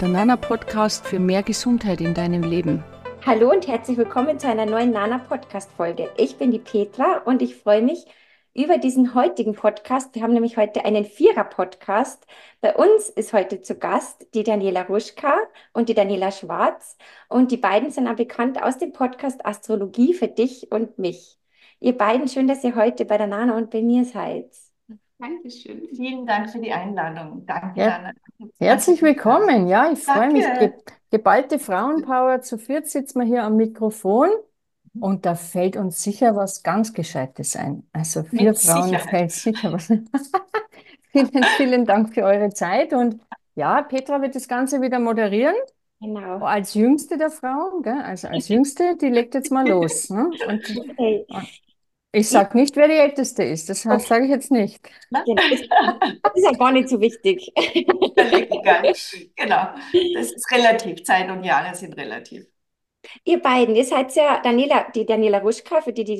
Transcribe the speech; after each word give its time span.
der 0.00 0.08
Nana 0.08 0.36
Podcast 0.36 1.06
für 1.06 1.18
mehr 1.18 1.42
Gesundheit 1.42 2.00
in 2.00 2.14
deinem 2.14 2.42
Leben. 2.42 2.82
Hallo 3.26 3.50
und 3.50 3.68
herzlich 3.68 3.98
willkommen 3.98 4.38
zu 4.38 4.48
einer 4.48 4.64
neuen 4.64 4.92
Nana 4.92 5.18
Podcast 5.18 5.70
Folge. 5.72 6.08
Ich 6.16 6.36
bin 6.36 6.50
die 6.50 6.58
Petra 6.58 7.18
und 7.26 7.42
ich 7.42 7.56
freue 7.56 7.82
mich 7.82 8.06
über 8.54 8.78
diesen 8.78 9.14
heutigen 9.14 9.54
Podcast. 9.54 10.14
Wir 10.14 10.22
haben 10.22 10.32
nämlich 10.32 10.56
heute 10.56 10.86
einen 10.86 11.04
Vierer 11.04 11.44
Podcast. 11.44 12.26
Bei 12.62 12.74
uns 12.74 13.10
ist 13.10 13.34
heute 13.34 13.60
zu 13.60 13.74
Gast 13.74 14.26
die 14.32 14.42
Daniela 14.42 14.84
Ruschka 14.84 15.36
und 15.74 15.90
die 15.90 15.94
Daniela 15.94 16.32
Schwarz 16.32 16.96
und 17.28 17.50
die 17.50 17.58
beiden 17.58 17.90
sind 17.90 18.08
auch 18.08 18.16
bekannt 18.16 18.62
aus 18.62 18.78
dem 18.78 18.94
Podcast 18.94 19.44
Astrologie 19.44 20.14
für 20.14 20.28
dich 20.28 20.72
und 20.72 20.98
mich. 20.98 21.36
Ihr 21.78 21.96
beiden, 21.96 22.26
schön, 22.26 22.48
dass 22.48 22.64
ihr 22.64 22.74
heute 22.74 23.04
bei 23.04 23.18
der 23.18 23.26
Nana 23.26 23.54
und 23.54 23.68
bei 23.70 23.82
mir 23.82 24.06
seid. 24.06 24.50
Dankeschön. 25.20 25.88
Vielen 25.94 26.26
Dank 26.26 26.50
für 26.50 26.58
die 26.60 26.72
Einladung. 26.72 27.44
Danke, 27.46 27.80
ja. 27.80 27.96
Anna. 27.96 28.12
Herzlich 28.58 29.02
willkommen. 29.02 29.68
Ja, 29.68 29.92
ich 29.92 29.98
freue 29.98 30.30
mich. 30.32 30.44
Danke. 30.44 30.70
Ge 30.70 30.72
geballte 31.10 31.58
Frauenpower. 31.58 32.40
Zu 32.40 32.56
viert 32.56 32.88
sitzen 32.88 33.20
wir 33.20 33.26
hier 33.26 33.44
am 33.44 33.56
Mikrofon 33.56 34.30
und 34.98 35.26
da 35.26 35.34
fällt 35.34 35.76
uns 35.76 36.02
sicher 36.02 36.36
was 36.36 36.62
ganz 36.62 36.94
Gescheites 36.94 37.54
ein. 37.56 37.86
Also 37.92 38.22
vier 38.22 38.50
Mit 38.50 38.58
Frauen 38.58 38.84
Sicherheit. 38.84 39.10
fällt 39.10 39.32
sicher 39.32 39.72
was. 39.72 39.88
vielen, 41.12 41.44
vielen 41.56 41.84
Dank 41.84 42.14
für 42.14 42.22
eure 42.22 42.50
Zeit. 42.50 42.92
Und 42.94 43.20
ja, 43.56 43.82
Petra 43.82 44.22
wird 44.22 44.34
das 44.36 44.48
Ganze 44.48 44.80
wieder 44.80 44.98
moderieren. 45.00 45.54
Genau. 46.00 46.38
Als 46.38 46.72
jüngste 46.72 47.18
der 47.18 47.30
Frauen, 47.30 47.82
gell? 47.82 48.00
Also 48.00 48.28
als 48.28 48.48
jüngste, 48.48 48.96
die 48.96 49.10
legt 49.10 49.34
jetzt 49.34 49.52
mal 49.52 49.68
los. 49.68 50.08
Ne? 50.08 50.30
Und 50.48 50.62
Okay. 50.88 51.26
Ich 52.12 52.28
sage 52.28 52.56
nicht, 52.58 52.76
wer 52.76 52.88
die 52.88 52.94
älteste 52.94 53.42
ist. 53.44 53.68
Das 53.68 53.86
Okay. 53.86 54.04
sage 54.06 54.24
ich 54.24 54.30
jetzt 54.30 54.50
nicht. 54.50 54.88
Genau. 55.24 55.44
Das 56.22 56.34
ist 56.34 56.44
ja 56.44 56.52
gar 56.52 56.72
nicht 56.72 56.88
so 56.88 57.00
wichtig. 57.00 57.52
Genau. 59.36 59.74
Das 60.14 60.32
ist 60.32 60.50
relativ. 60.52 61.02
Zeit 61.04 61.30
und 61.30 61.44
Jahre 61.44 61.74
sind 61.74 61.96
relativ. 61.96 62.46
Ihr 63.24 63.40
beiden, 63.40 63.74
ihr 63.76 63.84
seid 63.84 64.14
ja 64.14 64.40
Daniela, 64.42 64.86
die 64.94 65.06
Daniela 65.06 65.38
Ruschka, 65.38 65.80
für 65.80 65.92
die, 65.92 66.04
die, 66.04 66.16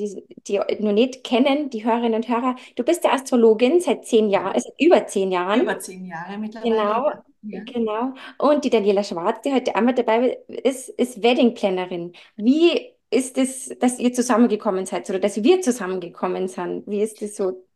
die, 0.47 0.59
die 0.69 0.83
noch 0.83 0.91
nicht 0.93 1.23
kennen, 1.23 1.69
die 1.69 1.85
Hörerinnen 1.85 2.15
und 2.15 2.27
Hörer. 2.27 2.55
Du 2.75 2.83
bist 2.83 3.03
ja 3.03 3.11
Astrologin 3.13 3.79
seit 3.79 4.05
zehn 4.05 4.29
Jahren, 4.29 4.53
also 4.53 4.71
über 4.79 5.05
zehn 5.07 5.31
Jahren. 5.31 5.61
Über 5.61 5.77
zehn 5.79 6.05
Jahre 6.05 6.37
mittlerweile. 6.39 6.71
Genau, 6.75 7.11
Ja. 7.43 7.59
genau. 7.63 8.13
Und 8.39 8.65
die 8.65 8.69
Daniela 8.71 9.03
Schwarz, 9.03 9.41
die 9.41 9.53
heute 9.53 9.75
einmal 9.75 9.93
dabei 9.93 10.39
ist, 10.47 10.89
ist 10.89 11.21
Wedding 11.21 11.53
Plannerin. 11.53 12.13
Wie 12.35 12.93
ist 13.11 13.37
es, 13.37 13.69
dass 13.79 13.99
ihr 13.99 14.13
zusammengekommen 14.13 14.85
seid 14.85 15.09
oder 15.09 15.19
dass 15.19 15.43
wir 15.43 15.61
zusammengekommen 15.61 16.47
sind? 16.47 16.87
Wie 16.87 17.01
ist 17.01 17.21
es 17.21 17.35
so? 17.35 17.67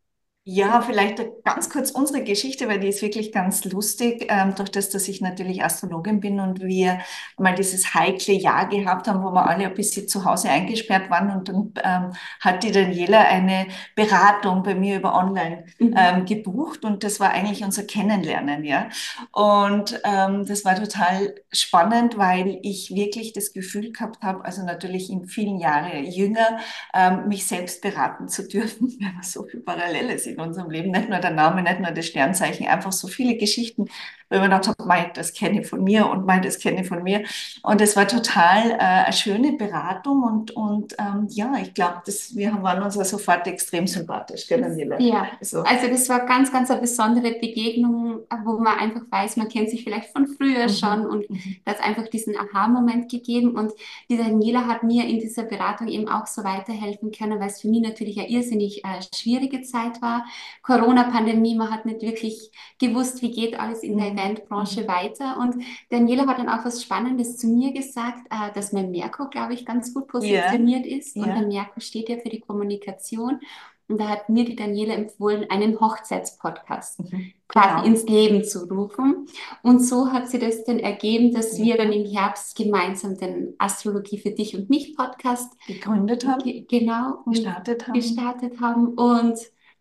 Ja, 0.48 0.82
vielleicht 0.84 1.20
ganz 1.44 1.72
kurz 1.72 1.90
unsere 1.90 2.24
Geschichte, 2.24 2.68
weil 2.68 2.80
die 2.80 2.90
ist 2.90 3.02
wirklich 3.02 3.32
ganz 3.32 3.66
lustig, 3.66 4.28
ähm, 4.30 4.54
durch 4.54 4.70
das, 4.70 4.92
dass 4.92 5.08
ich 5.08 5.20
natürlich 5.20 5.64
Astrologin 5.64 6.20
bin 6.20 6.40
und 6.40 6.62
wir 6.62 7.00
mal 7.40 7.56
dieses 7.56 7.96
heikle 7.96 8.36
Jahr 8.36 8.70
gehabt 8.70 9.08
haben, 9.08 9.24
wo 9.24 9.32
wir 9.32 9.48
alle 9.48 9.66
ein 9.66 9.74
bisschen 9.74 10.08
zu 10.08 10.24
Hause 10.24 10.50
eingesperrt 10.50 11.10
waren 11.10 11.32
und 11.32 11.50
dann 11.50 11.74
ähm, 11.84 12.14
hat 12.42 12.62
die 12.64 12.72
Daniela 12.72 13.22
eine 13.22 13.66
Beratung 13.96 14.62
bei 14.62 14.76
mir 14.76 14.98
über 14.98 15.16
online 15.16 15.66
Mhm. 15.80 15.96
ähm, 15.98 16.26
gebucht 16.26 16.86
und 16.86 17.04
das 17.04 17.20
war 17.20 17.32
eigentlich 17.32 17.64
unser 17.64 17.84
Kennenlernen, 17.84 18.64
ja. 18.64 18.90
Und 19.32 20.00
ähm, 20.04 20.46
das 20.46 20.66
war 20.66 20.76
total 20.76 21.36
spannend, 21.52 22.18
weil 22.18 22.60
ich 22.64 22.92
wirklich 22.94 23.34
das 23.34 23.54
Gefühl 23.54 23.92
gehabt 23.92 24.24
habe, 24.24 24.46
also 24.46 24.64
natürlich 24.64 25.10
in 25.10 25.26
vielen 25.28 25.60
Jahren 25.60 26.04
jünger, 26.06 26.60
ähm, 26.94 27.28
mich 27.28 27.48
selbst 27.48 27.82
beraten 27.82 28.28
zu 28.28 28.48
dürfen, 28.48 28.88
weil 29.00 29.14
wir 29.16 29.24
so 29.24 29.44
viele 29.46 29.64
Parallele 29.64 30.18
sind 30.20 30.35
in 30.36 30.42
unserem 30.42 30.70
Leben, 30.70 30.92
nicht 30.92 31.10
nur 31.10 31.20
der 31.20 31.32
Name, 31.32 31.62
nicht 31.64 31.80
nur 31.80 31.92
das 31.92 32.06
Sternzeichen, 32.06 32.68
einfach 32.68 32.92
so 32.92 33.08
viele 33.08 33.38
Geschichten, 33.38 33.86
weil 34.30 34.40
man 34.40 34.50
gedacht 34.50 34.68
hat, 34.68 34.86
mei, 34.86 35.12
das 35.14 35.34
kenne 35.34 35.62
ich 35.62 35.68
von 35.68 35.84
mir 35.84 36.08
und 36.10 36.26
mei, 36.26 36.40
das 36.40 36.60
kenne 36.60 36.82
ich 36.82 36.88
von 36.88 37.04
mir. 37.04 37.24
Und 37.64 37.82
es 37.82 37.96
war 37.96 38.08
total 38.08 38.72
äh, 38.72 38.76
eine 38.78 39.14
schöne 39.14 39.54
Beratung 39.54 40.24
und, 40.24 40.52
und 40.52 40.96
ähm, 41.00 41.28
ja, 41.30 41.54
ich 41.62 41.74
glaube, 41.74 42.02
wir 42.06 42.62
waren 42.64 42.84
uns 42.84 42.96
ja 42.96 43.06
sofort 43.06 43.48
extrem 43.48 43.88
sympathisch, 43.88 44.48
gell, 44.48 44.62
Daniela? 44.62 45.00
Ja, 45.00 45.28
Also, 45.40 45.64
also 45.64 45.88
das 45.88 46.10
war 46.10 46.26
ganz, 46.26 46.52
ganz 46.52 46.72
eine 46.72 46.82
besondere 46.82 47.34
Begegnung, 47.40 48.22
wo 48.46 48.58
man 48.60 48.78
einfach 48.80 49.02
weiß, 49.10 49.38
man 49.38 49.50
kennt 49.50 49.70
sich 49.70 49.84
vielleicht 49.84 50.10
von 50.12 50.28
früher 50.28 50.68
Mhm. 50.68 50.70
schon 50.70 51.06
und 51.06 51.30
mhm. 51.30 51.58
da 51.66 51.72
hat 51.74 51.82
einfach 51.82 52.08
diesen 52.08 52.36
Aha-Moment 52.38 53.10
gegeben. 53.12 53.56
Und 53.56 53.74
die 54.10 54.18
Daniela 54.18 54.68
hat 54.68 54.84
mir 54.84 55.06
in 55.06 55.20
dieser 55.20 55.44
Beratung 55.44 55.88
eben 55.88 56.08
auch 56.10 56.28
so 56.28 56.44
weiterhelfen 56.44 57.12
können, 57.12 57.40
weil 57.40 57.50
es 57.50 57.62
für 57.62 57.68
mich 57.70 57.82
natürlich 57.82 58.18
eine 58.20 58.30
irrsinnig 58.30 58.84
äh, 58.86 59.02
schwierige 59.14 59.62
Zeit 59.62 60.02
war. 60.02 60.26
Corona-Pandemie, 60.64 61.56
man 61.56 61.72
hat 61.72 61.86
nicht 61.86 62.02
wirklich 62.02 62.52
gewusst, 62.80 63.22
wie 63.22 63.32
geht 63.32 63.60
alles 63.60 63.84
in 63.84 63.98
der 63.98 64.12
Mhm. 64.12 64.15
Eventbranche 64.18 64.88
weiter. 64.88 65.38
Und 65.40 65.64
Daniela 65.90 66.26
hat 66.28 66.40
dann 66.40 66.50
auch 66.50 66.64
was 66.66 66.82
Spannendes 66.84 67.38
zu 67.38 67.48
mir 67.48 67.74
gesagt, 67.74 68.20
äh, 68.30 68.54
dass 68.54 68.74
mein 68.74 68.92
Merkur, 68.92 69.30
glaube 69.30 69.54
ich, 69.54 69.66
ganz 69.66 69.94
gut 69.94 70.08
positioniert 70.08 70.86
ist. 70.86 71.16
Und 71.16 71.28
ja. 71.28 71.38
der 71.40 71.48
Merkur 71.48 71.82
steht 71.82 72.10
ja 72.10 72.18
für 72.18 72.30
die 72.30 72.40
Kommunikation. 72.42 73.40
Und 73.88 74.00
da 74.00 74.08
hat 74.10 74.30
mir 74.30 74.46
die 74.46 74.56
Daniela 74.56 74.96
empfohlen, 74.96 75.46
einen 75.52 75.80
Hochzeitspodcast 75.80 77.02
Mhm. 77.12 77.34
quasi 77.48 77.70
Genau. 77.70 77.84
ins 77.86 78.04
Leben 78.08 78.44
zu 78.44 78.66
rufen. 78.68 79.28
Und 79.62 79.80
so 79.80 80.12
hat 80.12 80.28
sie 80.28 80.40
das 80.40 80.64
dann 80.64 80.80
ergeben, 80.80 81.32
dass 81.32 81.60
Ja. 81.60 81.66
wir 81.66 81.78
dann 81.78 81.94
im 81.94 82.06
Herbst 82.12 82.56
gemeinsam 82.58 83.16
den 83.16 83.54
Astrologie 83.60 84.18
für 84.18 84.32
dich 84.32 84.56
und 84.56 84.72
mich 84.72 84.96
Podcast 84.96 85.54
gegründet 85.68 86.26
haben, 86.26 86.42
ge 86.44 86.66
genau 86.68 87.20
gestartet 87.28 87.88
haben. 87.88 87.94
gestartet 87.94 88.60
haben. 88.60 88.88
Und 88.96 89.38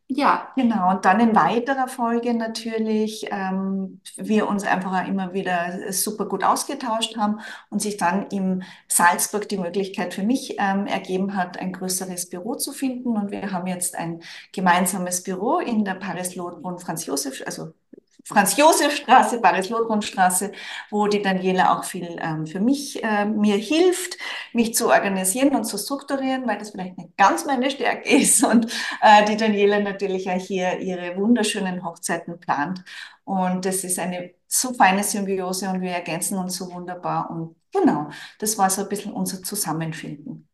ja, 0.08 0.52
Genau, 0.56 0.90
und 0.90 1.04
dann 1.04 1.18
in 1.18 1.34
weiterer 1.34 1.88
Folge 1.88 2.34
natürlich, 2.34 3.26
ähm, 3.30 4.00
wir 4.16 4.46
uns 4.48 4.64
einfach 4.64 5.06
immer 5.08 5.32
wieder 5.32 5.92
super 5.92 6.26
gut 6.26 6.44
ausgetauscht 6.44 7.16
haben 7.16 7.40
und 7.70 7.80
sich 7.82 7.96
dann 7.96 8.26
im 8.28 8.62
Salzburg 8.86 9.48
die 9.48 9.58
Möglichkeit 9.58 10.14
für 10.14 10.22
mich 10.22 10.56
ähm, 10.58 10.86
ergeben 10.86 11.36
hat, 11.36 11.58
ein 11.58 11.72
größeres 11.72 12.28
Büro 12.28 12.54
zu 12.54 12.72
finden. 12.72 13.16
Und 13.16 13.30
wir 13.30 13.50
haben 13.50 13.66
jetzt 13.66 13.96
ein 13.96 14.22
gemeinsames 14.52 15.22
Büro 15.22 15.58
in 15.58 15.84
der 15.84 15.94
Paris-Lothbrunn 15.94 16.78
Franz-Josef, 16.78 17.42
also 17.46 17.72
Franz-Josef-Straße, 18.24 19.40
Paris-Lothbrunn-Straße, 19.40 20.52
wo 20.90 21.06
die 21.08 21.20
Daniela 21.22 21.76
auch 21.76 21.84
viel 21.84 22.16
ähm, 22.20 22.46
für 22.46 22.60
mich, 22.60 23.02
äh, 23.04 23.26
mir 23.26 23.56
hilft, 23.56 24.16
mich 24.52 24.74
zu 24.74 24.88
organisieren 24.88 25.54
und 25.54 25.64
zu 25.64 25.76
strukturieren, 25.76 26.46
weil 26.46 26.58
das 26.58 26.70
vielleicht 26.70 26.96
nicht 26.96 27.16
ganz 27.16 27.44
meine 27.44 27.70
Stärke 27.70 28.08
ist 28.16 28.42
und 28.42 28.66
äh, 29.02 29.24
die 29.26 29.36
Daniela 29.36 29.80
natürlich 29.80 30.30
auch 30.30 30.40
hier 30.40 30.78
ihre 30.80 31.16
wunderschönen 31.16 31.84
Hochzeiten 31.84 32.40
plant. 32.40 32.82
Und 33.24 33.64
das 33.64 33.84
ist 33.84 33.98
eine 33.98 34.34
so 34.46 34.72
feine 34.74 35.02
Symbiose 35.02 35.68
und 35.68 35.80
wir 35.80 35.90
ergänzen 35.90 36.38
uns 36.38 36.56
so 36.56 36.72
wunderbar. 36.72 37.30
Und 37.30 37.56
genau, 37.72 38.08
das 38.38 38.56
war 38.56 38.70
so 38.70 38.82
ein 38.82 38.88
bisschen 38.88 39.12
unser 39.12 39.42
Zusammenfinden. 39.42 40.48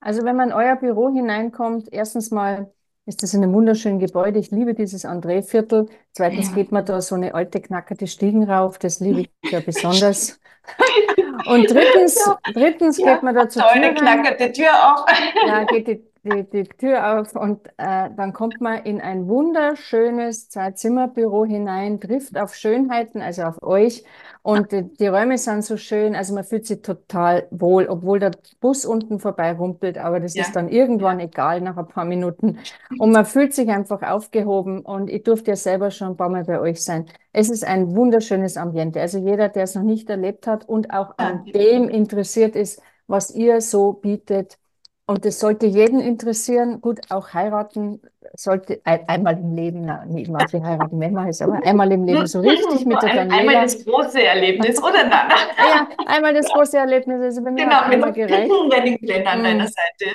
Also 0.00 0.24
wenn 0.24 0.36
man 0.36 0.50
in 0.50 0.54
euer 0.54 0.76
Büro 0.76 1.10
hineinkommt, 1.10 1.88
erstens 1.90 2.30
mal 2.30 2.72
ist 3.06 3.22
das 3.22 3.34
in 3.34 3.42
einem 3.42 3.52
wunderschönen 3.52 3.98
Gebäude. 3.98 4.38
Ich 4.38 4.50
liebe 4.50 4.74
dieses 4.74 5.04
André-Viertel. 5.04 5.88
Zweitens 6.12 6.48
Ja. 6.48 6.54
geht 6.54 6.72
man 6.72 6.84
da 6.86 7.00
so 7.00 7.14
eine 7.14 7.34
alte, 7.34 7.60
knackerte 7.60 8.06
Stiegen 8.06 8.44
rauf. 8.50 8.78
Das 8.78 9.00
liebe 9.00 9.20
ich 9.22 9.30
ja 9.50 9.60
besonders. 9.60 10.40
Und 11.46 11.70
drittens, 11.70 12.24
drittens 12.54 12.98
Ja, 12.98 13.14
geht 13.14 13.22
man 13.22 13.34
da 13.34 13.48
zur 13.48 13.62
Tür 13.62 13.70
eine 13.72 13.94
knackerte 13.94 14.52
Tür 14.52 14.70
auf. 14.72 15.04
Ja, 15.46 15.64
geht 15.64 15.86
die, 15.86 16.02
die, 16.24 16.48
die 16.48 16.64
Tür 16.64 17.20
auf 17.20 17.34
und 17.36 17.66
äh, 17.76 18.10
dann 18.16 18.32
kommt 18.32 18.60
man 18.60 18.82
in 18.84 19.00
ein 19.00 19.28
wunderschönes 19.28 20.48
Zwei-Zimmer-Büro 20.48 21.44
hinein, 21.44 22.00
trifft 22.00 22.38
auf 22.38 22.54
Schönheiten, 22.54 23.20
also 23.22 23.42
auf 23.42 23.62
euch. 23.62 24.04
Und 24.42 24.72
die, 24.72 24.82
die 24.94 25.06
Räume 25.06 25.38
sind 25.38 25.64
so 25.64 25.76
schön, 25.76 26.14
also 26.16 26.34
man 26.34 26.44
fühlt 26.44 26.66
sich 26.66 26.82
total 26.82 27.46
wohl, 27.50 27.86
obwohl 27.88 28.18
der 28.20 28.32
Bus 28.60 28.84
unten 28.86 29.20
vorbei 29.20 29.52
rumpelt, 29.52 29.98
aber 29.98 30.20
das 30.20 30.34
Ja. 30.34 30.44
ist 30.44 30.56
dann 30.56 30.68
irgendwann 30.68 31.20
egal 31.20 31.60
nach 31.60 31.76
ein 31.76 31.88
paar 31.88 32.04
Minuten. 32.04 32.58
Und 32.96 33.12
man 33.12 33.24
fühlt 33.26 33.54
sich 33.54 33.68
einfach 33.68 34.02
aufgehoben 34.02 34.80
und 34.80 35.10
ich 35.10 35.22
durfte 35.24 35.50
ja 35.52 35.56
selber 35.56 35.90
schon 35.90 36.08
ein 36.08 36.16
paar 36.16 36.28
Mal 36.28 36.44
bei 36.44 36.60
euch 36.60 36.82
sein. 36.82 37.06
Es 37.32 37.50
ist 37.50 37.64
ein 37.64 37.94
wunderschönes 37.96 38.56
Ambiente. 38.56 39.00
Also 39.00 39.18
jeder, 39.18 39.48
der 39.48 39.64
es 39.64 39.74
noch 39.74 39.82
nicht 39.82 40.08
erlebt 40.10 40.46
hat 40.46 40.68
und 40.68 40.90
auch 40.92 41.18
an 41.18 41.42
Ja. 41.44 41.54
dem 41.54 41.88
interessiert 41.88 42.54
ist, 42.56 42.80
was 43.06 43.30
ihr 43.34 43.60
so 43.60 43.92
bietet, 43.92 44.58
und 45.06 45.24
das 45.24 45.38
sollte 45.38 45.66
jeden 45.66 46.00
interessieren. 46.00 46.80
Gut, 46.80 47.00
auch 47.10 47.34
heiraten 47.34 48.00
sollte 48.34 48.80
ein, 48.84 49.06
einmal 49.08 49.38
im 49.38 49.54
Leben, 49.54 49.82
na, 49.84 50.04
nicht 50.06 50.30
manche 50.30 50.62
heiraten 50.62 50.96
mehrmals, 50.98 51.42
aber 51.42 51.60
einmal 51.64 51.92
im 51.92 52.04
Leben 52.04 52.26
so 52.26 52.40
richtig 52.40 52.86
mit 52.86 53.02
der 53.02 53.14
Daniela. 53.14 53.38
Einmal 53.38 53.54
das 53.62 53.84
große 53.84 54.22
Erlebnis, 54.22 54.78
oder 54.82 55.02
Nana? 55.04 55.34
Ja, 55.58 55.88
einmal 56.06 56.32
das 56.32 56.48
große 56.50 56.78
Erlebnis. 56.78 57.20
Also 57.20 57.42
bei 57.44 57.50
mir 57.50 57.64
Genau, 57.64 57.84
mit 57.84 57.92
einmal 57.94 58.12
dem 58.12 58.26
gereicht. 58.26 58.50
Weddingplan 58.50 59.26
an 59.26 59.44
deiner 59.44 59.66
Seite. 59.68 60.14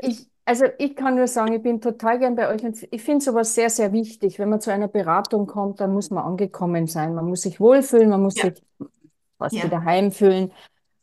Ich, 0.00 0.26
also 0.46 0.64
ich 0.78 0.96
kann 0.96 1.14
nur 1.16 1.26
sagen, 1.26 1.52
ich 1.52 1.62
bin 1.62 1.80
total 1.80 2.18
gern 2.18 2.34
bei 2.34 2.48
euch 2.48 2.64
und 2.64 2.76
ich 2.90 3.02
finde 3.02 3.22
sowas 3.24 3.54
sehr, 3.54 3.68
sehr 3.70 3.92
wichtig. 3.92 4.38
Wenn 4.38 4.48
man 4.48 4.60
zu 4.62 4.72
einer 4.72 4.88
Beratung 4.88 5.46
kommt, 5.46 5.80
dann 5.80 5.92
muss 5.92 6.10
man 6.10 6.24
angekommen 6.24 6.86
sein. 6.86 7.14
Man 7.14 7.26
muss 7.26 7.42
sich 7.42 7.60
wohlfühlen, 7.60 8.08
man 8.08 8.22
muss 8.22 8.36
Ja. 8.36 8.44
sich 8.44 8.62
fast 9.38 9.54
Ja. 9.56 9.68
daheim 9.68 10.10
fühlen. 10.10 10.52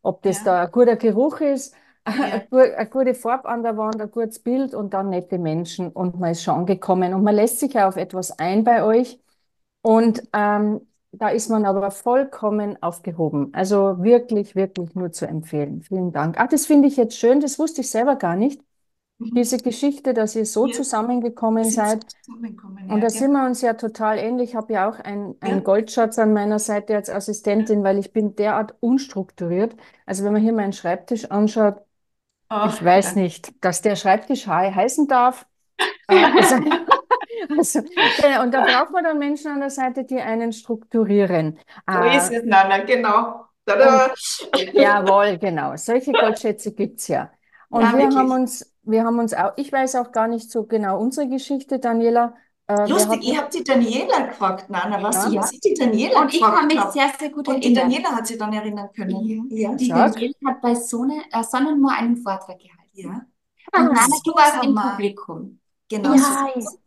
Ob 0.02 0.20
das 0.22 0.38
Ja. 0.38 0.44
da 0.44 0.62
ein 0.64 0.72
guter 0.72 0.96
Geruch 0.96 1.40
ist, 1.40 1.74
Ja. 2.18 2.24
eine, 2.32 2.46
gu- 2.50 2.58
eine 2.58 2.88
gute 2.90 3.14
Farbe 3.14 3.48
an 3.48 3.62
der 3.62 3.76
Wand, 3.76 4.00
ein 4.00 4.10
gutes 4.10 4.38
Bild 4.40 4.74
und 4.74 4.94
dann 4.94 5.10
nette 5.10 5.38
Menschen 5.38 5.88
und 5.88 6.18
man 6.18 6.32
ist 6.32 6.42
schon 6.42 6.54
angekommen 6.56 7.14
und 7.14 7.22
man 7.22 7.34
lässt 7.34 7.58
sich 7.60 7.74
ja 7.74 7.88
auf 7.88 7.96
etwas 7.96 8.38
ein 8.38 8.64
bei 8.64 8.82
euch. 8.84 9.20
Und 9.82 10.22
ähm, 10.34 10.80
da 11.12 11.28
ist 11.30 11.48
man 11.50 11.64
aber 11.66 11.90
vollkommen 11.90 12.82
aufgehoben. 12.82 13.50
Also 13.54 14.02
wirklich, 14.02 14.54
wirklich 14.56 14.94
nur 14.94 15.12
zu 15.12 15.26
empfehlen. 15.26 15.82
Vielen 15.82 16.12
Dank. 16.12 16.38
Ah, 16.38 16.46
das 16.46 16.66
finde 16.66 16.88
ich 16.88 16.96
jetzt 16.96 17.16
schön, 17.18 17.40
das 17.40 17.58
wusste 17.58 17.80
ich 17.82 17.90
selber 17.90 18.16
gar 18.16 18.36
nicht. 18.36 18.62
Mhm. 19.18 19.34
Diese 19.34 19.58
Geschichte, 19.58 20.14
dass 20.14 20.34
ihr 20.36 20.46
so 20.46 20.66
Ja. 20.66 20.72
zusammengekommen 20.72 21.64
seid. 21.64 22.06
zusammengekommen, 22.24 22.84
Und 22.84 22.90
ja, 22.90 23.00
da 23.00 23.10
sind 23.10 23.32
wir 23.32 23.44
uns 23.46 23.60
ja 23.60 23.74
total 23.74 24.18
ähnlich. 24.18 24.50
Ich 24.50 24.56
habe 24.56 24.72
ja 24.72 24.88
auch 24.88 24.98
ein, 24.98 25.34
Ja. 25.42 25.48
ein 25.48 25.64
Goldschatz 25.64 26.18
an 26.18 26.32
meiner 26.32 26.58
Seite 26.58 26.94
als 26.96 27.10
Assistentin, 27.10 27.82
weil 27.84 27.98
ich 27.98 28.12
bin 28.12 28.34
derart 28.36 28.74
unstrukturiert. 28.80 29.76
Also 30.06 30.24
wenn 30.24 30.32
man 30.32 30.42
hier 30.42 30.52
meinen 30.52 30.72
Schreibtisch 30.72 31.30
anschaut, 31.30 31.76
Oh, 32.50 32.68
ich 32.68 32.82
weiß 32.84 33.14
ja. 33.14 33.14
nicht, 33.16 33.52
dass 33.64 33.82
der 33.82 33.96
Schreibtisch 33.96 34.44
he- 34.44 34.50
heißen 34.74 35.06
darf. 35.08 35.46
Äh, 36.08 36.26
also, 36.36 36.56
also, 37.48 37.82
genau, 38.16 38.42
und 38.42 38.52
da 38.54 38.62
braucht 38.62 38.90
man 38.92 39.04
dann 39.04 39.18
Menschen 39.18 39.52
an 39.52 39.60
der 39.60 39.70
Seite, 39.70 40.04
die 40.04 40.20
einen 40.20 40.52
strukturieren. 40.52 41.58
So 41.92 42.02
Äh, 42.02 42.16
ist 42.16 42.30
es, 42.32 42.44
Nana, 42.44 42.78
genau. 42.84 43.46
Tada. 43.64 44.14
Jawohl, 44.72 45.38
genau. 45.38 45.76
Solche 45.76 46.14
Goldschätze 46.14 46.72
gibt 46.72 47.00
es 47.00 47.08
ja. 47.08 47.32
Und 47.68 47.92
Ja, 47.92 47.96
wir 47.96 48.14
haben 48.14 48.30
wirklich. 48.30 48.32
uns, 48.32 48.74
wir 48.82 49.04
haben 49.04 49.18
uns 49.18 49.34
auch, 49.34 49.52
ich 49.56 49.72
weiß 49.72 49.96
auch 49.96 50.12
gar 50.12 50.28
nicht 50.28 50.50
so 50.50 50.64
genau 50.66 50.98
unsere 51.00 51.28
Geschichte, 51.28 51.78
Daniela. 51.78 52.34
Äh, 52.76 52.86
Lustig, 52.86 53.08
hatten, 53.10 53.22
ich 53.22 53.36
habe 53.38 53.50
die 53.50 53.64
Daniela 53.64 54.26
gefragt, 54.26 54.70
Nana. 54.70 54.98
Du, 54.98 55.28
ja, 55.28 55.42
was 55.42 55.52
ich 55.52 55.60
die 55.60 55.74
Daniela 55.74 56.22
Und 56.22 56.32
ich 56.34 56.50
kann 56.50 56.66
gefragt 56.66 56.66
mich 56.68 56.78
habe? 56.78 56.92
sehr, 56.92 57.12
sehr 57.18 57.30
gut 57.30 57.48
Und 57.48 57.64
die 57.64 57.72
erinnern. 57.74 57.74
Daniela 57.74 58.14
hat 58.16 58.26
sich 58.26 58.38
dann 58.38 58.52
erinnern 58.52 58.90
können. 58.94 59.50
Ja. 59.50 59.74
Die 59.74 59.86
sag. 59.86 60.12
Daniela 60.14 60.34
hat 60.46 60.60
bei 60.62 60.74
Sonne, 60.74 61.24
äh, 61.32 61.42
Sonnenmoor 61.42 61.92
einen 61.92 62.16
Vortrag 62.16 62.58
gehalten. 62.60 62.86
Ja. 62.92 63.26
Und 63.72 63.92
Ah, 63.92 63.92
Nana, 63.92 64.16
so 64.22 64.22
du 64.24 64.32
warst 64.34 64.62
im 64.62 64.74
haben 64.74 64.74
wir. 64.74 64.82
Publikum. 64.82 65.60
Genau 65.88 66.14
Ja, 66.14 66.50
so. 66.56 66.78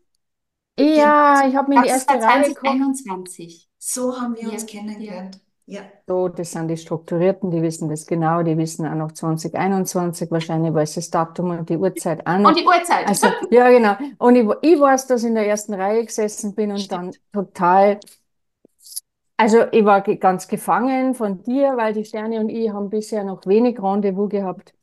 ja, 0.80 1.48
ich 1.48 1.56
habe 1.56 1.70
mir 1.70 1.78
in 1.78 1.82
die 1.84 1.88
erste 1.90 2.20
Reihe 2.22 2.44
geguckt. 2.44 2.60
2021. 2.60 3.70
So 3.78 4.20
haben 4.20 4.36
wir 4.36 4.44
Ja, 4.44 4.50
uns 4.50 4.66
ja. 4.66 4.68
kennengelernt. 4.68 5.42
Ja. 5.66 5.82
So, 6.06 6.28
das 6.28 6.52
sind 6.52 6.68
die 6.68 6.76
Strukturierten, 6.76 7.50
die 7.50 7.62
wissen 7.62 7.90
das 7.90 8.06
genau, 8.06 8.44
die 8.44 8.58
wissen 8.58 8.86
auch 8.86 8.96
noch 8.96 9.14
2021, 9.14 10.30
wahrscheinlich 10.30 10.74
weiß 10.74 10.96
das 10.96 11.10
Datum 11.10 11.52
und 11.52 11.70
die 11.70 11.78
Uhrzeit 11.78 12.28
auch 12.28 12.40
Und 12.40 12.58
die 12.58 12.66
Uhrzeit. 12.66 13.08
Also, 13.08 13.28
ja, 13.50 13.70
genau. 13.70 13.96
Und 14.18 14.36
ich, 14.36 14.46
ich 14.62 14.80
weiß, 14.80 15.08
dass 15.08 15.24
ich 15.24 15.30
in 15.30 15.36
der 15.36 15.48
ersten 15.48 15.74
Reihe 15.74 16.06
gesessen 16.06 16.54
bin 16.54 16.72
und 16.72 16.80
Stimmt. 16.80 17.22
dann 17.34 17.46
total, 17.46 18.00
also 19.38 19.66
ich 19.72 19.86
war 19.86 20.02
ganz 20.02 20.50
gefangen 20.50 21.16
von 21.16 21.42
dir, 21.44 21.78
weil 21.78 21.94
die 21.94 22.04
Sterne 22.04 22.42
und 22.42 22.50
ich 22.50 22.70
haben 22.70 22.90
bisher 22.90 23.24
noch 23.24 23.46
wenig 23.46 23.82
Rendezvous 23.82 24.30
gehabt. 24.30 24.74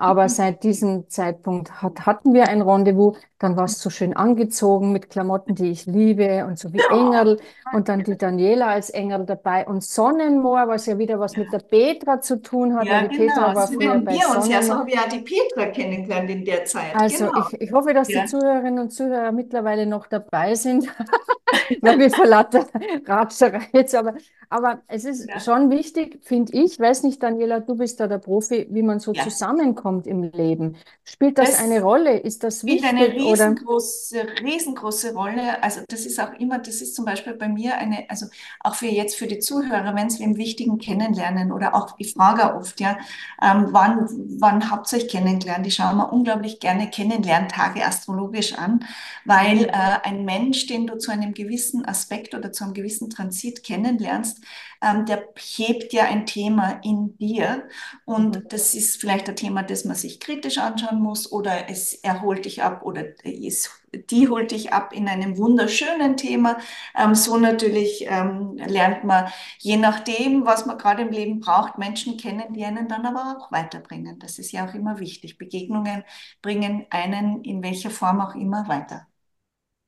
Aber 0.00 0.28
seit 0.28 0.62
diesem 0.62 1.08
Zeitpunkt 1.08 1.82
hat, 1.82 2.06
hatten 2.06 2.32
wir 2.32 2.48
ein 2.48 2.62
Rendezvous. 2.62 3.18
Dann 3.38 3.56
warst 3.56 3.78
du 3.78 3.82
so 3.84 3.90
schön 3.90 4.16
angezogen 4.16 4.92
mit 4.92 5.10
Klamotten, 5.10 5.54
die 5.54 5.70
ich 5.70 5.86
liebe 5.86 6.44
und 6.46 6.58
so 6.58 6.72
wie 6.72 6.88
Engel. 6.88 7.40
Und 7.70 7.88
dann 7.88 8.02
die 8.04 8.16
Daniela 8.16 8.66
als 8.68 8.90
Engel 8.90 9.26
dabei. 9.26 9.66
Und 9.66 9.84
Sonnenmoor, 9.84 10.68
was 10.68 10.86
ja 10.86 10.98
wieder 10.98 11.20
was 11.20 11.36
mit 11.36 11.52
der 11.52 11.60
Petra 11.60 12.20
zu 12.20 12.42
tun 12.42 12.74
hat, 12.76 12.88
Ja, 12.88 13.00
die 13.00 13.08
Petra 13.08 13.54
genau. 13.54 13.54
war 13.54 13.68
So 13.68 13.74
früher 13.74 13.94
haben 13.94 14.04
bei 14.04 14.14
wir 14.14 14.28
uns 14.28 14.48
ja, 14.48 14.62
so 14.62 14.72
Sonnenmoor. 14.72 14.78
habe 14.78 14.90
ich 14.90 14.98
auch 14.98 15.08
die 15.08 15.20
Petra 15.20 15.66
kennengelernt 15.66 16.30
in 16.30 16.44
der 16.44 16.64
Zeit. 16.64 16.92
Also 16.92 17.26
Genau. 17.26 17.32
ich, 17.34 17.52
ich 17.60 17.72
hoffe, 17.72 17.92
dass 17.92 18.10
die 18.10 18.14
Ja. 18.14 18.24
Zuhörerinnen 18.24 18.78
und 18.78 18.90
Zuhörer 18.90 19.30
mittlerweile 19.30 19.86
noch 19.86 20.06
dabei 20.06 20.54
sind, 20.54 20.86
weil 21.82 21.98
wir 21.98 22.10
vor 22.10 22.26
lauter 22.26 22.66
Ratscherei 23.06 23.68
jetzt, 23.74 23.94
aber, 23.94 24.14
aber 24.48 24.82
es 24.88 25.04
ist 25.04 25.28
Ja. 25.28 25.40
schon 25.40 25.70
wichtig, 25.70 26.18
finde 26.24 26.52
ich, 26.54 26.78
weiß 26.80 27.02
nicht, 27.02 27.22
Daniela, 27.22 27.60
du 27.60 27.76
bist 27.76 28.00
da 28.00 28.06
der 28.06 28.18
Profi, 28.18 28.68
wie 28.70 28.82
man 28.82 29.00
so 29.00 29.12
Ja. 29.12 29.24
zusammenkommt 29.24 30.06
im 30.06 30.22
Leben. 30.22 30.76
Spielt 31.04 31.38
das 31.38 31.52
Das 31.52 31.58
eine 31.58 31.82
Rolle? 31.82 32.18
Ist 32.18 32.42
das 32.44 32.66
spielt 32.66 32.82
wichtig 33.28 33.40
oder? 33.40 33.48
riesengroße, 33.48 34.26
riesengroße 34.42 35.14
Rolle. 35.14 35.62
Also 35.62 35.80
das 35.88 36.06
ist 36.06 36.20
auch 36.20 36.32
immer, 36.34 36.58
das 36.58 36.80
ist 36.80 36.94
zum 36.94 37.04
Beispiel 37.04 37.34
bei 37.34 37.48
mir 37.48 37.76
eine, 37.76 38.08
also 38.08 38.26
auch 38.60 38.74
für 38.74 38.86
jetzt 38.86 39.16
für 39.16 39.26
die 39.26 39.38
Zuhörer, 39.38 39.94
wenn 39.94 40.10
sie 40.10 40.22
im 40.22 40.36
Wichtigen 40.36 40.78
kennenlernen 40.78 41.52
oder 41.52 41.74
auch, 41.74 41.94
ich 41.98 42.14
frage 42.14 42.54
oft, 42.54 42.80
ja, 42.80 42.98
ähm, 43.42 43.68
wann, 43.70 44.08
wann 44.38 44.70
habt 44.70 44.92
ihr 44.92 44.98
euch 44.98 45.08
kennengelernt? 45.08 45.66
Ich 45.66 45.74
schaue 45.74 45.94
mir 45.94 46.08
unglaublich 46.12 46.60
gerne 46.60 46.90
Kennenlerntage 46.90 47.84
astrologisch 47.84 48.54
an, 48.54 48.84
weil 49.24 49.64
äh, 49.64 49.72
ein 49.72 50.24
Mensch, 50.24 50.66
den 50.66 50.86
du 50.86 50.98
zu 50.98 51.10
einem 51.10 51.34
gewissen 51.34 51.84
Aspekt 51.84 52.34
oder 52.34 52.52
zu 52.52 52.64
einem 52.64 52.74
gewissen 52.74 53.10
Transit 53.10 53.62
kennenlernst, 53.62 54.40
ähm, 54.82 55.06
der 55.06 55.28
hebt 55.36 55.92
ja 55.92 56.04
ein 56.04 56.26
Thema 56.26 56.80
in 56.84 57.16
dir. 57.18 57.68
Und 58.04 58.40
Mhm. 58.40 58.48
das 58.52 58.74
ist 58.74 59.00
vielleicht 59.00 59.28
ein 59.28 59.36
Thema, 59.36 59.62
das 59.62 59.84
man 59.84 59.96
sich 59.96 60.20
kritisch 60.20 60.58
anschauen 60.58 61.00
muss 61.00 61.30
oder 61.32 61.68
es 61.70 61.94
er 61.94 62.22
holt 62.22 62.44
dich 62.44 62.62
ab 62.62 62.82
oder 62.84 63.04
es, 63.24 63.70
die 64.10 64.28
holt 64.28 64.50
dich 64.50 64.72
ab 64.72 64.92
in 64.92 65.08
einem 65.08 65.36
wunderschönen 65.38 66.16
Thema. 66.16 66.58
Ähm, 66.96 67.14
so 67.14 67.36
natürlich 67.38 68.04
ähm, 68.08 68.56
lernt 68.56 69.04
man, 69.04 69.30
je 69.58 69.76
nachdem, 69.76 70.44
was 70.46 70.66
man 70.66 70.78
gerade 70.78 71.02
im 71.02 71.10
Leben 71.10 71.40
braucht, 71.40 71.78
Menschen 71.78 72.16
kennen, 72.16 72.52
die 72.54 72.64
einen 72.64 72.88
dann 72.88 73.06
aber 73.06 73.36
auch 73.38 73.52
weiterbringen. 73.52 74.18
Das 74.18 74.38
ist 74.38 74.52
ja 74.52 74.68
auch 74.68 74.74
immer 74.74 74.98
wichtig. 75.00 75.38
Begegnungen 75.38 76.04
bringen 76.42 76.86
einen 76.90 77.42
in 77.44 77.62
welcher 77.62 77.90
Form 77.90 78.20
auch 78.20 78.34
immer 78.34 78.68
weiter. 78.68 79.06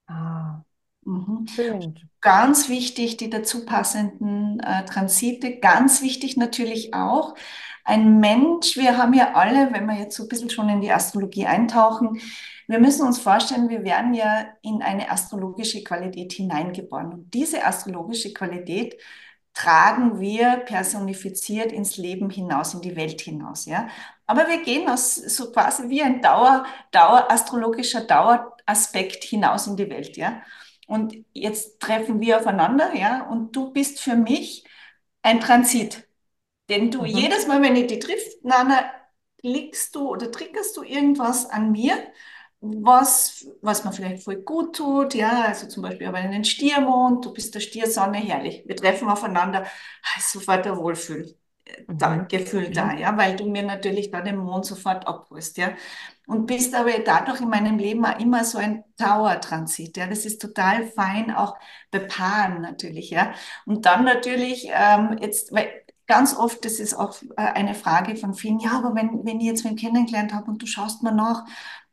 Ah, 0.08 0.62
Mhm. 1.10 1.94
Ganz 2.20 2.68
wichtig, 2.68 3.16
die 3.16 3.30
dazu 3.30 3.64
passenden 3.64 4.60
äh, 4.60 4.84
Transite. 4.84 5.58
Ganz 5.58 6.02
wichtig 6.02 6.36
natürlich 6.36 6.94
auch, 6.94 7.34
ein 7.84 8.20
Mensch, 8.20 8.76
wir 8.76 8.98
haben 8.98 9.14
ja 9.14 9.34
alle, 9.34 9.72
wenn 9.72 9.86
wir 9.86 9.96
jetzt 9.96 10.16
so 10.16 10.24
ein 10.24 10.28
bisschen 10.28 10.50
schon 10.50 10.68
in 10.68 10.80
die 10.80 10.92
Astrologie 10.92 11.46
eintauchen, 11.46 12.20
wir 12.68 12.78
müssen 12.78 13.04
uns 13.06 13.18
vorstellen, 13.18 13.68
wir 13.68 13.82
werden 13.82 14.14
ja 14.14 14.46
in 14.62 14.80
eine 14.82 15.10
astrologische 15.10 15.82
Qualität 15.82 16.32
hineingeboren. 16.32 17.12
Und 17.12 17.34
diese 17.34 17.64
astrologische 17.64 18.32
Qualität 18.32 18.96
tragen 19.54 20.20
wir 20.20 20.58
personifiziert 20.66 21.72
ins 21.72 21.96
Leben 21.96 22.30
hinaus, 22.30 22.74
in 22.74 22.80
die 22.80 22.94
Welt 22.94 23.20
hinaus, 23.20 23.66
ja. 23.66 23.88
Aber 24.26 24.46
wir 24.46 24.62
gehen 24.62 24.88
aus 24.88 25.16
so 25.16 25.50
quasi 25.50 25.88
wie 25.88 26.02
ein 26.02 26.22
Dauer, 26.22 26.64
Dauer, 26.92 27.28
astrologischer 27.28 28.02
Daueraspekt 28.02 29.24
hinaus 29.24 29.66
in 29.66 29.76
die 29.76 29.90
Welt, 29.90 30.16
ja. 30.16 30.40
Und 30.90 31.14
jetzt 31.32 31.80
treffen 31.80 32.20
wir 32.20 32.38
aufeinander, 32.38 32.94
ja, 32.94 33.22
und 33.28 33.54
du 33.54 33.72
bist 33.72 34.00
für 34.00 34.16
mich 34.16 34.64
ein 35.22 35.40
Transit. 35.40 36.08
Denn 36.68 36.90
du 36.90 37.04
Mhm. 37.04 37.06
jedes 37.06 37.46
Mal, 37.46 37.62
wenn 37.62 37.76
ich 37.76 37.88
dich 37.88 38.00
triff, 38.00 38.22
Nana, 38.42 38.90
klickst 39.40 39.94
du 39.94 40.08
oder 40.08 40.30
triggerst 40.30 40.76
du 40.76 40.82
irgendwas 40.82 41.46
an 41.50 41.72
mir, 41.72 41.96
was, 42.60 43.46
was 43.62 43.84
mir 43.84 43.92
vielleicht 43.92 44.24
voll 44.24 44.36
gut 44.42 44.76
tut, 44.76 45.14
ja, 45.14 45.44
also 45.46 45.68
zum 45.68 45.82
Beispiel 45.82 46.06
aber 46.08 46.18
einen 46.18 46.44
Stiermond, 46.44 47.24
du 47.24 47.32
bist 47.32 47.54
der 47.54 47.60
Stiersonne, 47.60 48.18
herrlich. 48.18 48.64
Wir 48.66 48.76
treffen 48.76 49.08
aufeinander, 49.08 49.66
sofort 50.20 50.66
ein 50.66 50.76
Wohlfühl, 50.76 51.34
da, 51.88 52.16
Mhm. 52.16 52.28
Gefühl 52.28 52.70
Mhm. 52.70 52.72
da, 52.72 52.92
ja, 52.94 53.16
weil 53.16 53.36
du 53.36 53.46
mir 53.50 53.62
natürlich 53.62 54.10
da 54.10 54.20
den 54.20 54.36
Mond 54.38 54.66
sofort 54.66 55.06
abholst, 55.06 55.56
ja. 55.58 55.72
Und 56.26 56.46
bist 56.46 56.74
aber 56.74 56.90
dadurch 57.04 57.40
in 57.40 57.48
meinem 57.48 57.78
Leben 57.78 58.04
auch 58.06 58.18
immer 58.20 58.44
so 58.44 58.58
ein 58.58 58.84
Dauertransit, 58.98 59.96
ja. 59.96 60.06
Das 60.06 60.24
ist 60.24 60.40
total 60.40 60.86
fein, 60.86 61.30
auch 61.34 61.56
bei 61.90 61.98
Paaren 62.00 62.62
natürlich, 62.62 63.10
ja. 63.10 63.32
Und 63.66 63.86
dann 63.86 64.04
natürlich 64.04 64.68
ähm, 64.72 65.16
jetzt, 65.20 65.52
weil 65.52 65.68
ganz 66.06 66.36
oft, 66.36 66.64
das 66.64 66.80
ist 66.80 66.94
auch 66.94 67.20
äh, 67.36 67.42
eine 67.42 67.74
Frage 67.74 68.16
von 68.16 68.34
vielen, 68.34 68.58
ja, 68.60 68.72
aber 68.78 68.94
wenn, 68.94 69.24
wenn 69.24 69.40
ich 69.40 69.46
jetzt 69.46 69.64
wen 69.64 69.76
kennengelernt 69.76 70.32
habe 70.34 70.50
und 70.50 70.60
du 70.62 70.66
schaust 70.66 71.02
mir 71.02 71.12
nach 71.12 71.44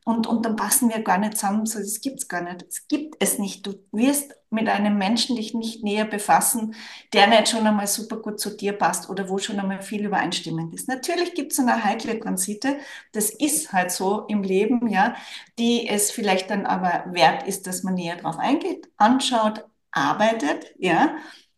und, 0.08 0.26
und 0.26 0.44
dann 0.46 0.56
passen 0.56 0.88
wir 0.88 1.02
gar 1.02 1.18
nicht 1.18 1.36
zusammen, 1.36 1.66
so, 1.66 1.78
das 1.78 2.00
gibt's 2.00 2.28
gar 2.28 2.40
nicht. 2.42 2.64
Es 2.68 2.88
gibt 2.88 3.16
es 3.20 3.38
nicht. 3.38 3.66
Du 3.66 3.74
wirst 3.92 4.34
mit 4.50 4.68
einem 4.68 4.96
Menschen 4.98 5.36
dich 5.36 5.52
nicht 5.54 5.84
näher 5.84 6.06
befassen, 6.06 6.74
der 7.12 7.26
nicht 7.26 7.48
schon 7.50 7.66
einmal 7.66 7.86
super 7.86 8.16
gut 8.16 8.40
zu 8.40 8.50
dir 8.56 8.72
passt 8.72 9.10
oder 9.10 9.28
wo 9.28 9.38
schon 9.38 9.60
einmal 9.60 9.82
viel 9.82 10.06
übereinstimmend 10.06 10.74
ist. 10.74 10.88
Natürlich 10.88 11.34
gibt 11.34 11.52
es 11.52 11.58
eine 11.58 11.84
heikle 11.84 12.18
Transite, 12.18 12.78
das 13.12 13.30
ist 13.30 13.72
halt 13.72 13.90
so 13.90 14.22
im 14.28 14.42
Leben, 14.42 14.88
ja, 14.88 15.14
die 15.58 15.88
es 15.88 16.10
vielleicht 16.10 16.50
dann 16.50 16.66
aber 16.66 17.04
wert 17.12 17.46
ist, 17.46 17.66
dass 17.66 17.82
man 17.82 17.94
näher 17.94 18.16
drauf 18.16 18.38
eingeht, 18.38 18.88
anschaut, 18.96 19.66
arbeitet, 19.90 20.74
ja, 20.78 21.16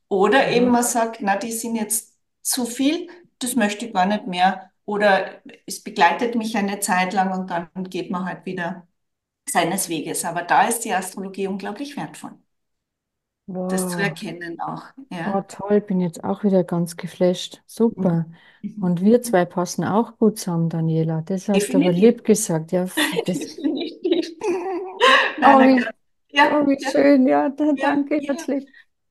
oder 0.09 0.51
Mhm. 0.51 0.53
eben 0.53 0.71
man 0.71 0.83
sagt, 0.83 1.19
na, 1.21 1.37
die 1.37 1.53
sind 1.53 1.77
jetzt 1.77 2.17
zu 2.43 2.65
viel, 2.67 3.09
das 3.39 3.55
möchte 3.57 3.87
ich 3.87 3.93
gar 3.93 4.07
nicht 4.07 4.27
mehr. 4.27 4.70
Oder 4.91 5.43
es 5.67 5.83
begleitet 5.83 6.35
mich 6.35 6.57
eine 6.57 6.81
Zeit 6.81 7.13
lang 7.13 7.33
und 7.39 7.51
dann 7.51 7.69
geht 7.91 8.11
man 8.11 8.25
halt 8.27 8.47
wieder 8.47 8.87
seines 9.49 9.89
Weges. 9.91 10.25
Aber 10.25 10.43
da 10.43 10.69
ist 10.69 10.81
die 10.87 10.95
Astrologie 10.95 11.49
unglaublich 11.49 11.97
wertvoll, 11.97 12.39
das 13.69 13.89
zu 13.89 14.01
Wow. 14.01 14.03
erkennen 14.03 14.61
auch. 14.61 14.85
Oh, 15.25 15.41
Ja. 15.41 15.47
toll, 15.49 15.81
bin 15.81 16.01
jetzt 16.01 16.25
auch 16.25 16.45
wieder 16.45 16.65
ganz 16.65 16.97
geflasht. 16.97 17.63
Super. 17.67 18.27
Mhm. 18.63 18.81
Und 18.81 19.03
wir 19.03 19.23
zwei 19.23 19.45
passen 19.45 19.85
auch 19.85 20.17
gut 20.19 20.39
zusammen, 20.39 20.69
Daniela. 20.71 21.23
Das 21.23 21.49
hast 21.49 21.73
du 21.75 21.79
aber 21.79 21.93
Definitiv. 21.93 21.93
lieb 21.93 22.25
gesagt. 22.25 22.73
Ja, 22.73 22.87
das, 23.27 23.39
Definitiv. 23.41 24.27
oh, 25.43 25.61
Nein, 25.61 25.61
wie, 25.65 25.81
nein, 25.81 25.93
ja, 26.31 26.57
oh, 26.61 26.67
wie 26.67 26.79
schön. 26.85 27.27
Ja, 27.27 27.49
da, 27.51 27.73
ja, 27.77 27.89
danke 27.89 28.21
ja. 28.21 28.35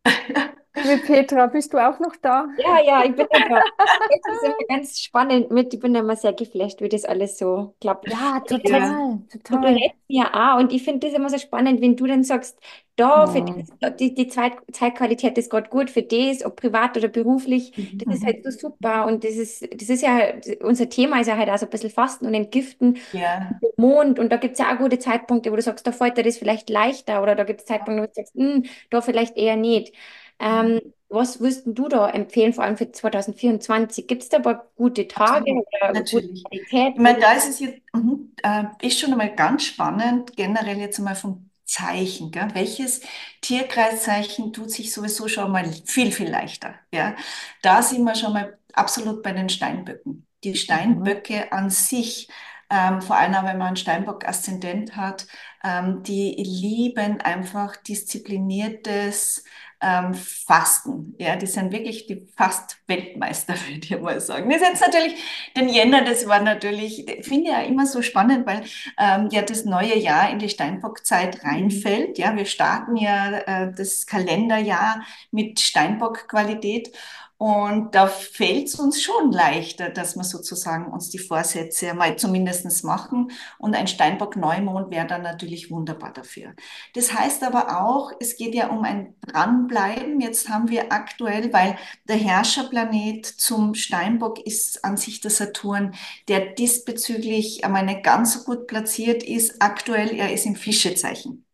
Liebe 0.83 0.97
Petra, 0.99 1.47
bist 1.47 1.73
du 1.73 1.77
auch 1.77 1.99
noch 1.99 2.15
da? 2.21 2.47
Ja, 2.55 2.79
ja, 2.85 3.03
ich 3.05 3.15
bin 3.15 3.27
da. 3.47 3.63
Das 4.09 4.19
ist 4.27 4.43
immer 4.43 4.55
ganz 4.67 4.99
spannend 4.99 5.51
mit. 5.51 5.73
Ich 5.73 5.79
bin 5.79 5.95
immer 5.95 6.15
sehr 6.15 6.33
geflasht, 6.33 6.81
wie 6.81 6.89
das 6.89 7.05
alles 7.05 7.37
so 7.37 7.75
klappt. 7.79 8.13
Ja, 8.13 8.41
total, 8.45 9.23
du 9.49 9.59
total. 9.59 9.59
berätst 9.59 9.97
mir 10.09 10.33
auch. 10.35 10.59
Und 10.59 10.73
ich 10.73 10.83
finde 10.83 11.07
das 11.07 11.15
immer 11.15 11.29
so 11.29 11.37
spannend, 11.37 11.81
wenn 11.81 11.95
du 11.95 12.05
dann 12.07 12.23
sagst, 12.23 12.59
da, 12.95 13.27
für 13.27 13.41
Ja. 13.41 13.55
das, 13.81 13.95
die, 13.97 14.13
die 14.13 14.27
Zeit, 14.27 14.53
Zeitqualität 14.73 15.37
ist 15.37 15.49
gerade 15.51 15.69
gut 15.69 15.89
für 15.89 16.03
das, 16.03 16.43
ob 16.45 16.57
privat 16.57 16.97
oder 16.97 17.07
beruflich. 17.07 17.73
Das 17.97 18.15
ist 18.17 18.25
Mhm. 18.25 18.25
halt 18.25 18.43
so 18.43 18.51
super. 18.51 19.05
Und 19.07 19.23
das 19.23 19.35
ist, 19.35 19.61
das 19.81 19.89
ist 19.89 20.01
ja, 20.03 20.33
unser 20.61 20.89
Thema 20.89 21.21
ist 21.21 21.27
ja 21.27 21.37
halt 21.37 21.49
auch 21.49 21.57
so 21.57 21.65
ein 21.65 21.69
bisschen 21.71 21.89
Fasten 21.91 22.25
und 22.27 22.33
Entgiften. 22.33 22.97
Ja, 23.11 23.61
Mond 23.77 24.19
und 24.19 24.29
da 24.31 24.37
gibt 24.37 24.53
es 24.53 24.59
ja 24.59 24.73
auch 24.73 24.77
gute 24.79 24.99
Zeitpunkte, 24.99 25.51
wo 25.51 25.55
du 25.55 25.61
sagst, 25.61 25.85
da 25.85 25.91
fällt 25.91 26.17
dir 26.17 26.23
das 26.23 26.37
vielleicht 26.37 26.69
leichter 26.69 27.21
oder 27.21 27.35
da 27.35 27.43
gibt 27.43 27.59
es 27.61 27.65
Zeitpunkte, 27.65 28.03
wo 28.03 28.07
du 28.07 28.13
sagst, 28.13 28.33
"Hm, 28.35 28.63
da 28.89 29.01
vielleicht 29.01 29.35
eher 29.37 29.55
nicht. 29.57 29.93
Ähm, 30.39 30.81
was 31.09 31.39
würdest 31.39 31.63
du 31.67 31.87
da 31.89 32.09
empfehlen, 32.09 32.53
vor 32.53 32.63
allem 32.63 32.77
für 32.77 32.91
2024? 32.91 34.07
Gibt 34.07 34.23
es 34.23 34.29
da 34.29 34.37
aber 34.37 34.71
gute 34.75 35.07
Tage 35.07 35.51
absolut, 35.51 35.65
oder 35.81 35.95
gute 36.11 36.27
natürlich. 36.27 36.47
Qualität? 36.49 36.95
Ich 36.95 37.01
meine, 37.01 37.19
da 37.19 37.33
ist 37.33 37.49
es 37.49 37.59
jetzt, 37.59 37.81
mhm, 37.93 38.33
äh, 38.43 38.65
ist 38.81 38.99
schon 38.99 39.11
einmal 39.11 39.35
ganz 39.35 39.63
spannend, 39.65 40.35
generell 40.35 40.77
jetzt 40.77 40.99
einmal 40.99 41.15
vom 41.15 41.49
Zeichen, 41.65 42.31
gell? 42.31 42.49
Welches 42.53 43.01
Tierkreiszeichen 43.41 44.53
tut 44.53 44.71
sich 44.71 44.91
sowieso 44.93 45.27
schon 45.27 45.51
mal 45.51 45.65
viel, 45.85 46.11
viel 46.11 46.29
leichter, 46.29 46.75
ja? 46.93 47.15
Da 47.61 47.81
sind 47.83 48.03
wir 48.03 48.15
schon 48.15 48.33
mal 48.33 48.57
absolut 48.73 49.23
bei 49.23 49.31
den 49.33 49.49
Steinböcken. 49.49 50.27
Die 50.43 50.55
Mhm. 50.55 50.55
Steinböcke 50.55 51.51
an 51.51 51.69
sich, 51.69 52.29
ähm, 52.69 53.01
vor 53.01 53.17
allem 53.17 53.33
wenn 53.33 53.57
man 53.57 53.67
einen 53.69 53.75
Steinbock-Aszendent 53.77 54.95
hat, 54.95 55.27
ähm, 55.63 56.03
die 56.03 56.35
lieben 56.37 57.21
einfach 57.21 57.75
diszipliniertes 57.77 59.43
ähm, 59.81 60.13
Fasten. 60.13 61.15
Ja, 61.19 61.35
die 61.35 61.45
sind 61.45 61.71
wirklich 61.71 62.07
die 62.07 62.27
Fast-Weltmeister, 62.35 63.53
würde 63.67 63.79
ich 63.81 63.99
mal 63.99 64.19
sagen. 64.19 64.49
Das 64.49 64.61
ist 64.61 64.67
jetzt 64.67 64.81
natürlich 64.81 65.15
den 65.55 65.69
Jänner, 65.69 66.03
das 66.03 66.27
war 66.27 66.41
natürlich, 66.41 67.07
ich 67.07 67.25
finde 67.25 67.51
ja 67.51 67.61
immer 67.61 67.85
so 67.85 68.01
spannend, 68.01 68.45
weil 68.45 68.63
ähm, 68.97 69.29
ja 69.31 69.41
das 69.41 69.65
neue 69.65 69.97
Jahr 69.97 70.29
in 70.29 70.39
die 70.39 70.49
Steinbock-Zeit 70.49 71.43
reinfällt. 71.43 72.17
Ja, 72.17 72.35
wir 72.35 72.45
starten 72.45 72.95
ja 72.95 73.39
äh, 73.39 73.73
das 73.73 74.05
Kalenderjahr 74.05 75.03
mit 75.31 75.59
Steinbock-Qualität. 75.59 76.91
Und 77.39 77.95
da 77.95 78.07
fällt 78.07 78.67
es 78.67 78.75
uns 78.75 79.01
schon 79.01 79.31
leichter, 79.31 79.89
dass 79.89 80.17
wir 80.17 80.25
sozusagen 80.25 80.91
uns 80.91 81.09
die 81.09 81.19
Vorsätze 81.19 81.93
mal 81.93 82.17
zumindest 82.17 82.83
machen. 82.83 83.31
Und 83.57 83.75
ein 83.75 83.87
Steinbock-Neumond 83.87 84.91
wäre 84.91 85.07
dann 85.07 85.21
natürlich 85.21 85.71
wunderbar 85.71 86.11
dafür. 86.11 86.53
Das 86.95 87.13
heißt 87.13 87.43
aber 87.43 87.81
auch, 87.81 88.11
es 88.19 88.35
geht 88.35 88.55
ja 88.55 88.67
um 88.67 88.83
ein 88.83 89.15
Dranbleiben. 89.25 90.19
Jetzt 90.19 90.49
haben 90.49 90.69
wir 90.69 90.91
aktuell, 90.91 91.53
weil 91.53 91.77
der 92.09 92.17
Herrscherplanet 92.17 93.25
zum 93.25 93.73
Steinbock 93.73 94.45
ist 94.45 94.83
an 94.83 94.97
sich 94.97 95.21
der 95.21 95.31
Saturn, 95.31 95.95
der 96.27 96.41
diesbezüglich 96.55 97.63
einmal 97.63 97.85
nicht 97.85 98.03
ganz 98.03 98.33
so 98.33 98.43
gut 98.43 98.67
platziert 98.67 99.23
ist. 99.23 99.61
Aktuell, 99.61 100.09
er 100.13 100.33
ist 100.33 100.45
im 100.45 100.57
Fischezeichen. 100.57 101.45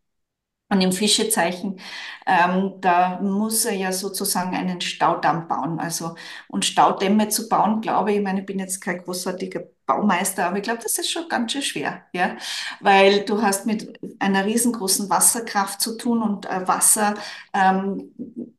Und 0.67 0.81
im 0.81 0.91
Fischezeichen, 0.91 1.79
ähm, 2.25 2.73
da 2.81 3.19
muss 3.21 3.65
er 3.65 3.75
ja 3.75 3.91
sozusagen 3.91 4.55
einen 4.55 4.81
Staudamm 4.81 5.47
bauen. 5.47 5.79
Also, 5.79 6.15
und 6.47 6.65
Staudämme 6.65 7.29
zu 7.29 7.47
bauen, 7.49 7.81
glaube 7.81 8.11
ich, 8.11 8.17
ich 8.17 8.23
meine, 8.23 8.39
ich 8.39 8.45
bin 8.47 8.57
jetzt 8.57 8.81
kein 8.81 8.97
großartiger 8.97 9.61
Baumeister, 9.85 10.47
aber 10.47 10.57
ich 10.57 10.63
glaube, 10.63 10.81
das 10.81 10.97
ist 10.97 11.11
schon 11.11 11.29
ganz 11.29 11.51
schön 11.51 11.61
schwer, 11.61 12.01
ja, 12.13 12.35
weil 12.79 13.23
du 13.25 13.43
hast 13.43 13.67
mit 13.67 13.99
einer 14.19 14.45
riesengroßen 14.45 15.07
Wasserkraft 15.11 15.79
zu 15.81 15.97
tun 15.97 16.23
und 16.23 16.47
äh, 16.47 16.67
Wasser 16.67 17.13
ähm, 17.53 18.11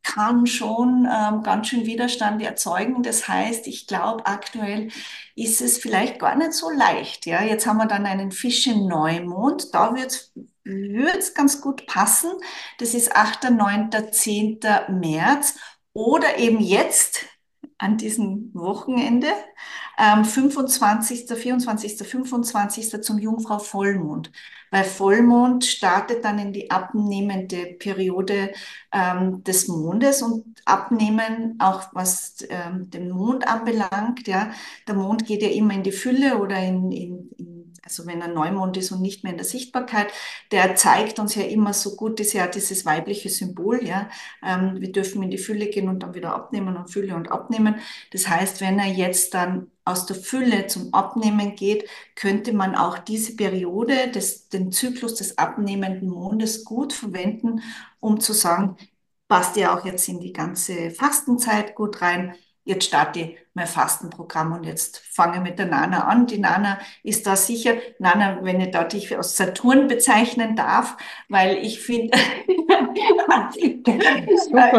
kann 0.05 0.47
schon 0.47 1.09
ähm, 1.13 1.43
ganz 1.43 1.67
schön 1.69 1.87
Widerstand 1.87 2.41
erzeugen. 2.41 3.03
Das 3.03 3.27
heißt, 3.27 3.67
ich 3.67 3.89
glaube, 3.89 4.25
aktuell 4.27 4.89
ist 5.35 5.61
es 5.61 5.79
vielleicht 5.79 6.21
gar 6.21 6.37
nicht 6.37 6.53
so 6.53 6.71
leicht, 6.71 7.27
ja. 7.27 7.43
Jetzt 7.43 7.67
haben 7.67 7.79
wir 7.79 7.87
dann 7.87 8.07
einen 8.07 8.31
Fische-Neumond, 8.31 9.75
da 9.75 9.95
wird's 9.95 10.33
würde 10.67 11.19
es 11.19 11.35
ganz 11.35 11.61
gut 11.61 11.87
passen. 11.87 12.31
Das 12.79 12.95
ist 12.95 13.15
8., 13.17 13.51
9., 13.51 13.91
10. 14.13 14.61
März 14.91 15.57
oder 15.93 16.39
eben 16.39 16.61
jetzt 16.61 17.27
an 17.79 17.99
diesem 17.99 18.51
Wochenende, 18.55 19.29
ähm, 19.99 20.25
25., 20.25 21.27
24., 21.27 21.99
25. 22.07 23.03
zum 23.03 23.19
Jungfrau 23.19 23.59
Vollmond. 23.59 24.31
Weil 24.71 24.85
Vollmond 24.85 25.65
startet 25.65 26.25
dann 26.25 26.39
in 26.39 26.53
die 26.53 26.71
abnehmende 26.71 27.77
Periode 27.79 28.53
ähm, 28.93 29.45
des 29.45 29.69
Mondes 29.69 30.23
und 30.23 30.45
abnehmen, 30.65 31.57
auch 31.61 31.85
was 31.93 32.37
ähm, 32.49 32.91
den 32.91 33.11
Mond 33.11 33.47
anbelangt, 33.47 34.27
ja. 34.27 34.51
Der 34.89 34.95
Mond 34.95 35.27
geht 35.27 35.43
ja 35.43 35.49
immer 35.49 35.75
in 35.75 35.83
die 35.83 35.93
Fülle 35.93 36.39
oder 36.39 36.59
in, 36.59 36.91
in, 36.93 37.31
in 37.39 37.56
also 37.87 38.05
wenn 38.07 38.21
er 38.21 38.29
Neumond 38.29 38.77
ist 38.77 38.91
und 38.91 39.01
nicht 39.01 39.23
mehr 39.23 39.31
in 39.31 39.39
der 39.39 39.47
Sichtbarkeit, 39.47 40.13
der 40.51 40.75
zeigt 40.75 41.21
uns 41.21 41.37
ja 41.37 41.43
immer 41.45 41.73
so 41.73 41.95
gut, 41.95 42.19
ist 42.19 42.33
ja 42.33 42.49
dieses 42.49 42.85
weibliche 42.85 43.29
Symbol, 43.29 43.85
ja. 43.85 44.09
Ähm, 44.45 44.81
wir 44.81 44.91
dürfen 44.91 45.23
in 45.23 45.31
die 45.31 45.39
Fülle 45.39 45.69
gehen 45.69 45.89
und 45.89 46.03
dann 46.03 46.15
wieder 46.15 46.35
abnehmen 46.35 46.77
und 46.77 46.91
Fülle 46.91 47.15
und 47.15 47.31
abnehmen. 47.31 47.77
Das 48.11 48.29
heißt, 48.29 48.61
wenn 48.61 48.79
er 48.81 48.89
jetzt 48.93 49.35
dann 49.35 49.71
aus 49.85 50.07
der 50.07 50.17
Fülle 50.17 50.67
zum 50.67 50.93
Abnehmen 50.93 51.55
geht, 51.55 51.89
könnte 52.17 52.53
man 52.53 52.75
auch 52.75 52.99
diese 52.99 53.37
Periode, 53.37 54.11
des, 54.11 54.49
den 54.49 54.73
Zyklus 54.73 55.15
des 55.15 55.39
abnehmenden 55.39 56.09
Mondes 56.11 56.65
gut 56.65 56.93
verwenden, 56.93 57.63
um 58.01 58.19
zu 58.21 58.33
sagen, 58.33 58.77
passt 59.29 59.57
ja 59.57 59.77
auch 59.77 59.85
jetzt 59.85 60.09
in 60.09 60.21
die 60.21 60.33
ganze 60.33 60.91
Fastenzeit 60.91 61.75
gut 61.77 62.03
rein. 62.03 62.35
Jetzt 62.67 62.87
starte 62.87 63.21
ich 63.21 63.39
mein 63.55 63.69
Fastenprogramm 63.69 64.53
und 64.53 64.65
jetzt 64.65 64.99
fange 64.99 65.41
mit 65.41 65.59
der 65.59 65.67
Nana 65.67 66.05
an. 66.09 66.27
Die 66.27 66.39
Nana 66.39 66.79
ist 67.05 67.25
da 67.27 67.37
sicher, 67.37 67.75
Nana, 68.01 68.41
wenn 68.43 68.61
ich 68.61 68.73
da 68.73 68.83
dich 68.83 69.17
aus 69.17 69.37
Saturn 69.37 69.87
bezeichnen 69.87 70.57
darf, 70.57 70.97
weil 71.29 71.59
ich 71.59 71.81
finde, 71.81 72.19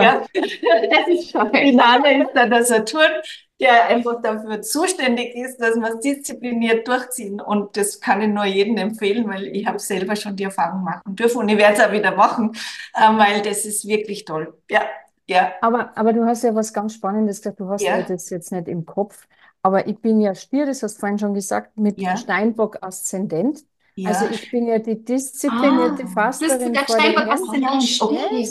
ja, 0.01 0.22
Das 0.27 1.08
ist 1.08 1.32
schon. 1.32 1.51
die 1.53 1.72
Nana 1.72 2.10
ist 2.24 2.32
da 2.36 2.46
der 2.46 2.63
Saturn, 2.65 3.12
der 3.60 3.86
einfach 3.88 4.22
dafür 4.22 4.62
zuständig 4.62 5.34
ist, 5.36 5.58
dass 5.58 5.75
wir 5.75 5.96
es 5.96 6.00
diszipliniert 6.01 6.88
durchziehen. 6.88 7.39
Und 7.41 7.77
das 7.77 8.01
kann 8.01 8.22
ich 8.22 8.27
nur 8.27 8.46
jedem 8.46 8.77
empfehlen, 8.77 9.27
weil 9.29 9.48
ich 9.48 9.65
habe 9.65 9.79
selber 9.79 10.15
schon 10.17 10.36
die 10.36 10.44
Erfahrung 10.44 10.84
machen 10.84 11.15
dürfen 11.15 11.38
und 11.39 11.50
ich 11.50 11.58
werde 11.58 11.75
es 11.75 11.79
auch 11.82 11.91
wieder 11.94 12.15
machen, 12.15 12.51
äh, 12.94 13.17
weil 13.17 13.41
das 13.41 13.65
ist 13.65 13.88
wirklich 13.88 14.25
toll. 14.25 14.53
Ja, 14.70 14.82
ja, 15.27 15.53
Aber, 15.62 15.98
aber 15.98 16.13
du 16.13 16.25
hast 16.25 16.43
ja 16.43 16.53
was 16.55 16.74
ganz 16.74 16.93
Spannendes 16.93 17.38
gesagt, 17.41 17.60
du 17.60 17.69
hast 17.69 17.88
ja 17.88 17.98
ja, 17.98 18.03
das 18.03 18.29
jetzt 18.29 18.51
nicht 18.51 18.67
im 18.67 18.86
Kopf, 18.86 19.27
aber 19.63 19.88
ich 19.88 20.00
bin 20.00 20.22
ja 20.22 20.36
Stier, 20.36 20.65
das 20.65 20.84
hast 20.84 20.96
du 20.98 21.00
vorhin 21.01 21.19
schon 21.19 21.34
gesagt, 21.34 21.77
mit 21.77 22.00
ja, 22.00 22.15
Steinbock-Aszendent. 22.15 23.65
Also 24.03 24.25
ja. 24.25 24.31
ich 24.31 24.50
bin 24.51 24.67
ja 24.67 24.79
die 24.79 25.03
disziplinierte 25.03 26.03
Ah, 26.03 26.07
du 26.29 26.38
bist 26.38 26.62
Fasterin 26.62 26.74
dem 26.74 26.86
Steinbock 26.88 27.27
Herrn. 27.27 27.29
Aszendent. 27.29 28.00
Okay, 28.00 28.48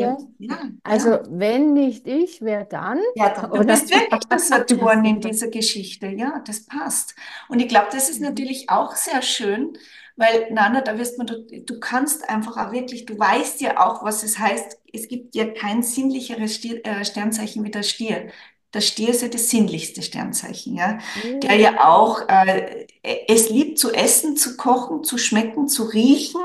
ja. 0.00 0.16
Ja, 0.38 0.58
Also 0.82 1.18
wenn 1.28 1.74
nicht 1.74 2.06
ich, 2.06 2.40
wer 2.42 2.64
dann? 2.64 3.00
Ja, 3.14 3.30
du, 3.30 3.48
du 3.52 3.60
Oder? 3.60 3.64
bist 3.64 3.90
wirklich 3.90 4.24
der 4.30 4.38
Saturn 4.38 5.04
in 5.04 5.20
dieser 5.20 5.48
Geschichte. 5.48 6.08
Ja, 6.08 6.40
das 6.46 6.66
passt. 6.66 7.14
Und 7.48 7.60
ich 7.60 7.68
glaube, 7.68 7.88
das 7.92 8.10
ist 8.10 8.20
natürlich 8.20 8.68
auch 8.68 8.94
sehr 8.94 9.22
schön, 9.22 9.76
weil, 10.16 10.52
Nana, 10.52 10.80
da 10.80 10.98
wirst 10.98 11.18
man, 11.18 11.26
du, 11.26 11.42
du 11.64 11.80
kannst 11.80 12.28
einfach 12.28 12.56
auch 12.56 12.72
wirklich, 12.72 13.04
du 13.06 13.18
weißt 13.18 13.60
ja 13.60 13.78
auch, 13.86 14.02
was 14.04 14.22
es 14.22 14.38
heißt. 14.38 14.78
Es 14.92 15.08
gibt 15.08 15.34
ja 15.34 15.46
kein 15.46 15.82
sinnlicheres 15.82 16.54
Stier, 16.56 16.84
äh, 16.86 17.04
Sternzeichen 17.04 17.64
wie 17.64 17.70
der 17.70 17.82
Stier. 17.82 18.28
Der 18.74 18.80
Stier 18.80 19.10
ist 19.10 19.22
ja 19.22 19.28
das 19.28 19.48
sinnlichste 19.50 20.02
Sternzeichen, 20.02 20.76
ja. 20.76 20.98
Der 21.42 21.56
Mm, 21.56 21.58
ja 21.58 21.86
auch 21.88 22.20
äh, 22.28 22.86
es 23.28 23.48
liebt 23.50 23.78
zu 23.78 23.92
essen, 23.92 24.36
zu 24.36 24.56
kochen, 24.56 25.04
zu 25.04 25.18
schmecken, 25.18 25.68
zu 25.68 25.84
riechen. 25.84 26.40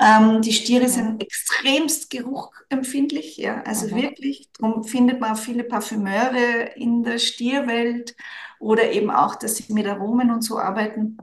Ähm, 0.00 0.42
die 0.42 0.52
Stiere 0.52 0.88
sind 0.88 1.22
extremst 1.22 2.10
geruchempfindlich, 2.10 3.36
ja, 3.36 3.62
also 3.62 3.92
Aha. 3.92 3.94
wirklich. 3.94 4.48
Darum 4.58 4.84
findet 4.84 5.20
man 5.20 5.36
viele 5.36 5.64
Parfümeure 5.64 6.72
in 6.76 7.02
der 7.04 7.18
Stierwelt 7.18 8.16
oder 8.58 8.90
eben 8.92 9.10
auch, 9.10 9.36
dass 9.36 9.56
sie 9.56 9.72
mit 9.72 9.86
Aromen 9.86 10.30
und 10.30 10.42
so 10.42 10.58
arbeiten. 10.58 11.18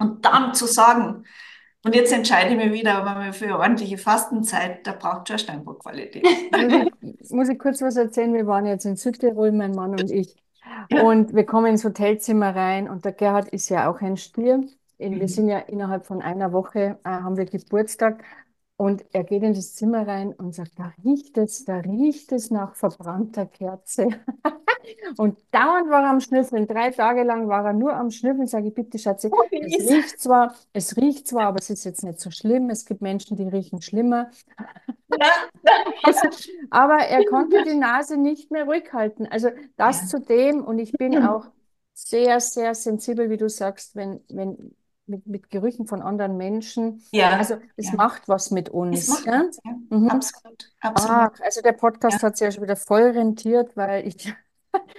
Und 0.00 0.24
dann 0.26 0.54
zu 0.54 0.66
sagen, 0.66 1.26
und 1.84 1.94
jetzt 1.94 2.12
entscheide 2.12 2.50
ich 2.52 2.56
mich 2.58 2.72
wieder 2.72 2.96
aber 3.04 3.32
für 3.34 3.46
eine 3.46 3.58
ordentliche 3.58 3.98
Fastenzeit, 3.98 4.86
da 4.86 4.92
braucht 4.92 5.28
schon 5.28 5.38
Steinbock-Qualität. 5.38 6.36
Muss 6.54 6.74
ich, 6.76 6.92
muss 7.30 7.48
ich 7.48 7.58
kurz 7.58 7.82
was 7.82 7.96
erzählen? 7.96 8.34
Wir 8.34 8.46
waren 8.46 8.66
jetzt 8.66 8.86
in 8.86 8.96
Südtirol, 8.96 9.52
mein 9.52 9.74
Mann 9.74 9.94
und 9.94 10.10
ich. 10.10 10.36
Und 10.90 11.34
wir 11.34 11.46
kommen 11.46 11.66
ins 11.68 11.84
Hotelzimmer 11.84 12.54
rein 12.56 12.88
und 12.88 13.04
der 13.04 13.12
Gerhard 13.12 13.48
ist 13.50 13.68
ja 13.70 13.90
auch 13.90 14.00
ein 14.02 14.16
Stier. 14.16 14.64
Wir 14.98 15.10
Mhm. 15.10 15.28
sind 15.28 15.48
ja 15.48 15.58
innerhalb 15.60 16.06
von 16.06 16.22
einer 16.22 16.52
Woche, 16.52 16.98
äh, 17.04 17.08
haben 17.10 17.36
wir 17.38 17.46
Geburtstag. 17.46 18.24
Und 18.80 19.04
er 19.12 19.24
geht 19.24 19.42
in 19.42 19.52
das 19.52 19.74
Zimmer 19.74 20.08
rein 20.08 20.32
und 20.32 20.54
sagt, 20.54 20.78
da 20.78 20.90
riecht 21.04 21.36
es, 21.36 21.66
da 21.66 21.80
riecht 21.80 22.32
es 22.32 22.50
nach 22.50 22.74
verbrannter 22.74 23.44
Kerze. 23.44 24.08
Und 25.18 25.38
dauernd 25.50 25.90
war 25.90 26.02
er 26.04 26.08
am 26.08 26.20
Schnüffeln. 26.20 26.66
Drei 26.66 26.90
Tage 26.90 27.22
lang 27.24 27.46
war 27.46 27.66
er 27.66 27.74
nur 27.74 27.92
am 27.92 28.10
Schnüffeln. 28.10 28.46
Sage 28.46 28.68
ich, 28.68 28.74
bitte, 28.74 28.98
Schatzi, 28.98 29.28
Oh, 29.30 29.42
es 29.52 29.78
riecht 29.78 30.18
zwar, 30.18 30.54
es 30.72 30.96
riecht 30.96 31.28
zwar, 31.28 31.48
aber 31.48 31.58
es 31.58 31.68
ist 31.68 31.84
jetzt 31.84 32.02
nicht 32.02 32.20
so 32.20 32.30
schlimm. 32.30 32.70
Es 32.70 32.86
gibt 32.86 33.02
Menschen, 33.02 33.36
die 33.36 33.46
riechen 33.46 33.82
schlimmer. 33.82 34.30
Aber 36.70 36.94
er 37.00 37.26
konnte 37.26 37.62
die 37.64 37.74
Nase 37.74 38.16
nicht 38.16 38.50
mehr 38.50 38.64
ruhig 38.64 38.90
halten. 38.94 39.26
Also 39.26 39.50
das 39.76 40.10
Ja. 40.10 40.20
zudem, 40.20 40.64
und 40.64 40.78
ich 40.78 40.92
bin 40.92 41.12
auch 41.22 41.48
sehr, 41.92 42.40
sehr 42.40 42.74
sensibel, 42.74 43.28
wie 43.28 43.36
du 43.36 43.50
sagst, 43.50 43.94
wenn, 43.94 44.20
wenn 44.30 44.74
mit, 45.10 45.26
mit 45.26 45.50
Gerüchen 45.50 45.86
von 45.86 46.02
anderen 46.02 46.36
Menschen. 46.36 47.02
Ja, 47.12 47.30
Also 47.38 47.56
es 47.76 47.86
ja. 47.86 47.96
macht 47.96 48.28
was 48.28 48.50
mit 48.50 48.68
Es 48.68 48.74
uns. 48.74 49.08
macht 49.08 49.26
Ja? 49.26 49.44
was, 49.48 49.60
ja. 49.64 49.72
Mhm. 49.90 50.08
Absolut, 50.08 50.72
absolut. 50.80 51.10
Ah, 51.10 51.32
also 51.42 51.60
der 51.62 51.72
Podcast 51.72 52.22
hat 52.22 52.36
sich 52.36 52.44
ja 52.46 52.52
schon 52.52 52.62
wieder 52.62 52.76
voll 52.76 53.02
rentiert, 53.10 53.76
weil 53.76 54.06
ich 54.06 54.32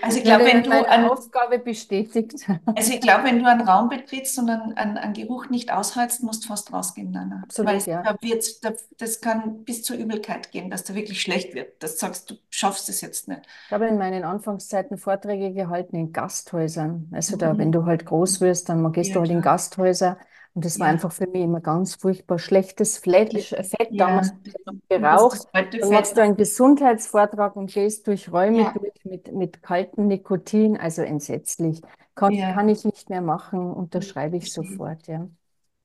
Also 0.02 0.18
ich 0.18 0.24
glaube, 0.24 0.46
wenn 0.46 0.64
du 0.64 0.72
an, 0.88 1.06
Aufgabe 1.06 1.60
bestätigt. 1.60 2.34
also 2.74 2.94
ich 2.94 3.02
glaube, 3.02 3.26
wenn 3.26 3.40
du 3.40 3.50
einen 3.50 3.62
Raum 3.68 3.90
betrittst 3.90 4.38
und 4.40 4.50
einen, 4.50 4.74
einen, 4.78 4.98
einen 4.98 5.14
Geruch 5.14 5.50
nicht 5.50 5.72
aushältst, 5.72 6.24
musst 6.24 6.44
du 6.46 6.48
fast 6.48 6.72
rausgehen, 6.74 7.12
Nana. 7.12 7.44
Absolut, 7.44 7.68
Weil 7.68 7.88
ja. 7.88 8.04
da 8.04 8.18
wird's, 8.22 8.60
da, 8.62 8.74
das 8.98 9.22
kann 9.22 9.64
bis 9.66 9.84
zur 9.84 9.98
Übelkeit 9.98 10.52
gehen, 10.52 10.70
dass 10.70 10.84
da 10.86 10.96
wirklich 10.96 11.22
schlecht 11.22 11.54
wird, 11.54 11.82
dass 11.84 11.94
du 11.96 12.00
sagst, 12.00 12.30
du 12.32 12.36
schaffst 12.50 12.90
es 12.90 13.02
jetzt 13.02 13.28
nicht. 13.28 13.42
Ich 13.68 13.74
habe 13.74 13.88
in 13.88 13.98
meinen 13.98 14.24
Anfangszeiten 14.26 14.98
Vorträge 14.98 15.54
gehalten 15.54 15.96
in 15.96 16.12
Gasthäusern. 16.12 17.08
Also 17.14 17.38
da, 17.38 17.58
Mhm. 17.58 17.58
wenn 17.58 17.72
du 17.72 17.86
halt 17.86 18.06
groß 18.06 18.42
wirst, 18.42 18.68
dann 18.70 18.92
gehst 18.92 19.16
Ja, 19.16 19.16
du 19.16 19.22
halt 19.22 19.32
in 19.32 19.40
klar. 19.40 19.42
Gasthäuser. 19.42 20.18
Und 20.54 20.66
das 20.66 20.80
war 20.80 20.88
Ja. 20.88 20.88
einfach 20.88 21.12
für 21.12 21.28
mich 21.28 21.44
immer 21.44 21.62
ganz 21.62 21.96
furchtbar 21.96 22.40
schlechtes 22.40 22.98
Fett, 22.98 23.34
Fett 23.62 23.90
Ja, 23.90 24.00
damals 24.00 24.34
ist 24.44 24.58
geraucht. 24.90 25.48
Dann 25.80 25.92
machst 25.92 26.16
Fett. 26.16 26.18
du 26.18 26.22
einen 26.22 26.36
Gesundheitsvortrag 26.38 27.56
und 27.56 27.72
gehst 27.74 28.08
durch 28.08 28.32
Räume 28.32 28.66
Ja. 28.66 28.74
durch 28.74 29.04
mit, 29.06 29.34
mit 29.34 29.64
kaltem 29.64 30.08
Nikotin, 30.08 30.78
also 30.78 31.02
entsetzlich. 31.02 31.82
Kann, 32.16 32.32
Ja. 32.34 32.54
kann 32.54 32.70
ich 32.70 32.84
nicht 32.86 33.10
mehr 33.10 33.22
machen, 33.22 33.72
unterschreibe 33.72 34.38
ich 34.38 34.52
sofort, 34.54 35.08
ja. 35.08 35.28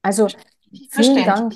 Also 0.03 0.31
vielen. 0.89 1.25
Dank, 1.25 1.55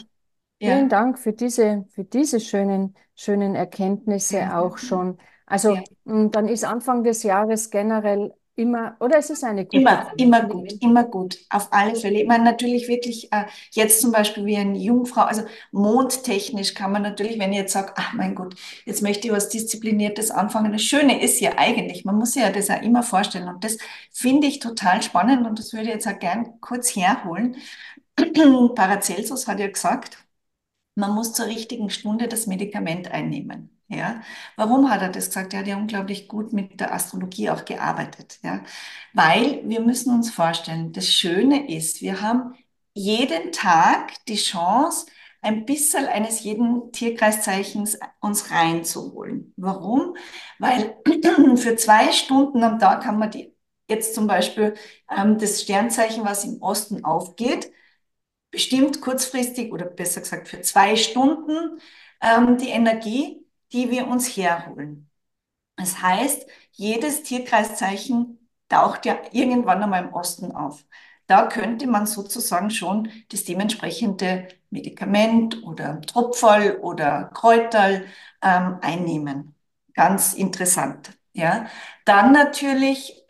Ja. 0.60 0.68
vielen 0.70 0.88
Dank 0.88 1.18
für 1.18 1.32
diese, 1.32 1.86
für 1.90 2.04
diese 2.04 2.40
schönen, 2.40 2.96
schönen 3.16 3.54
Erkenntnisse 3.54 4.38
Ja. 4.38 4.56
auch 4.56 4.78
schon. 4.78 5.18
Also 5.46 5.76
Ja. 5.76 5.84
mh, 6.04 6.28
dann 6.30 6.48
ist 6.48 6.64
Anfang 6.64 7.02
des 7.04 7.22
Jahres 7.22 7.70
generell 7.70 8.32
immer, 8.60 8.96
oder 9.00 9.18
es 9.18 9.30
ist 9.30 9.42
eine 9.44 9.64
gute 9.64 9.78
Immer, 9.78 10.12
immer 10.16 10.42
gut, 10.44 10.72
immer 10.80 11.04
gut, 11.04 11.38
auf 11.48 11.72
alle 11.72 11.94
Fälle. 11.96 12.20
Ich 12.20 12.28
meine, 12.28 12.44
natürlich 12.44 12.88
wirklich 12.88 13.32
äh, 13.32 13.46
jetzt 13.72 14.00
zum 14.00 14.12
Beispiel 14.12 14.44
wie 14.46 14.56
eine 14.56 14.78
Jungfrau, 14.78 15.22
also 15.22 15.42
mondtechnisch 15.72 16.74
kann 16.74 16.92
man 16.92 17.02
natürlich, 17.02 17.38
wenn 17.38 17.52
ich 17.52 17.58
jetzt 17.58 17.72
sage, 17.72 17.92
ach 17.96 18.12
mein 18.12 18.34
Gott, 18.34 18.54
jetzt 18.84 19.02
möchte 19.02 19.28
ich 19.28 19.32
was 19.32 19.48
Diszipliniertes 19.48 20.30
anfangen. 20.30 20.72
Das 20.72 20.82
Schöne 20.82 21.22
ist 21.22 21.40
ja 21.40 21.52
eigentlich, 21.56 22.04
man 22.04 22.16
muss 22.16 22.32
sich 22.32 22.42
ja 22.42 22.50
das 22.50 22.70
auch 22.70 22.82
immer 22.82 23.02
vorstellen 23.02 23.48
und 23.48 23.64
das 23.64 23.78
finde 24.12 24.46
ich 24.46 24.58
total 24.60 25.02
spannend 25.02 25.46
und 25.46 25.58
das 25.58 25.72
würde 25.72 25.86
ich 25.88 25.94
jetzt 25.94 26.06
auch 26.08 26.18
gern 26.18 26.60
kurz 26.60 26.94
herholen. 26.94 27.56
Paracelsus 28.74 29.46
hat 29.48 29.60
ja 29.60 29.68
gesagt, 29.68 30.18
man 30.94 31.14
muss 31.14 31.32
zur 31.32 31.46
richtigen 31.46 31.90
Stunde 31.90 32.28
das 32.28 32.46
Medikament 32.46 33.10
einnehmen. 33.10 33.79
Ja, 33.92 34.22
warum 34.56 34.88
hat 34.88 35.02
er 35.02 35.08
das 35.08 35.26
gesagt? 35.26 35.52
Er 35.52 35.60
hat 35.60 35.66
ja 35.66 35.76
unglaublich 35.76 36.28
gut 36.28 36.52
mit 36.52 36.78
der 36.78 36.94
Astrologie 36.94 37.50
auch 37.50 37.64
gearbeitet. 37.64 38.38
Ja, 38.42 38.62
weil 39.14 39.68
wir 39.68 39.80
müssen 39.80 40.14
uns 40.14 40.30
vorstellen, 40.30 40.92
das 40.92 41.08
Schöne 41.08 41.68
ist, 41.74 42.00
wir 42.00 42.20
haben 42.22 42.54
jeden 42.94 43.50
Tag 43.52 44.12
die 44.26 44.36
Chance, 44.36 45.06
ein 45.42 45.64
bisschen 45.64 46.06
eines 46.06 46.42
jeden 46.44 46.92
Tierkreiszeichens 46.92 47.98
uns 48.20 48.50
reinzuholen. 48.52 49.52
Warum? 49.56 50.14
Weil 50.60 50.96
für 51.56 51.74
zwei 51.76 52.12
Stunden 52.12 52.62
am 52.62 52.78
Tag 52.78 53.04
haben 53.06 53.18
wir 53.18 53.26
die, 53.28 53.56
jetzt 53.88 54.14
zum 54.14 54.26
Beispiel 54.28 54.74
ähm, 55.10 55.38
das 55.38 55.62
Sternzeichen, 55.62 56.24
was 56.24 56.44
im 56.44 56.62
Osten 56.62 57.04
aufgeht, 57.04 57.72
bestimmt 58.50 59.00
kurzfristig 59.00 59.72
oder 59.72 59.86
besser 59.86 60.20
gesagt 60.20 60.48
für 60.48 60.60
zwei 60.62 60.96
Stunden 60.96 61.80
ähm, 62.20 62.56
die 62.58 62.68
Energie, 62.68 63.39
die 63.72 63.90
wir 63.90 64.06
uns 64.08 64.28
herholen. 64.36 65.10
Das 65.76 66.02
heißt, 66.02 66.46
jedes 66.72 67.22
Tierkreiszeichen 67.22 68.38
taucht 68.68 69.06
ja 69.06 69.18
irgendwann 69.32 69.82
einmal 69.82 70.04
im 70.04 70.12
Osten 70.14 70.52
auf. 70.52 70.84
Da 71.26 71.46
könnte 71.46 71.86
man 71.86 72.06
sozusagen 72.06 72.70
schon 72.70 73.08
das 73.30 73.44
dementsprechende 73.44 74.48
Medikament 74.70 75.62
oder 75.62 76.00
Tropferl 76.02 76.78
oder 76.80 77.30
Kräuterl 77.34 78.06
ähm, 78.42 78.78
einnehmen. 78.82 79.54
Ganz 79.94 80.34
interessant. 80.34 81.12
Ja, 81.32 81.66
dann 82.04 82.32
natürlich 82.32 83.24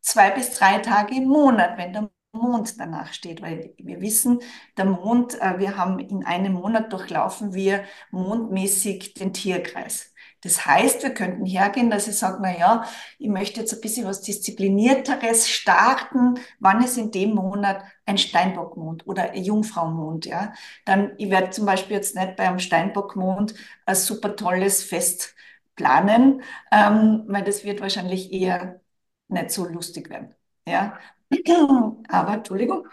zwei 0.00 0.30
bis 0.30 0.50
drei 0.52 0.78
Tage 0.78 1.16
im 1.16 1.28
Monat, 1.28 1.78
wenn 1.78 1.92
der 1.92 2.10
Mond 2.32 2.78
danach 2.78 3.12
steht, 3.12 3.42
weil 3.42 3.74
wir 3.78 4.00
wissen, 4.00 4.40
der 4.76 4.84
Mond, 4.84 5.40
äh, 5.40 5.58
wir 5.58 5.76
haben 5.76 5.98
in 5.98 6.24
einem 6.24 6.52
Monat 6.54 6.92
durchlaufen 6.92 7.54
wir 7.54 7.84
mondmäßig 8.12 9.14
den 9.14 9.32
Tierkreis. 9.32 10.12
Das 10.42 10.64
heißt, 10.64 11.02
wir 11.02 11.10
könnten 11.12 11.44
hergehen, 11.44 11.90
dass 11.90 12.08
ich 12.08 12.16
sage, 12.16 12.38
na 12.40 12.56
ja, 12.56 12.84
ich 13.18 13.28
möchte 13.28 13.60
jetzt 13.60 13.74
ein 13.74 13.80
bisschen 13.80 14.06
was 14.06 14.22
Disziplinierteres 14.22 15.48
starten. 15.50 16.38
Wann 16.60 16.82
ist 16.82 16.96
in 16.96 17.10
dem 17.10 17.34
Monat 17.34 17.82
ein 18.06 18.16
Steinbockmond 18.16 19.06
oder 19.06 19.32
ein 19.32 19.42
Jungfraumond, 19.44 20.24
ja? 20.26 20.54
Dann, 20.86 21.12
ich 21.18 21.28
werde 21.30 21.50
zum 21.50 21.66
Beispiel 21.66 21.96
jetzt 21.96 22.14
nicht 22.16 22.36
bei 22.36 22.48
einem 22.48 22.58
Steinbockmond 22.58 23.54
ein 23.84 23.94
super 23.94 24.34
tolles 24.36 24.82
Fest 24.82 25.34
planen, 25.76 26.42
ähm, 26.72 27.24
weil 27.26 27.44
das 27.44 27.64
wird 27.64 27.80
wahrscheinlich 27.80 28.32
eher 28.32 28.80
nicht 29.28 29.50
so 29.50 29.66
lustig 29.66 30.08
werden, 30.10 30.34
ja? 30.66 30.98
Aber, 32.08 32.34
Entschuldigung, 32.34 32.86